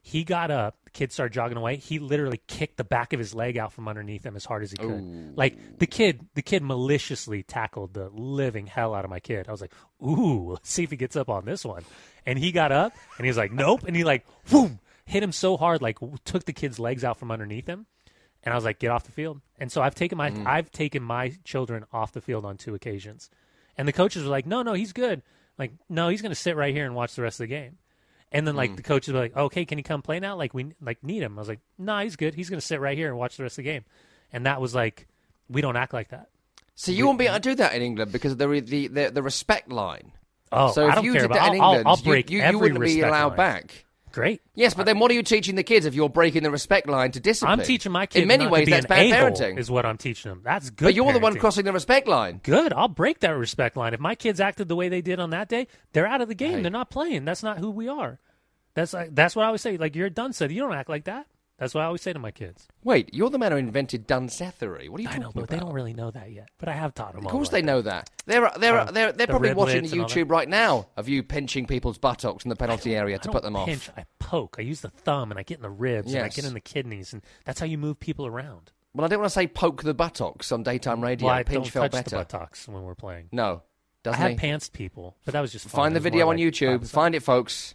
He 0.00 0.24
got 0.24 0.50
up. 0.50 0.76
The 0.84 0.90
kid 0.90 1.12
started 1.12 1.34
jogging 1.34 1.58
away. 1.58 1.76
He 1.76 1.98
literally 1.98 2.40
kicked 2.46 2.76
the 2.78 2.84
back 2.84 3.12
of 3.12 3.18
his 3.18 3.34
leg 3.34 3.58
out 3.58 3.72
from 3.72 3.88
underneath 3.88 4.24
him 4.24 4.36
as 4.36 4.44
hard 4.44 4.62
as 4.62 4.70
he 4.70 4.78
could. 4.78 5.36
Like 5.36 5.78
the 5.78 5.86
kid, 5.86 6.26
the 6.34 6.40
kid 6.40 6.62
maliciously 6.62 7.42
tackled 7.42 7.92
the 7.94 8.08
living 8.08 8.66
hell 8.66 8.94
out 8.94 9.04
of 9.04 9.10
my 9.10 9.20
kid. 9.20 9.48
I 9.48 9.52
was 9.52 9.60
like, 9.60 9.72
"Ooh, 10.02 10.52
let's 10.52 10.70
see 10.72 10.82
if 10.82 10.90
he 10.90 10.96
gets 10.96 11.14
up 11.14 11.28
on 11.28 11.44
this 11.44 11.64
one." 11.64 11.84
And 12.24 12.38
he 12.38 12.52
got 12.52 12.72
up, 12.72 12.94
and 13.16 13.24
he 13.26 13.28
was 13.28 13.36
like, 13.36 13.52
"Nope," 13.52 13.84
and 13.86 13.94
he 13.94 14.02
like, 14.02 14.24
boom, 14.50 14.80
hit 15.04 15.22
him 15.22 15.32
so 15.32 15.56
hard, 15.56 15.82
like 15.82 15.98
took 16.24 16.44
the 16.44 16.52
kid's 16.52 16.78
legs 16.78 17.04
out 17.04 17.18
from 17.18 17.30
underneath 17.30 17.66
him. 17.66 17.86
And 18.44 18.52
I 18.52 18.56
was 18.56 18.64
like, 18.64 18.78
"Get 18.78 18.90
off 18.90 19.04
the 19.04 19.12
field." 19.12 19.40
And 19.58 19.70
so 19.70 19.82
I've 19.82 19.94
taken 19.94 20.16
my 20.16 20.30
mm. 20.30 20.46
I've 20.46 20.70
taken 20.70 21.02
my 21.02 21.32
children 21.44 21.84
off 21.92 22.12
the 22.12 22.20
field 22.20 22.44
on 22.44 22.56
two 22.56 22.74
occasions, 22.74 23.30
and 23.76 23.86
the 23.88 23.92
coaches 23.92 24.24
were 24.24 24.30
like, 24.30 24.46
"No, 24.46 24.62
no, 24.62 24.74
he's 24.74 24.92
good." 24.92 25.22
Like, 25.58 25.72
no, 25.88 26.08
he's 26.08 26.22
going 26.22 26.30
to 26.30 26.36
sit 26.36 26.54
right 26.56 26.72
here 26.72 26.86
and 26.86 26.94
watch 26.94 27.16
the 27.16 27.22
rest 27.22 27.40
of 27.40 27.44
the 27.44 27.48
game. 27.48 27.78
And 28.30 28.46
then 28.46 28.54
like 28.54 28.72
mm. 28.72 28.76
the 28.76 28.82
coaches 28.82 29.12
were 29.12 29.20
like, 29.20 29.36
"Okay, 29.36 29.64
can 29.64 29.78
he 29.78 29.82
come 29.82 30.02
play 30.02 30.20
now? 30.20 30.36
Like 30.36 30.54
we 30.54 30.72
like 30.80 31.02
need 31.02 31.22
him." 31.22 31.38
I 31.38 31.40
was 31.40 31.48
like, 31.48 31.60
"No, 31.78 31.98
he's 31.98 32.16
good. 32.16 32.34
He's 32.34 32.48
going 32.48 32.60
to 32.60 32.66
sit 32.66 32.80
right 32.80 32.96
here 32.96 33.08
and 33.08 33.16
watch 33.16 33.36
the 33.36 33.42
rest 33.42 33.54
of 33.58 33.64
the 33.64 33.70
game." 33.70 33.84
And 34.32 34.46
that 34.46 34.60
was 34.60 34.74
like, 34.74 35.08
we 35.48 35.62
don't 35.62 35.76
act 35.76 35.92
like 35.94 36.08
that. 36.10 36.28
so 36.74 36.92
you 36.92 37.06
won't 37.06 37.18
be 37.18 37.24
able 37.26 37.36
to 37.36 37.40
do 37.40 37.54
that 37.56 37.74
in 37.74 37.82
England 37.82 38.12
because 38.12 38.32
of 38.32 38.38
the 38.38 38.60
the 38.60 38.88
the, 38.88 39.10
the 39.10 39.22
respect 39.22 39.70
line. 39.70 40.12
Oh, 40.52 40.72
so 40.72 40.88
if 40.88 41.02
you 41.02 41.12
did 41.12 41.24
about. 41.24 41.34
that 41.34 41.54
in 41.54 41.60
I'll, 41.60 41.66
I'll- 41.66 41.74
England, 41.76 41.88
I'll 41.88 41.98
you- 41.98 42.04
break 42.04 42.30
you, 42.30 42.42
you, 42.42 42.58
wouldn't 42.58 42.80
be 42.80 43.00
allowed 43.00 43.28
line. 43.28 43.36
back. 43.36 43.84
Great. 44.12 44.42
Yes, 44.54 44.74
but 44.74 44.86
then 44.86 44.98
what 44.98 45.10
are 45.10 45.14
you 45.14 45.22
teaching 45.22 45.54
the 45.54 45.62
kids 45.62 45.86
if 45.86 45.94
you're 45.94 46.08
breaking 46.08 46.42
the 46.42 46.50
respect 46.50 46.88
line 46.88 47.12
to 47.12 47.20
discipline? 47.20 47.60
I'm 47.60 47.66
teaching 47.66 47.92
my 47.92 48.06
kids 48.06 48.22
in 48.22 48.28
many 48.28 48.46
ways 48.46 48.68
that's 48.68 48.86
bad 48.86 49.10
parenting. 49.10 49.58
Is 49.58 49.70
what 49.70 49.86
I'm 49.86 49.98
teaching 49.98 50.30
them. 50.30 50.40
That's 50.44 50.70
good. 50.70 50.86
but 50.86 50.94
you're 50.94 51.12
the 51.12 51.18
one 51.18 51.36
crossing 51.38 51.64
the 51.64 51.72
respect 51.72 52.08
line. 52.08 52.40
Good. 52.42 52.72
I'll 52.72 52.88
break 52.88 53.20
that 53.20 53.30
respect 53.30 53.76
line. 53.76 53.94
If 53.94 54.00
my 54.00 54.14
kids 54.14 54.40
acted 54.40 54.68
the 54.68 54.76
way 54.76 54.88
they 54.88 55.00
did 55.00 55.20
on 55.20 55.30
that 55.30 55.48
day, 55.48 55.66
they're 55.92 56.06
out 56.06 56.20
of 56.20 56.28
the 56.28 56.34
game. 56.34 56.56
Hey. 56.56 56.62
They're 56.62 56.70
not 56.70 56.90
playing. 56.90 57.24
That's 57.24 57.42
not 57.42 57.58
who 57.58 57.70
we 57.70 57.88
are. 57.88 58.18
That's 58.74 58.92
like, 58.92 59.14
that's 59.14 59.34
what 59.34 59.44
I 59.44 59.46
always 59.46 59.60
say. 59.62 59.76
Like 59.76 59.96
you're 59.96 60.10
done 60.10 60.32
said. 60.32 60.52
You 60.52 60.60
don't 60.60 60.74
act 60.74 60.88
like 60.88 61.04
that. 61.04 61.26
That's 61.58 61.74
what 61.74 61.82
I 61.82 61.86
always 61.86 62.02
say 62.02 62.12
to 62.12 62.18
my 62.20 62.30
kids. 62.30 62.68
Wait, 62.84 63.12
you're 63.12 63.30
the 63.30 63.38
man 63.38 63.50
who 63.50 63.58
invented 63.58 64.06
Dunsethery. 64.06 64.88
What 64.88 65.00
are 65.00 65.02
you 65.02 65.08
I 65.08 65.12
talking 65.12 65.22
know, 65.22 65.32
but 65.34 65.44
about? 65.44 65.48
they 65.50 65.58
don't 65.58 65.72
really 65.72 65.92
know 65.92 66.10
that 66.12 66.30
yet. 66.30 66.48
But 66.58 66.68
I 66.68 66.72
have 66.72 66.94
taught 66.94 67.14
them. 67.14 67.26
Of 67.26 67.32
course 67.32 67.48
they 67.48 67.62
know 67.62 67.82
that. 67.82 68.10
They're 68.26 68.50
they're 68.58 68.78
Uh, 68.78 68.84
they're, 68.92 69.12
they're 69.12 69.26
the 69.26 69.32
probably 69.32 69.54
watching 69.54 69.84
YouTube 69.84 70.30
right 70.30 70.48
now 70.48 70.86
of 70.96 71.08
you 71.08 71.22
pinching 71.24 71.66
people's 71.66 71.98
buttocks 71.98 72.44
in 72.44 72.48
the 72.48 72.56
penalty 72.56 72.94
area 72.94 73.16
I 73.16 73.18
to 73.18 73.30
put 73.30 73.42
them 73.42 73.54
pinch, 73.64 73.88
off. 73.88 73.98
I 73.98 74.04
poke. 74.20 74.56
I 74.58 74.62
use 74.62 74.82
the 74.82 74.90
thumb 74.90 75.32
and 75.32 75.38
I 75.38 75.42
get 75.42 75.58
in 75.58 75.62
the 75.62 75.70
ribs 75.70 76.14
and 76.14 76.24
I 76.24 76.28
get 76.28 76.44
in 76.44 76.54
the 76.54 76.60
kidneys, 76.60 77.12
and 77.12 77.22
that's 77.44 77.58
how 77.58 77.66
you 77.66 77.76
move 77.78 77.98
people 77.98 78.26
around. 78.26 78.70
Well, 78.94 79.04
I 79.04 79.08
don't 79.08 79.18
want 79.20 79.30
to 79.30 79.34
say 79.34 79.46
poke 79.48 79.82
the 79.82 79.94
buttocks 79.94 80.50
on 80.52 80.62
daytime 80.62 81.00
radio. 81.02 81.26
Well, 81.26 81.34
I 81.34 81.42
Pinch 81.42 81.64
don't 81.64 81.72
felt 81.72 81.92
touch 81.92 82.04
the 82.04 82.16
buttocks 82.16 82.66
when 82.68 82.82
we're 82.82 82.94
playing. 82.94 83.28
No, 83.32 83.62
I 84.04 84.10
doesn't 84.10 84.20
have 84.20 84.30
he? 84.30 84.36
pantsed 84.36 84.72
people, 84.72 85.16
but 85.24 85.32
that 85.34 85.40
was 85.40 85.52
just 85.52 85.66
fun. 85.68 85.78
Find 85.78 85.96
the 85.96 86.00
video 86.00 86.28
on 86.28 86.36
like 86.36 86.44
YouTube. 86.44 86.88
Find 86.88 87.14
it, 87.14 87.22
folks. 87.22 87.74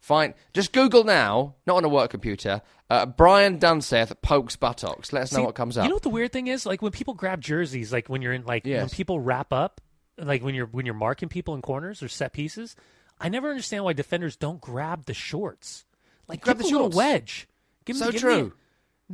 Find 0.00 0.34
just 0.52 0.72
Google 0.72 1.04
now, 1.04 1.54
not 1.66 1.76
on 1.76 1.84
a 1.84 1.88
work 1.88 2.10
computer. 2.10 2.62
Uh, 2.90 3.06
Brian 3.06 3.58
Dunseth 3.58 4.12
pokes 4.22 4.56
buttocks. 4.56 5.12
Let 5.12 5.22
us 5.24 5.32
know 5.32 5.42
what 5.42 5.54
comes 5.54 5.76
up. 5.76 5.84
You 5.84 5.90
know 5.90 5.96
what 5.96 6.02
the 6.02 6.08
weird 6.08 6.32
thing 6.32 6.46
is? 6.46 6.64
Like 6.66 6.80
when 6.82 6.92
people 6.92 7.14
grab 7.14 7.40
jerseys, 7.40 7.92
like 7.92 8.08
when 8.08 8.22
you're 8.22 8.32
in 8.32 8.44
like 8.44 8.64
when 8.64 8.88
people 8.88 9.20
wrap 9.20 9.52
up, 9.52 9.80
like 10.16 10.42
when 10.42 10.54
you're 10.54 10.66
when 10.66 10.86
you're 10.86 10.94
marking 10.94 11.28
people 11.28 11.54
in 11.54 11.62
corners 11.62 12.02
or 12.02 12.08
set 12.08 12.32
pieces, 12.32 12.74
I 13.20 13.28
never 13.28 13.50
understand 13.50 13.84
why 13.84 13.92
defenders 13.92 14.36
don't 14.36 14.60
grab 14.60 15.04
the 15.06 15.14
shorts. 15.14 15.84
Like 16.28 16.40
Grab 16.40 16.56
give 16.58 16.64
the 16.66 16.68
them 16.70 16.76
a 16.76 16.78
shorts. 16.82 16.94
little 16.96 17.10
wedge. 17.10 17.48
Give 17.84 17.96
'em- 17.96 18.02
So 18.02 18.12
give 18.12 18.24
'em 18.24 18.30
true. 18.30 18.52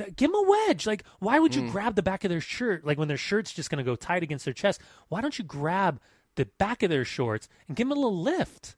a- 0.06 0.10
give 0.10 0.30
them 0.32 0.34
a 0.46 0.48
wedge. 0.68 0.86
Like 0.86 1.04
why 1.18 1.38
would 1.38 1.54
you 1.54 1.62
Mm. 1.62 1.72
grab 1.72 1.94
the 1.96 2.02
back 2.02 2.24
of 2.24 2.30
their 2.30 2.40
shirt? 2.40 2.84
Like 2.84 2.98
when 2.98 3.08
their 3.08 3.16
shirt's 3.16 3.52
just 3.52 3.70
going 3.70 3.78
to 3.78 3.84
go 3.88 3.96
tight 3.96 4.22
against 4.22 4.44
their 4.44 4.54
chest. 4.54 4.80
Why 5.08 5.20
don't 5.20 5.36
you 5.38 5.44
grab 5.44 6.00
the 6.36 6.46
back 6.46 6.82
of 6.82 6.90
their 6.90 7.04
shorts 7.04 7.48
and 7.68 7.76
give 7.76 7.88
them 7.88 7.96
a 7.96 8.00
little 8.00 8.20
lift? 8.20 8.76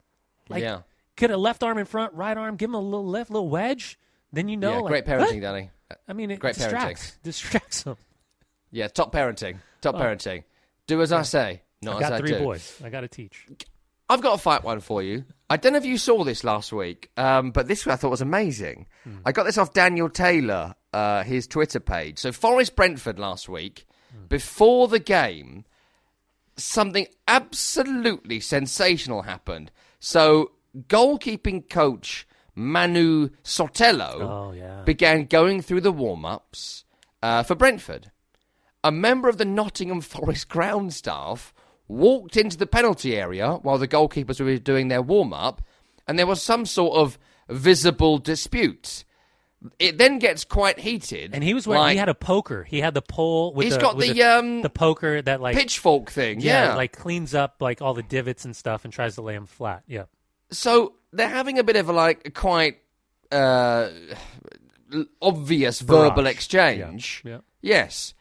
Like 0.49 0.61
Yeah. 0.63 0.81
Get 1.17 1.31
a 1.31 1.37
left 1.37 1.63
arm 1.63 1.77
in 1.77 1.85
front, 1.85 2.13
right 2.13 2.37
arm, 2.37 2.55
give 2.55 2.69
him 2.69 2.75
a 2.75 2.79
little 2.79 3.05
lift, 3.05 3.29
little 3.29 3.49
wedge. 3.49 3.99
Then 4.31 4.47
you 4.47 4.55
know, 4.55 4.71
yeah, 4.71 4.77
like, 4.77 5.05
great 5.05 5.07
what? 5.07 5.29
parenting, 5.29 5.41
Danny. 5.41 5.69
I 6.07 6.13
mean, 6.13 6.31
it 6.31 6.39
Great 6.39 6.55
distracts 6.55 7.17
distracts 7.23 7.83
them. 7.83 7.97
Yeah, 8.71 8.87
top 8.87 9.13
parenting. 9.13 9.57
Top 9.81 9.95
parenting. 9.95 10.43
Do 10.85 11.01
as 11.01 11.11
I 11.11 11.21
say, 11.23 11.61
not 11.81 11.95
I 11.95 12.03
as 12.05 12.09
got 12.09 12.13
I 12.13 12.19
three 12.19 12.37
boys. 12.37 12.81
I 12.83 12.89
got 12.89 13.01
to 13.01 13.07
teach. 13.07 13.45
I've 14.09 14.21
got 14.21 14.35
a 14.35 14.37
fight 14.37 14.63
one 14.63 14.79
for 14.79 15.03
you. 15.03 15.25
I 15.49 15.57
don't 15.57 15.73
know 15.73 15.77
if 15.77 15.85
you 15.85 15.97
saw 15.97 16.23
this 16.23 16.43
last 16.43 16.71
week, 16.71 17.09
um, 17.17 17.51
but 17.51 17.67
this 17.67 17.85
I 17.87 17.95
thought 17.95 18.09
was 18.09 18.21
amazing. 18.21 18.87
I 19.25 19.31
got 19.31 19.43
this 19.43 19.57
off 19.57 19.73
Daniel 19.73 20.09
Taylor, 20.09 20.75
uh, 20.93 21.23
his 21.23 21.47
Twitter 21.47 21.79
page. 21.79 22.19
So 22.19 22.31
Forest 22.31 22.75
Brentford 22.75 23.19
last 23.19 23.47
week, 23.49 23.85
before 24.29 24.87
the 24.87 24.99
game, 24.99 25.65
something 26.57 27.07
absolutely 27.27 28.39
sensational 28.39 29.23
happened. 29.23 29.71
So 29.99 30.51
goalkeeping 30.87 31.69
coach 31.69 32.27
Manu 32.55 33.29
Sotelo 33.43 34.15
Oh 34.21 34.51
yeah. 34.51 34.81
began 34.83 35.25
going 35.25 35.61
through 35.61 35.81
the 35.81 35.91
warm 35.91 36.25
ups 36.25 36.85
uh, 37.21 37.43
for 37.43 37.55
Brentford. 37.55 38.11
A 38.83 38.91
member 38.91 39.27
of 39.29 39.37
the 39.37 39.45
Nottingham 39.45 40.01
Forest 40.01 40.49
ground 40.49 40.93
staff 40.93 41.53
walked 41.87 42.37
into 42.37 42.57
the 42.57 42.67
penalty 42.67 43.15
area 43.15 43.53
while 43.61 43.77
the 43.77 43.87
goalkeepers 43.87 44.39
were 44.43 44.57
doing 44.57 44.87
their 44.87 45.01
warm 45.01 45.33
up, 45.33 45.61
and 46.07 46.17
there 46.17 46.27
was 46.27 46.41
some 46.41 46.65
sort 46.65 46.97
of 46.97 47.17
visible 47.49 48.17
dispute. 48.17 49.03
It 49.79 49.97
then 49.97 50.19
gets 50.19 50.43
quite 50.45 50.79
heated. 50.79 51.31
and 51.33 51.43
he 51.43 51.53
was 51.55 51.65
wearing. 51.65 51.81
like 51.81 51.91
he 51.93 51.97
had 51.97 52.09
a 52.09 52.13
poker. 52.15 52.63
He 52.63 52.79
had 52.81 52.93
the 52.93 53.01
pole 53.01 53.53
with 53.53 53.65
He's 53.65 53.73
the, 53.75 53.81
got 53.81 53.97
with 53.97 54.13
the, 54.13 54.21
um, 54.23 54.61
the 54.61 54.69
poker 54.69 55.21
that 55.21 55.41
like 55.41 55.55
pitchfork 55.55 56.11
thing. 56.11 56.39
yeah, 56.39 56.69
Yeah. 56.69 56.75
like 56.75 56.91
cleans 56.95 57.33
up 57.33 57.55
like 57.59 57.81
all 57.81 57.93
the 57.95 58.03
divots 58.03 58.45
and 58.45 58.55
stuff 58.55 58.83
and 58.85 58.93
tries 58.93 59.15
to 59.15 59.21
lay 59.23 59.33
them 59.33 59.47
flat. 59.47 59.83
Yeah. 59.87 60.03
So 60.51 60.93
they're 61.11 61.29
having 61.29 61.59
a 61.59 61.63
bit 61.63 61.75
of 61.75 61.89
a 61.89 61.93
like 61.93 62.33
quite 62.33 62.79
uh, 63.31 63.89
obvious 65.21 65.81
verbal 65.81 66.25
exchange. 66.27 67.21
Yeah. 67.25 67.39
Yes. 67.61 68.13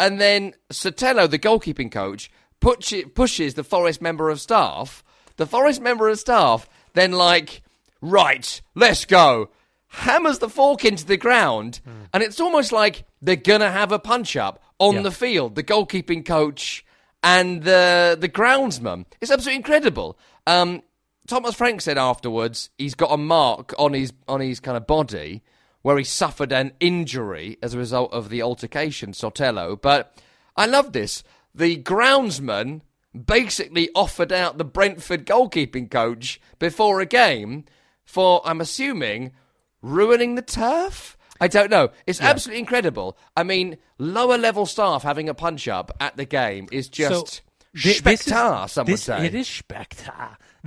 And 0.00 0.20
then 0.20 0.54
Sotelo, 0.72 1.28
the 1.28 1.38
goalkeeping 1.38 1.90
coach, 1.90 2.30
push, 2.60 2.92
pushes 3.14 3.54
the 3.54 3.64
Forest 3.64 4.00
member 4.00 4.30
of 4.30 4.40
staff. 4.40 5.02
The 5.36 5.46
Forest 5.46 5.80
member 5.80 6.08
of 6.08 6.18
staff 6.18 6.68
then, 6.94 7.12
like, 7.12 7.62
right, 8.00 8.60
let's 8.74 9.04
go. 9.04 9.50
Hammers 9.88 10.38
the 10.38 10.48
fork 10.48 10.84
into 10.84 11.04
the 11.06 11.16
ground. 11.16 11.80
And 12.12 12.22
it's 12.22 12.40
almost 12.40 12.72
like 12.72 13.04
they're 13.22 13.36
going 13.36 13.60
to 13.60 13.70
have 13.70 13.90
a 13.92 13.98
punch 13.98 14.36
up 14.36 14.62
on 14.78 14.96
Yeah. 14.96 15.02
the 15.02 15.10
field. 15.10 15.54
The 15.54 15.62
goalkeeping 15.62 16.24
coach 16.26 16.84
and 17.22 17.62
the, 17.62 18.16
the 18.18 18.28
groundsman. 18.28 19.06
It's 19.20 19.30
absolutely 19.30 19.56
incredible. 19.56 20.18
Um, 20.46 20.82
Thomas 21.28 21.54
Frank 21.54 21.80
said 21.80 21.98
afterwards 21.98 22.70
he's 22.78 22.94
got 22.94 23.12
a 23.12 23.16
mark 23.16 23.74
on 23.78 23.92
his 23.92 24.12
on 24.26 24.40
his 24.40 24.58
kind 24.60 24.76
of 24.76 24.86
body 24.86 25.42
where 25.82 25.96
he 25.98 26.02
suffered 26.04 26.52
an 26.52 26.72
injury 26.80 27.56
as 27.62 27.74
a 27.74 27.78
result 27.78 28.12
of 28.12 28.30
the 28.30 28.42
altercation, 28.42 29.12
Sotelo. 29.12 29.80
But 29.80 30.12
I 30.56 30.66
love 30.66 30.92
this. 30.92 31.22
The 31.54 31.76
groundsman 31.82 32.80
basically 33.26 33.88
offered 33.94 34.32
out 34.32 34.58
the 34.58 34.64
Brentford 34.64 35.24
goalkeeping 35.24 35.90
coach 35.90 36.40
before 36.58 37.00
a 37.00 37.06
game 37.06 37.64
for, 38.04 38.42
I'm 38.44 38.60
assuming, 38.60 39.32
ruining 39.80 40.34
the 40.34 40.42
turf. 40.42 41.16
I 41.40 41.46
don't 41.46 41.70
know. 41.70 41.90
It's 42.06 42.20
absolutely 42.20 42.58
incredible. 42.60 43.16
I 43.36 43.44
mean, 43.44 43.78
lower 43.98 44.36
level 44.36 44.66
staff 44.66 45.04
having 45.04 45.28
a 45.28 45.34
punch 45.34 45.68
up 45.68 45.92
at 46.00 46.16
the 46.16 46.24
game 46.24 46.68
is 46.72 46.88
just 46.88 47.42
Thi- 47.76 47.80
this 47.84 47.86
is- 47.92 47.98
spectacular. 47.98 48.68
Some 48.68 48.86
would 48.86 48.94
this- 48.94 49.02
say 49.04 49.26
it 49.26 49.34
is 49.34 49.46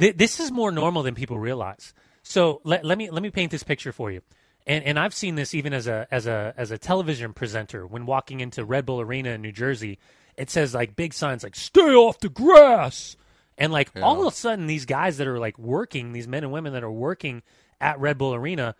spectacular. 0.01 0.17
This 0.17 0.39
is 0.39 0.51
more 0.51 0.71
normal 0.71 1.03
than 1.03 1.15
people 1.15 1.39
realize. 1.39 1.93
So 2.23 2.61
let, 2.63 2.85
let 2.85 2.97
me 2.97 3.09
let 3.09 3.23
me 3.23 3.31
paint 3.31 3.51
this 3.51 3.63
picture 3.63 3.91
for 3.91 4.11
you. 4.11 4.21
And 4.67 4.83
and 4.83 4.99
I've 4.99 5.13
seen 5.13 5.35
this 5.35 5.53
even 5.53 5.73
as 5.73 5.87
a 5.87 6.07
as 6.11 6.27
a 6.27 6.53
as 6.57 6.71
a 6.71 6.77
television 6.77 7.33
presenter 7.33 7.85
when 7.85 8.05
walking 8.05 8.39
into 8.39 8.63
Red 8.63 8.85
Bull 8.85 9.01
Arena 9.01 9.31
in 9.31 9.41
New 9.41 9.51
Jersey. 9.51 9.99
It 10.37 10.49
says 10.49 10.73
like 10.73 10.95
big 10.95 11.13
signs 11.13 11.43
like 11.43 11.55
"Stay 11.55 11.93
off 11.93 12.19
the 12.19 12.29
grass," 12.29 13.17
and 13.57 13.71
like 13.71 13.91
all 14.01 14.21
of 14.21 14.33
a 14.33 14.35
sudden 14.35 14.67
these 14.67 14.85
guys 14.85 15.17
that 15.17 15.27
are 15.27 15.39
like 15.39 15.57
working, 15.57 16.13
these 16.13 16.27
men 16.27 16.43
and 16.43 16.53
women 16.53 16.73
that 16.73 16.83
are 16.83 16.91
working 16.91 17.41
at 17.79 17.99
Red 17.99 18.17
Bull 18.17 18.33
Arena, 18.33 18.75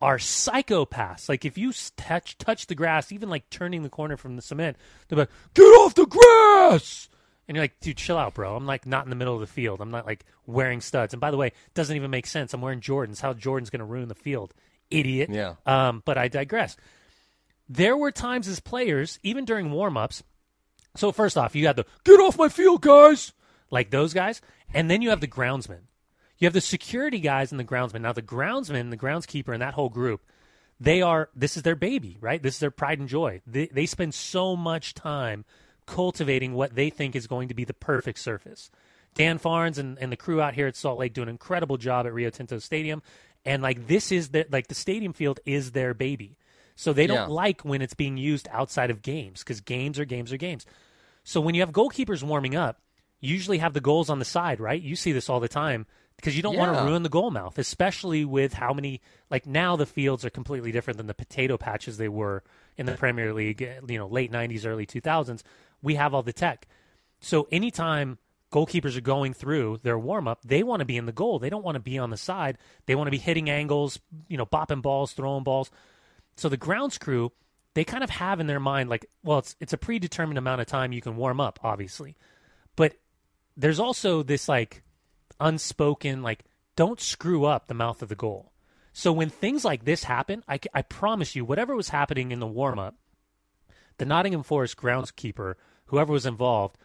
are 0.00 0.18
psychopaths. 0.18 1.28
Like 1.28 1.44
if 1.44 1.56
you 1.56 1.72
touch 1.96 2.36
touch 2.38 2.66
the 2.66 2.74
grass, 2.74 3.10
even 3.10 3.28
like 3.28 3.48
turning 3.50 3.82
the 3.82 3.88
corner 3.88 4.16
from 4.16 4.36
the 4.36 4.42
cement, 4.42 4.76
they're 5.08 5.18
like, 5.18 5.30
"Get 5.54 5.62
off 5.62 5.94
the 5.94 6.06
grass!" 6.06 7.08
And 7.46 7.56
you're 7.56 7.64
like, 7.64 7.78
"Dude, 7.80 7.96
chill 7.96 8.18
out, 8.18 8.34
bro. 8.34 8.56
I'm 8.56 8.66
like 8.66 8.86
not 8.86 9.04
in 9.04 9.10
the 9.10 9.16
middle 9.16 9.34
of 9.34 9.40
the 9.40 9.46
field. 9.46 9.80
I'm 9.80 9.90
not 9.90 10.06
like 10.06 10.24
wearing 10.46 10.80
studs. 10.80 11.12
And 11.12 11.20
by 11.20 11.30
the 11.30 11.36
way, 11.36 11.48
it 11.48 11.74
doesn't 11.74 11.94
even 11.94 12.10
make 12.10 12.26
sense. 12.26 12.54
I'm 12.54 12.60
wearing 12.60 12.80
Jordans. 12.80 13.20
How 13.20 13.32
Jordan's 13.34 13.70
going 13.70 13.80
to 13.80 13.84
ruin 13.84 14.08
the 14.08 14.14
field, 14.14 14.54
idiot?" 14.90 15.30
Yeah. 15.30 15.54
Um, 15.66 16.02
but 16.04 16.16
I 16.18 16.28
digress. 16.28 16.76
There 17.68 17.96
were 17.96 18.12
times 18.12 18.48
as 18.48 18.60
players, 18.60 19.18
even 19.22 19.44
during 19.44 19.70
warm-ups. 19.70 20.22
So 20.96 21.12
first 21.12 21.36
off, 21.36 21.54
you 21.54 21.66
had 21.66 21.76
the 21.76 21.86
"Get 22.04 22.20
off 22.20 22.38
my 22.38 22.48
field, 22.48 22.82
guys!" 22.82 23.32
like 23.70 23.90
those 23.90 24.14
guys, 24.14 24.40
and 24.72 24.90
then 24.90 25.02
you 25.02 25.10
have 25.10 25.20
the 25.20 25.28
groundsmen. 25.28 25.80
You 26.38 26.46
have 26.46 26.52
the 26.52 26.60
security 26.60 27.20
guys 27.20 27.50
and 27.50 27.60
the 27.60 27.64
groundsmen. 27.64 28.02
Now, 28.02 28.12
the 28.12 28.22
groundsman, 28.22 28.90
the 28.90 28.96
groundskeeper, 28.96 29.52
and 29.52 29.62
that 29.62 29.74
whole 29.74 29.88
group, 29.88 30.22
they 30.80 31.02
are 31.02 31.28
this 31.34 31.56
is 31.56 31.62
their 31.62 31.76
baby, 31.76 32.16
right? 32.20 32.42
This 32.42 32.54
is 32.54 32.60
their 32.60 32.70
pride 32.70 32.98
and 32.98 33.08
joy. 33.08 33.40
They, 33.46 33.66
they 33.66 33.86
spend 33.86 34.14
so 34.14 34.56
much 34.56 34.94
time 34.94 35.44
cultivating 35.86 36.54
what 36.54 36.74
they 36.74 36.90
think 36.90 37.14
is 37.14 37.26
going 37.26 37.48
to 37.48 37.54
be 37.54 37.64
the 37.64 37.74
perfect 37.74 38.18
surface. 38.18 38.70
Dan 39.14 39.38
Farnes 39.38 39.78
and, 39.78 39.98
and 39.98 40.10
the 40.10 40.16
crew 40.16 40.40
out 40.40 40.54
here 40.54 40.66
at 40.66 40.76
Salt 40.76 40.98
Lake 40.98 41.14
do 41.14 41.22
an 41.22 41.28
incredible 41.28 41.76
job 41.76 42.06
at 42.06 42.12
Rio 42.12 42.30
Tinto 42.30 42.58
Stadium, 42.58 43.02
and 43.44 43.62
like 43.62 43.86
this 43.86 44.10
is 44.10 44.30
the 44.30 44.46
like 44.50 44.66
the 44.68 44.74
stadium 44.74 45.12
field 45.12 45.40
is 45.44 45.72
their 45.72 45.94
baby. 45.94 46.36
So 46.76 46.92
they 46.92 47.06
don't 47.06 47.28
Yeah. 47.28 47.34
like 47.34 47.60
when 47.62 47.82
it's 47.82 47.94
being 47.94 48.16
used 48.16 48.48
outside 48.50 48.90
of 48.90 49.02
games 49.02 49.44
because 49.44 49.60
games 49.60 49.98
are 50.00 50.04
games 50.04 50.32
are 50.32 50.36
games. 50.36 50.66
So 51.22 51.40
when 51.40 51.54
you 51.54 51.60
have 51.60 51.70
goalkeepers 51.70 52.22
warming 52.22 52.56
up, 52.56 52.80
you 53.20 53.32
usually 53.32 53.58
have 53.58 53.72
the 53.72 53.80
goals 53.80 54.10
on 54.10 54.18
the 54.18 54.24
side, 54.24 54.58
right? 54.60 54.82
You 54.82 54.96
see 54.96 55.12
this 55.12 55.30
all 55.30 55.38
the 55.40 55.48
time 55.48 55.86
because 56.16 56.36
you 56.36 56.42
don't 56.42 56.56
want 56.56 56.76
to 56.76 56.84
ruin 56.84 57.02
the 57.02 57.08
goal 57.08 57.30
mouth, 57.30 57.58
especially 57.58 58.24
with 58.24 58.54
how 58.54 58.72
many 58.72 59.00
like 59.30 59.46
now 59.46 59.76
the 59.76 59.86
fields 59.86 60.24
are 60.24 60.30
completely 60.30 60.72
different 60.72 60.96
than 60.96 61.06
the 61.06 61.14
potato 61.14 61.56
patches 61.56 61.96
they 61.96 62.08
were 62.08 62.42
in 62.76 62.86
the 62.86 62.92
Premier 62.92 63.32
League, 63.34 63.62
eh, 63.62 63.80
you 63.88 63.98
know, 63.98 64.06
late 64.06 64.32
90s, 64.32 64.66
early 64.66 64.86
2000s. 64.86 65.42
We 65.82 65.96
have 65.96 66.14
all 66.14 66.22
the 66.22 66.32
tech. 66.32 66.66
So 67.20 67.46
anytime 67.50 68.18
goalkeepers 68.52 68.96
are 68.96 69.02
going 69.02 69.34
through 69.34 69.80
their 69.82 69.98
warm 69.98 70.28
up, 70.28 70.40
they 70.44 70.62
want 70.62 70.80
to 70.80 70.86
be 70.86 70.96
in 70.96 71.06
the 71.06 71.12
goal. 71.12 71.38
They 71.38 71.50
don't 71.50 71.64
want 71.64 71.74
to 71.76 71.80
be 71.80 71.98
on 71.98 72.10
the 72.10 72.16
side. 72.16 72.58
They 72.86 72.94
want 72.94 73.08
to 73.08 73.12
be 73.12 73.18
hitting 73.18 73.50
angles, 73.50 73.98
you 74.28 74.36
know, 74.36 74.46
bopping 74.46 74.82
balls, 74.82 75.12
throwing 75.12 75.44
balls. 75.44 75.70
So 76.36 76.48
the 76.48 76.56
grounds 76.56 76.96
crew, 76.96 77.32
they 77.74 77.84
kind 77.84 78.04
of 78.04 78.10
have 78.10 78.40
in 78.40 78.46
their 78.46 78.60
mind 78.60 78.88
like, 78.88 79.06
well, 79.22 79.38
it's 79.38 79.56
it's 79.60 79.72
a 79.72 79.78
predetermined 79.78 80.38
amount 80.38 80.60
of 80.60 80.66
time 80.68 80.92
you 80.92 81.00
can 81.00 81.16
warm 81.16 81.40
up, 81.40 81.58
obviously. 81.62 82.16
But 82.76 82.94
there's 83.56 83.80
also 83.80 84.22
this 84.22 84.48
like 84.48 84.83
unspoken 85.40 86.22
like 86.22 86.44
don't 86.76 87.00
screw 87.00 87.44
up 87.44 87.66
the 87.66 87.74
mouth 87.74 88.02
of 88.02 88.08
the 88.08 88.14
goal. 88.14 88.52
So 88.92 89.12
when 89.12 89.28
things 89.28 89.64
like 89.64 89.84
this 89.84 90.04
happen, 90.04 90.44
I, 90.48 90.60
I 90.72 90.82
promise 90.82 91.34
you, 91.34 91.44
whatever 91.44 91.74
was 91.74 91.88
happening 91.88 92.30
in 92.30 92.40
the 92.40 92.46
warm 92.46 92.78
up, 92.78 92.94
the 93.98 94.04
Nottingham 94.04 94.42
Forest 94.42 94.76
groundskeeper, 94.76 95.54
whoever 95.86 96.12
was 96.12 96.26
involved, 96.26 96.76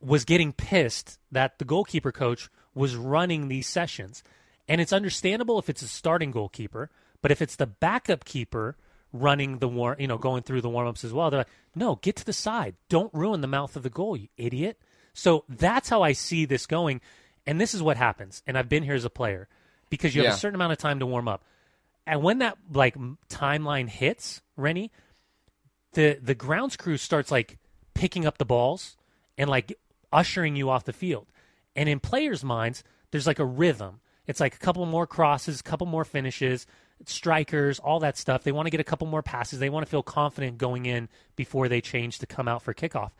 was 0.00 0.24
getting 0.24 0.52
pissed 0.52 1.18
that 1.32 1.58
the 1.58 1.64
goalkeeper 1.64 2.12
coach 2.12 2.48
was 2.74 2.96
running 2.96 3.48
these 3.48 3.66
sessions. 3.66 4.22
And 4.68 4.80
it's 4.80 4.92
understandable 4.92 5.58
if 5.58 5.70
it's 5.70 5.82
a 5.82 5.88
starting 5.88 6.30
goalkeeper, 6.30 6.90
but 7.22 7.30
if 7.30 7.40
it's 7.40 7.56
the 7.56 7.66
backup 7.66 8.24
keeper 8.24 8.76
running 9.12 9.58
the 9.58 9.68
war, 9.68 9.96
you 9.98 10.06
know, 10.06 10.18
going 10.18 10.42
through 10.42 10.60
the 10.60 10.68
warm-ups 10.68 11.02
as 11.02 11.14
well, 11.14 11.30
they're 11.30 11.40
like, 11.40 11.48
"No, 11.74 11.96
get 11.96 12.16
to 12.16 12.24
the 12.24 12.32
side. 12.34 12.76
Don't 12.90 13.12
ruin 13.14 13.40
the 13.40 13.46
mouth 13.46 13.74
of 13.74 13.82
the 13.82 13.90
goal, 13.90 14.16
you 14.16 14.28
idiot." 14.36 14.78
So 15.14 15.44
that's 15.48 15.88
how 15.88 16.02
I 16.02 16.12
see 16.12 16.44
this 16.44 16.66
going. 16.66 17.00
And 17.48 17.60
this 17.60 17.74
is 17.74 17.82
what 17.82 17.96
happens. 17.96 18.42
And 18.46 18.56
I've 18.56 18.68
been 18.68 18.82
here 18.84 18.94
as 18.94 19.04
a 19.04 19.10
player 19.10 19.48
because 19.90 20.14
you 20.14 20.20
have 20.22 20.32
Yeah. 20.32 20.34
a 20.34 20.38
certain 20.38 20.54
amount 20.54 20.72
of 20.72 20.78
time 20.78 20.98
to 21.00 21.06
warm 21.06 21.26
up. 21.26 21.42
And 22.06 22.22
when 22.22 22.38
that 22.38 22.56
like 22.72 22.94
timeline 23.28 23.88
hits, 23.88 24.42
Rennie, 24.56 24.92
the 25.92 26.18
the 26.22 26.34
grounds 26.34 26.76
crew 26.76 26.96
starts 26.96 27.30
like 27.30 27.58
picking 27.94 28.26
up 28.26 28.38
the 28.38 28.44
balls 28.44 28.96
and 29.36 29.48
like 29.50 29.72
ushering 30.12 30.54
you 30.56 30.70
off 30.70 30.84
the 30.84 30.92
field. 30.92 31.26
And 31.74 31.88
in 31.88 32.00
players' 32.00 32.44
minds, 32.44 32.84
there's 33.10 33.26
like 33.26 33.38
a 33.38 33.44
rhythm. 33.44 34.00
It's 34.26 34.40
like 34.40 34.54
a 34.54 34.58
couple 34.58 34.84
more 34.84 35.06
crosses, 35.06 35.60
a 35.60 35.62
couple 35.62 35.86
more 35.86 36.04
finishes, 36.04 36.66
strikers, 37.06 37.78
all 37.78 38.00
that 38.00 38.18
stuff. 38.18 38.42
They 38.44 38.52
want 38.52 38.66
to 38.66 38.70
get 38.70 38.80
a 38.80 38.84
couple 38.84 39.06
more 39.06 39.22
passes. 39.22 39.58
They 39.58 39.70
want 39.70 39.86
to 39.86 39.90
feel 39.90 40.02
confident 40.02 40.58
going 40.58 40.84
in 40.84 41.08
before 41.34 41.68
they 41.68 41.80
change 41.80 42.18
to 42.18 42.26
come 42.26 42.46
out 42.48 42.62
for 42.62 42.74
kickoff. 42.74 43.12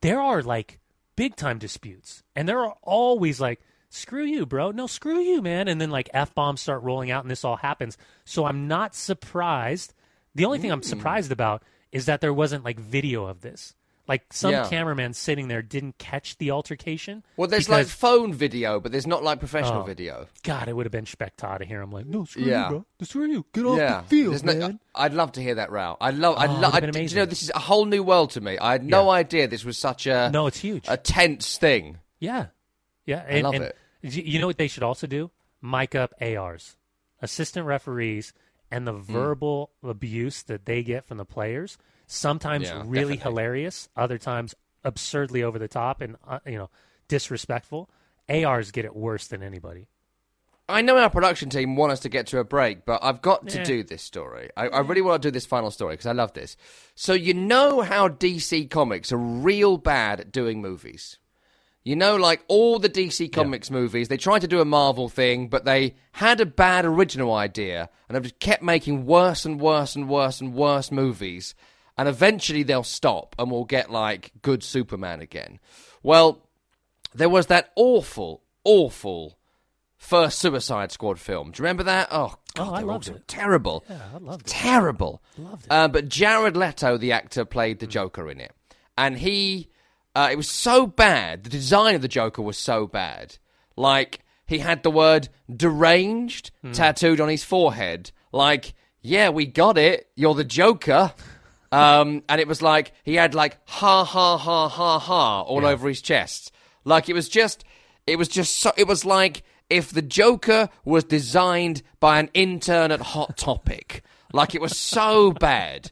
There 0.00 0.20
are 0.20 0.42
like 0.42 0.78
big 1.16 1.36
time 1.36 1.58
disputes. 1.58 2.22
And 2.34 2.48
there 2.48 2.60
are 2.60 2.74
always 2.82 3.40
like, 3.40 3.60
screw 3.88 4.24
you, 4.24 4.46
bro. 4.46 4.70
No, 4.70 4.86
screw 4.86 5.18
you, 5.18 5.42
man. 5.42 5.68
And 5.68 5.80
then 5.80 5.90
like 5.90 6.10
F 6.12 6.34
bombs 6.34 6.60
start 6.60 6.82
rolling 6.82 7.10
out 7.10 7.24
and 7.24 7.30
this 7.30 7.44
all 7.44 7.56
happens. 7.56 7.96
So 8.24 8.44
I'm 8.44 8.68
not 8.68 8.94
surprised. 8.94 9.94
The 10.34 10.44
only 10.44 10.58
thing 10.58 10.70
I'm 10.70 10.80
hmm. 10.80 10.84
surprised 10.84 11.32
about 11.32 11.62
is 11.92 12.06
that 12.06 12.20
there 12.20 12.34
wasn't 12.34 12.64
like 12.64 12.78
video 12.78 13.26
of 13.26 13.40
this. 13.40 13.74
Like 14.08 14.32
some 14.32 14.52
Yeah. 14.52 14.68
cameraman 14.68 15.14
sitting 15.14 15.48
there 15.48 15.62
didn't 15.62 15.98
catch 15.98 16.38
the 16.38 16.52
altercation. 16.52 17.24
Well, 17.36 17.48
there's 17.48 17.68
like 17.68 17.86
phone 17.88 18.32
video, 18.32 18.78
but 18.78 18.92
there's 18.92 19.06
not 19.06 19.24
like 19.24 19.40
professional 19.40 19.82
Oh. 19.82 19.84
video. 19.84 20.28
God, 20.44 20.68
it 20.68 20.76
would 20.76 20.86
have 20.86 20.92
been 20.92 21.06
spectacular 21.06 21.58
to 21.58 21.64
hear 21.64 21.82
him 21.82 21.90
like, 21.90 22.06
no, 22.06 22.24
screw 22.24 22.44
Yeah. 22.44 22.64
you, 22.64 22.68
bro. 22.70 22.86
No, 23.00 23.04
screw 23.04 23.26
you. 23.26 23.46
Get 23.52 23.64
off 23.64 23.78
yeah, 23.78 24.00
the 24.02 24.06
field, 24.08 24.44
no- 24.44 24.54
man. 24.54 24.80
I'd 24.94 25.12
love 25.12 25.32
to 25.32 25.42
hear 25.42 25.56
that 25.56 25.70
route. 25.72 25.96
I 26.00 26.10
love. 26.10 26.36
I'd 26.38 26.50
Oh, 26.50 26.52
love. 26.60 26.74
would've 26.74 26.92
been 26.92 27.06
Do 27.06 27.14
you 27.14 27.20
know 27.20 27.26
this 27.26 27.42
is 27.42 27.50
a 27.54 27.58
whole 27.58 27.84
new 27.84 28.02
world 28.04 28.30
to 28.30 28.40
me? 28.40 28.56
I 28.58 28.72
had 28.72 28.84
no 28.84 29.10
idea 29.10 29.48
this 29.48 29.64
was 29.64 29.76
such 29.76 30.06
a 30.06 30.30
no, 30.30 30.46
it's 30.46 30.58
huge. 30.58 30.84
a 30.88 30.96
tense 30.96 31.58
thing. 31.58 31.98
yeah. 32.20 32.46
Yeah, 33.06 33.24
I 33.28 33.40
love 33.40 33.54
and 33.54 33.64
it. 33.64 33.76
You 34.02 34.40
know 34.40 34.46
what 34.46 34.58
they 34.58 34.68
should 34.68 34.82
also 34.82 35.06
do? 35.06 35.30
Mic 35.62 35.94
up 35.94 36.12
ARs, 36.20 36.76
assistant 37.22 37.66
referees, 37.66 38.32
and 38.70 38.86
the 38.86 38.92
Hmm. 38.92 39.12
verbal 39.12 39.70
abuse 39.82 40.42
that 40.44 40.66
they 40.66 40.82
get 40.82 41.04
from 41.04 41.18
the 41.18 41.24
players. 41.24 41.78
Sometimes 42.06 42.68
Yeah, 42.68 42.82
really 42.86 43.16
definitely. 43.16 43.22
hilarious, 43.22 43.88
other 43.96 44.18
times 44.18 44.54
absurdly 44.84 45.42
over 45.42 45.58
the 45.58 45.68
top 45.68 46.00
and 46.00 46.16
uh, 46.26 46.38
you 46.46 46.58
know 46.58 46.70
disrespectful. 47.08 47.90
ARs 48.28 48.70
get 48.70 48.84
it 48.84 48.94
worse 48.96 49.26
than 49.28 49.42
anybody. 49.42 49.88
I 50.68 50.82
know 50.82 50.98
our 50.98 51.10
production 51.10 51.48
team 51.48 51.76
want 51.76 51.92
us 51.92 52.00
to 52.00 52.08
get 52.08 52.26
to 52.28 52.40
a 52.40 52.44
break, 52.44 52.84
but 52.84 52.98
I've 53.02 53.22
got 53.22 53.48
to 53.50 53.58
Yeah. 53.58 53.64
do 53.64 53.82
this 53.84 54.02
story. 54.02 54.50
I, 54.56 54.66
I 54.66 54.80
really 54.80 55.00
want 55.00 55.22
to 55.22 55.28
do 55.28 55.32
this 55.32 55.46
final 55.46 55.70
story 55.70 55.92
because 55.94 56.06
I 56.06 56.12
love 56.12 56.32
this. 56.32 56.56
So 56.96 57.12
you 57.12 57.34
know 57.34 57.82
how 57.82 58.08
DC 58.08 58.68
Comics 58.68 59.12
are 59.12 59.16
real 59.16 59.78
bad 59.78 60.18
at 60.18 60.32
doing 60.32 60.60
movies. 60.60 61.18
You 61.84 61.94
know, 61.94 62.16
like 62.16 62.44
all 62.48 62.80
the 62.80 62.88
DC 62.88 63.30
Comics 63.30 63.70
movies, 63.70 64.08
they 64.08 64.16
tried 64.16 64.40
to 64.40 64.48
do 64.48 64.60
a 64.60 64.64
Marvel 64.64 65.08
thing, 65.08 65.46
but 65.48 65.64
they 65.64 65.94
had 66.10 66.40
a 66.40 66.46
bad 66.46 66.84
original 66.84 67.32
idea 67.32 67.88
and 68.08 68.16
have 68.16 68.24
just 68.24 68.40
kept 68.40 68.60
making 68.64 69.06
worse 69.06 69.44
and 69.44 69.60
worse 69.60 69.94
and 69.94 70.08
worse 70.08 70.40
and 70.40 70.52
worse 70.52 70.90
movies. 70.90 71.54
And 71.98 72.08
eventually 72.08 72.62
they'll 72.62 72.82
stop 72.82 73.34
and 73.38 73.50
we'll 73.50 73.64
get 73.64 73.90
like 73.90 74.32
good 74.42 74.62
Superman 74.62 75.20
again. 75.20 75.58
Well, 76.02 76.42
there 77.14 77.28
was 77.28 77.46
that 77.46 77.72
awful, 77.74 78.42
awful 78.64 79.38
first 79.96 80.38
Suicide 80.38 80.92
Squad 80.92 81.18
film. 81.18 81.50
Do 81.52 81.58
you 81.60 81.64
remember 81.64 81.84
that? 81.84 82.08
Oh, 82.10 82.34
God, 82.54 82.68
Oh, 82.68 82.74
I 82.74 82.80
loved 82.82 83.08
it. 83.08 83.26
Terrible. 83.26 83.84
Yeah, 83.88 83.98
I 84.14 84.18
loved 84.18 84.46
it. 84.46 84.50
Terrible. 84.50 85.22
Loved 85.38 85.64
it. 85.64 85.70
Uh, 85.72 85.88
but 85.88 86.08
Jared 86.08 86.56
Leto, 86.56 86.96
the 86.98 87.12
actor, 87.12 87.44
played 87.44 87.80
the 87.80 87.86
Joker 87.86 88.30
in 88.30 88.40
it, 88.40 88.52
and 88.98 89.16
he, 89.18 89.68
uh, 90.14 90.28
it 90.30 90.36
was 90.36 90.48
so 90.50 90.86
bad. 90.86 91.44
The 91.44 91.50
design 91.50 91.94
of 91.94 92.02
the 92.02 92.08
Joker 92.08 92.42
was 92.42 92.58
so 92.58 92.86
bad. 92.86 93.38
Like 93.74 94.20
he 94.46 94.58
had 94.58 94.82
the 94.82 94.90
word 94.90 95.28
deranged 95.54 96.50
tattooed 96.72 97.20
on 97.20 97.28
his 97.28 97.42
forehead. 97.44 98.10
Like, 98.32 98.74
yeah, 99.00 99.28
we 99.30 99.46
got 99.46 99.76
it. 99.78 100.08
You're 100.14 100.34
the 100.34 100.44
Joker. 100.44 101.12
Um, 101.72 102.22
and 102.28 102.40
it 102.40 102.48
was 102.48 102.62
like 102.62 102.92
he 103.04 103.14
had 103.14 103.34
like 103.34 103.58
ha 103.66 104.04
ha 104.04 104.36
ha 104.38 104.68
ha 104.68 104.98
ha 104.98 105.40
all 105.42 105.66
over 105.66 105.88
his 105.88 106.00
chest. 106.00 106.52
Like 106.84 107.08
it 107.08 107.12
was 107.14 107.28
just, 107.28 107.64
it 108.06 108.16
was 108.16 108.28
just 108.28 108.58
so. 108.58 108.72
It 108.76 108.86
was 108.86 109.04
like 109.04 109.42
if 109.68 109.90
the 109.90 110.02
Joker 110.02 110.68
was 110.84 111.04
designed 111.04 111.82
by 111.98 112.20
an 112.20 112.30
intern 112.34 112.92
at 112.92 113.00
Hot 113.00 113.36
Topic. 113.36 114.02
like 114.32 114.54
it 114.54 114.60
was 114.60 114.76
so 114.76 115.32
bad. 115.32 115.90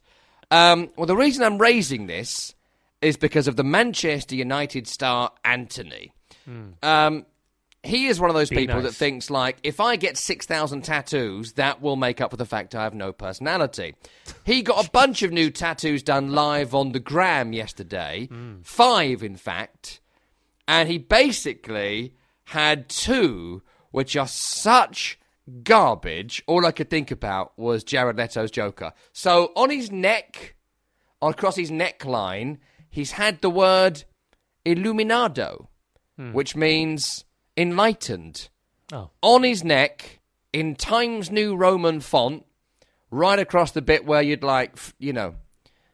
Um, 0.51 0.91
well, 0.97 1.07
the 1.07 1.17
reason 1.17 1.43
I'm 1.43 1.59
raising 1.59 2.07
this 2.07 2.55
is 3.01 3.17
because 3.17 3.49
of 3.49 3.57
the 3.57 3.65
Manchester 3.65 4.35
United 4.37 4.87
star 4.87 5.33
Antony. 5.45 6.13
Um, 6.83 7.27
he 7.85 8.07
is 8.07 8.21
one 8.21 8.31
of 8.31 8.35
those 8.35 8.51
Be 8.51 8.57
people 8.57 8.83
that 8.83 8.95
thinks 8.95 9.31
like 9.31 9.59
if 9.63 9.81
I 9.81 9.97
get 9.97 10.17
six 10.17 10.47
thousand 10.47 10.83
tattoos, 10.83 11.53
that 11.53 11.83
will 11.83 11.97
make 11.97 12.21
up 12.21 12.31
for 12.31 12.37
the 12.37 12.47
fact 12.47 12.75
I 12.75 12.83
have 12.85 12.95
no 12.95 13.13
personality. 13.13 13.95
He 14.45 14.63
got 14.63 14.87
a 14.87 14.91
bunch 14.91 15.23
of 15.23 15.33
new 15.33 15.51
tattoos 15.51 16.03
done 16.03 16.33
live 16.33 16.75
on 16.75 16.93
the 16.93 17.01
gram 17.01 17.53
yesterday, 17.53 18.27
hmm. 18.27 18.57
five 18.63 19.23
in 19.23 19.37
fact, 19.37 20.01
and 20.67 20.89
he 20.89 20.99
basically 20.99 22.15
had 22.45 22.89
two 22.89 23.63
which 23.91 24.17
are 24.17 24.27
such 24.27 25.19
garbage. 25.63 26.43
All 26.47 26.67
I 26.67 26.73
could 26.73 26.91
think 26.91 27.11
about 27.11 27.57
was 27.59 27.85
Jared 27.85 28.17
Leto's 28.17 28.51
Joker. 28.51 28.93
So 29.13 29.53
on 29.55 29.71
his 29.71 29.93
neck, 29.93 30.57
across 31.23 31.57
his 31.57 31.71
neckline, 31.71 32.59
he's 32.91 33.13
had 33.13 33.41
the 33.41 33.51
word 33.51 34.05
Illuminado, 34.65 35.69
hmm. 36.17 36.33
which 36.33 36.57
means 36.57 37.25
enlightened. 37.57 38.49
Oh, 38.93 39.11
On 39.23 39.43
his 39.43 39.65
neck, 39.65 40.21
in 40.53 40.75
Times 40.77 41.31
New 41.31 41.57
Roman 41.57 42.01
font, 42.01 42.45
right 43.11 43.39
across 43.39 43.71
the 43.73 43.83
bit 43.83 44.05
where 44.05 44.23
you'd 44.23 44.43
like, 44.45 44.77
you 44.99 45.13
know, 45.13 45.35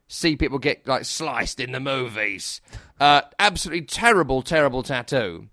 see 0.09 0.37
people 0.37 0.59
get 0.59 0.87
like 0.87 1.05
sliced 1.05 1.61
in 1.61 1.73
the 1.73 1.81
movies. 1.81 2.61
Uh, 3.01 3.23
absolutely 3.39 3.81
terrible, 3.87 4.43
terrible 4.43 4.83
tattoo. 4.83 5.49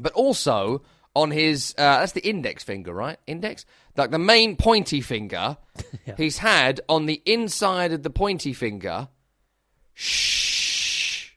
But 0.00 0.12
also 0.14 0.82
on 1.14 1.30
his, 1.30 1.72
uh, 1.78 2.00
that's 2.00 2.10
the 2.10 2.28
index 2.28 2.64
finger, 2.64 2.92
right? 2.92 3.16
Index? 3.28 3.64
Like 3.96 4.10
the 4.10 4.18
main 4.18 4.56
pointy 4.56 5.00
finger, 5.00 5.56
Yeah. 6.04 6.14
he's 6.16 6.38
had 6.38 6.80
on 6.88 7.06
the 7.06 7.22
inside 7.24 7.92
of 7.92 8.02
the 8.02 8.10
pointy 8.10 8.52
finger, 8.52 9.06
shh. 9.94 11.30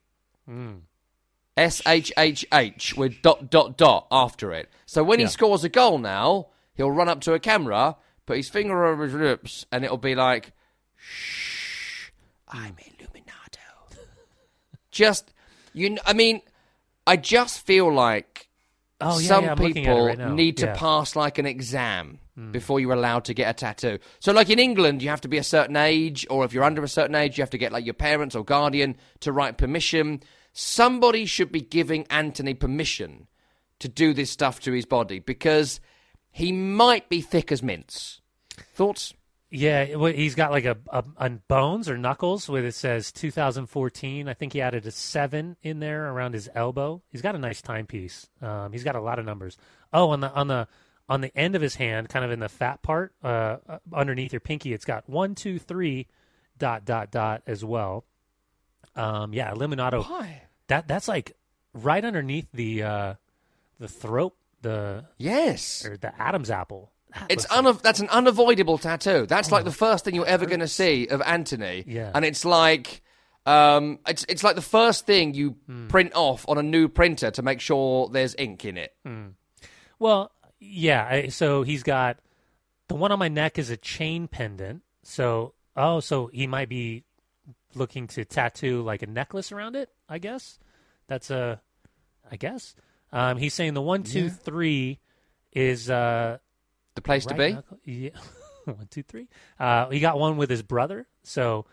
S 1.55 1.81
H 1.85 2.11
H 2.17 2.45
H 2.51 2.95
with 2.97 3.21
dot 3.21 3.49
dot 3.49 3.77
dot 3.77 4.07
after 4.11 4.51
it. 4.53 4.69
So 4.85 5.03
when 5.03 5.19
he 5.19 5.25
Yeah. 5.25 5.29
scores 5.29 5.63
a 5.63 5.69
goal 5.69 5.97
now, 5.99 6.47
he'll 6.73 6.91
run 6.91 7.09
up 7.09 7.21
to 7.21 7.33
a 7.33 7.39
camera, 7.39 7.95
put 8.25 8.37
his 8.37 8.49
finger 8.49 8.85
over 8.85 9.03
his 9.03 9.13
lips, 9.13 9.65
and 9.71 9.83
it'll 9.85 9.97
be 9.97 10.15
like, 10.15 10.51
"Shh, 10.97 12.09
I'm 12.47 12.75
Illuminato." 12.75 13.97
just 14.91 15.33
you. 15.73 15.89
kn- 15.89 15.99
I 16.05 16.13
mean, 16.13 16.41
I 17.05 17.17
just 17.17 17.65
feel 17.65 17.93
like 17.93 18.47
oh 19.01 19.19
yeah, 19.19 19.27
some 19.27 19.43
yeah, 19.45 19.51
I'm 19.51 19.57
looking 19.57 19.85
at 19.87 19.91
it 19.91 19.91
people 19.91 20.05
right 20.07 20.17
now. 20.17 20.33
need 20.33 20.57
to 20.57 20.65
Yeah. 20.67 20.73
Hmm. 20.73 20.79
pass 20.79 21.15
like 21.15 21.37
an 21.37 21.45
exam 21.45 22.19
before 22.51 22.79
you're 22.79 22.93
allowed 22.93 23.25
to 23.25 23.33
get 23.35 23.47
a 23.47 23.53
tattoo. 23.53 23.99
So, 24.19 24.31
like 24.31 24.49
in 24.49 24.57
England, 24.57 25.03
you 25.03 25.09
have 25.09 25.21
to 25.21 25.27
be 25.27 25.37
a 25.37 25.43
certain 25.43 25.75
age, 25.75 26.25
or 26.31 26.45
if 26.45 26.51
you're 26.51 26.63
under 26.63 26.83
a 26.83 26.87
certain 26.87 27.13
age, 27.13 27.37
you 27.37 27.43
have 27.43 27.51
to 27.51 27.59
get 27.59 27.71
like 27.71 27.85
your 27.85 27.93
parents 27.93 28.33
or 28.35 28.43
guardian 28.43 28.95
to 29.19 29.31
write 29.31 29.59
permission. 29.59 30.23
Somebody 30.53 31.25
should 31.25 31.51
be 31.51 31.61
giving 31.61 32.05
Antony 32.09 32.53
permission 32.53 33.27
to 33.79 33.89
do 33.89 34.13
this 34.13 34.29
stuff 34.29 34.59
to 34.61 34.71
his 34.71 34.85
body 34.85 35.19
because 35.19 35.79
he 36.31 36.51
might 36.51 37.09
be 37.09 37.21
thick 37.21 37.51
as 37.51 37.61
mince. 37.61 38.21
Thoughts? 38.73 39.13
Yeah, 39.49 39.85
he's 39.85 40.33
got 40.33 40.49
like 40.49 40.65
a, 40.65 40.77
a 40.87 41.03
on 41.17 41.41
bones 41.47 41.87
or 41.87 41.95
knuckles 41.95 42.49
where 42.49 42.65
it 42.65 42.73
says 42.73 43.11
2014. 43.11 44.27
I 44.27 44.33
think 44.33 44.53
he 44.53 44.61
added 44.61 44.87
a 44.87 44.91
seven 44.91 45.57
in 45.61 45.79
there 45.79 46.11
around 46.11 46.33
his 46.33 46.49
elbow. 46.55 47.03
He's 47.11 47.21
got 47.21 47.35
a 47.35 47.39
nice 47.39 47.61
timepiece. 47.61 48.27
Um, 48.41 48.71
he's 48.73 48.83
got 48.83 48.95
a 48.95 49.01
lot 49.01 49.19
of 49.19 49.25
numbers. 49.25 49.57
Oh, 49.91 50.09
on 50.09 50.21
the 50.21 50.33
on 50.33 50.47
the 50.47 50.67
on 51.07 51.21
the 51.21 51.35
end 51.37 51.55
of 51.55 51.61
his 51.61 51.75
hand, 51.75 52.09
kind 52.09 52.25
of 52.25 52.31
in 52.31 52.39
the 52.39 52.49
fat 52.49 52.81
part, 52.81 53.13
uh, 53.23 53.57
uh, 53.67 53.77
underneath 53.93 54.33
your 54.33 54.39
pinky, 54.39 54.73
it's 54.73 54.85
got 54.85 55.07
one, 55.07 55.35
two, 55.35 55.59
three, 55.59 56.07
dot 56.57 56.83
dot 56.83 57.11
dot 57.11 57.43
as 57.45 57.63
well. 57.63 58.05
Um, 58.95 59.33
yeah, 59.33 59.51
Illuminato. 59.51 60.07
Why? 60.09 60.43
That 60.67 60.87
that's 60.87 61.07
like 61.07 61.35
right 61.73 62.03
underneath 62.03 62.47
the 62.53 62.83
uh, 62.83 63.13
the 63.79 63.87
throat, 63.87 64.33
the 64.61 65.05
Yes. 65.17 65.85
or 65.85 65.97
the 65.97 66.13
Adam's 66.21 66.49
apple. 66.51 66.91
That 67.13 67.27
It's 67.29 67.43
looks 67.51 67.63
like- 67.65 67.81
that's 67.83 67.99
an 67.99 68.09
unavoidable 68.09 68.77
tattoo. 68.77 69.25
That's 69.27 69.51
like 69.51 69.65
the 69.65 69.71
first 69.71 70.03
thing 70.05 70.15
you're 70.15 70.25
ever 70.25 70.45
going 70.45 70.61
to 70.61 70.67
see 70.67 71.07
of 71.07 71.21
Antony. 71.21 71.83
Yeah. 71.87 72.11
And 72.15 72.25
it's 72.25 72.43
like 72.45 73.01
um 73.45 73.99
it's 74.07 74.25
it's 74.29 74.43
like 74.43 74.55
the 74.55 74.61
first 74.61 75.05
thing 75.05 75.33
you 75.33 75.57
print 75.89 76.13
off 76.15 76.45
on 76.47 76.57
a 76.57 76.63
new 76.63 76.87
printer 76.87 77.29
to 77.31 77.41
make 77.41 77.59
sure 77.59 78.07
there's 78.09 78.33
ink 78.37 78.63
in 78.65 78.77
it. 78.77 78.95
Well, 79.99 80.31
yeah. 80.59 81.05
I, 81.09 81.27
so 81.27 81.63
he's 81.63 81.83
got 81.83 82.17
the 82.87 82.95
one 82.95 83.11
on 83.11 83.19
my 83.19 83.27
neck 83.27 83.59
is 83.59 83.69
a 83.69 83.77
chain 83.77 84.27
pendant. 84.27 84.81
So, 85.03 85.53
oh, 85.75 85.99
so 85.99 86.27
he 86.27 86.47
might 86.47 86.69
be 86.69 87.03
looking 87.75 88.07
to 88.07 88.25
tattoo 88.25 88.81
like 88.81 89.01
a 89.01 89.07
necklace 89.07 89.51
around 89.51 89.75
it. 89.75 89.89
I 90.09 90.17
guess 90.19 90.59
that's 91.07 91.29
a, 91.31 91.61
I 92.31 92.35
guess. 92.35 92.75
Um, 93.11 93.37
he's 93.37 93.53
saying 93.53 93.73
the 93.73 93.81
one, 93.81 94.03
two, 94.03 94.29
three 94.29 94.99
is 95.51 95.89
uh, 95.89 96.37
The 96.95 97.01
place 97.01 97.25
to 97.27 97.33
be. 97.35 97.53
knuckle- 97.53 97.79
Yeah, 97.85 98.09
one, 98.65 98.87
two, 98.89 99.03
three. 99.03 99.27
Uh, 99.59 99.89
he 99.89 99.99
got 99.99 100.17
one 100.19 100.37
with 100.37 100.49
his 100.49 100.63
brother. 100.63 101.07
So 101.23 101.65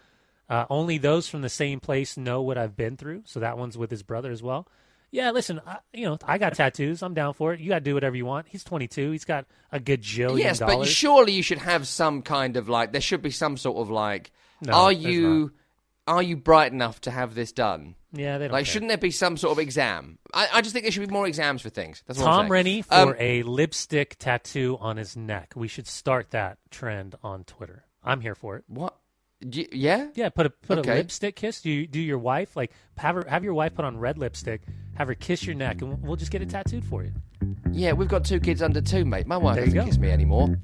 uh, 0.49 0.67
only 0.69 0.99
those 0.99 1.29
from 1.29 1.43
the 1.43 1.49
same 1.49 1.81
place 1.81 2.17
know 2.17 2.43
what 2.43 2.59
I've 2.59 2.77
been 2.77 2.97
through. 2.97 3.23
So 3.27 3.41
that 3.41 3.57
one's 3.57 3.79
with 3.79 3.91
his 3.91 4.03
brother 4.03 4.31
as 4.31 4.43
well. 4.43 4.67
Yeah, 5.13 5.33
listen, 5.33 5.61
I, 5.67 5.79
you 5.93 6.05
know, 6.07 6.19
I 6.25 6.39
got 6.39 6.55
tattoos. 6.55 7.03
I'm 7.03 7.15
down 7.15 7.35
for 7.35 7.53
it. 7.53 7.59
You 7.59 7.69
got 7.69 7.77
to 7.81 7.85
do 7.85 7.95
whatever 7.95 8.15
you 8.17 8.25
want. 8.27 8.47
He's 8.49 8.63
22. 8.63 9.11
He's 9.11 9.25
got 9.25 9.45
a 9.73 9.81
gajillion 9.81 10.39
Yes, 10.39 10.61
but 10.61 10.69
dollars. 10.69 10.89
surely 10.89 11.33
you 11.33 11.43
should 11.43 11.59
have 11.59 11.89
some 11.89 12.23
kind 12.23 12.57
of 12.57 12.69
like 12.69 12.93
there 12.93 13.01
should 13.01 13.21
be 13.21 13.33
some 13.33 13.57
sort 13.57 13.79
of 13.79 13.91
like 13.91 14.31
No, 14.61 14.73
are 14.73 14.93
you 14.93 15.51
are 16.17 16.23
you 16.23 16.37
bright 16.37 16.73
enough 16.73 17.01
to 17.03 17.11
have 17.11 17.35
this 17.35 17.53
done? 17.53 17.95
yeah, 18.13 18.39
they 18.39 18.47
don't 18.47 18.53
Like 18.53 18.65
care. 18.65 18.73
shouldn't 18.73 18.89
there 18.91 18.99
be 18.99 19.11
some 19.11 19.37
sort 19.37 19.53
of 19.53 19.59
exam? 19.59 20.19
I, 20.35 20.49
I 20.55 20.61
just 20.63 20.73
think 20.73 20.85
there 20.85 20.93
should 20.93 21.07
be 21.09 21.13
more 21.13 21.27
exams 21.27 21.63
for 21.63 21.69
things. 21.71 22.03
That's 22.07 22.19
what 22.19 22.27
I'm 22.27 22.33
Tom 22.33 22.41
saying. 22.45 22.51
Rennie 22.53 22.83
for 22.83 22.95
Um, 22.95 23.15
a 23.19 23.43
lipstick 23.45 24.17
tattoo 24.19 24.77
on 24.81 24.97
his 24.97 25.17
neck. 25.17 25.53
We 25.57 25.69
should 25.69 25.87
start 25.87 26.31
that 26.31 26.59
trend 26.71 27.15
on 27.23 27.45
Twitter. 27.45 27.85
I'm 28.03 28.21
here 28.21 28.35
for 28.35 28.57
it. 28.57 28.65
What? 28.67 28.97
Y- 29.43 29.69
Yeah? 29.73 30.09
Yeah, 30.15 30.29
put 30.29 30.47
a 30.47 30.51
put 30.51 30.79
Okay. 30.81 30.91
a 30.93 30.95
lipstick 30.97 31.37
kiss. 31.37 31.63
Do 31.63 31.71
you, 31.71 31.87
do 31.87 32.01
your 32.01 32.19
wife 32.19 32.57
like 32.57 32.73
have 32.99 33.15
her 33.15 33.25
have 33.29 33.43
your 33.45 33.55
wife 33.55 33.75
put 33.75 33.85
on 33.85 33.97
red 33.99 34.19
lipstick, 34.19 34.63
have 34.97 35.09
her 35.09 35.15
kiss 35.15 35.47
your 35.47 35.55
neck, 35.55 35.81
and 35.81 36.03
we'll 36.03 36.17
just 36.17 36.31
get 36.31 36.43
it 36.43 36.51
tattooed 36.51 36.85
for 36.85 37.05
you. 37.05 37.13
Yeah, 37.73 37.93
we've 37.93 38.09
got 38.09 38.25
two 38.25 38.39
kids 38.41 38.61
under 38.61 38.81
two, 38.83 39.05
mate. 39.07 39.27
My 39.27 39.37
wife 39.39 39.55
There 39.57 39.65
you 39.65 39.71
doesn't 39.73 39.81
go. 39.87 39.91
kiss 39.91 39.99
me 39.99 40.11
anymore. 40.11 40.59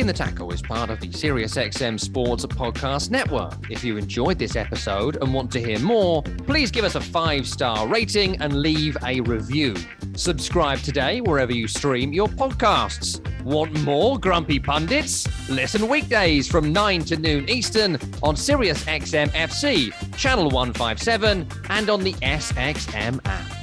Breaking 0.00 0.06
the 0.14 0.24
Tackle 0.24 0.50
is 0.50 0.62
part 0.62 0.88
of 0.88 0.98
the 0.98 1.08
SiriusXM 1.08 2.00
Sports 2.00 2.46
Podcast 2.46 3.10
Network. 3.10 3.70
If 3.70 3.84
you 3.84 3.98
enjoyed 3.98 4.38
this 4.38 4.56
episode 4.56 5.18
and 5.20 5.34
want 5.34 5.52
to 5.52 5.60
hear 5.60 5.78
more, 5.78 6.22
please 6.22 6.70
give 6.70 6.86
us 6.86 6.94
a 6.94 7.02
five 7.02 7.46
star 7.46 7.86
rating 7.86 8.40
and 8.40 8.62
leave 8.62 8.96
a 9.04 9.20
review. 9.20 9.76
Subscribe 10.14 10.78
today 10.78 11.20
wherever 11.20 11.52
you 11.52 11.68
stream 11.68 12.14
your 12.14 12.28
podcasts. 12.28 13.20
Want 13.44 13.78
more 13.82 14.18
Grumpy 14.18 14.58
Pundits? 14.58 15.28
Listen 15.50 15.86
weekdays 15.86 16.48
from 16.48 16.72
9 16.72 17.04
to 17.04 17.16
noon 17.18 17.46
Eastern 17.50 17.96
on 18.22 18.36
SiriusXM 18.36 19.28
FC, 19.32 20.16
Channel 20.16 20.48
157, 20.48 21.46
and 21.68 21.90
on 21.90 22.00
the 22.02 22.14
SXM 22.14 23.20
app. 23.26 23.59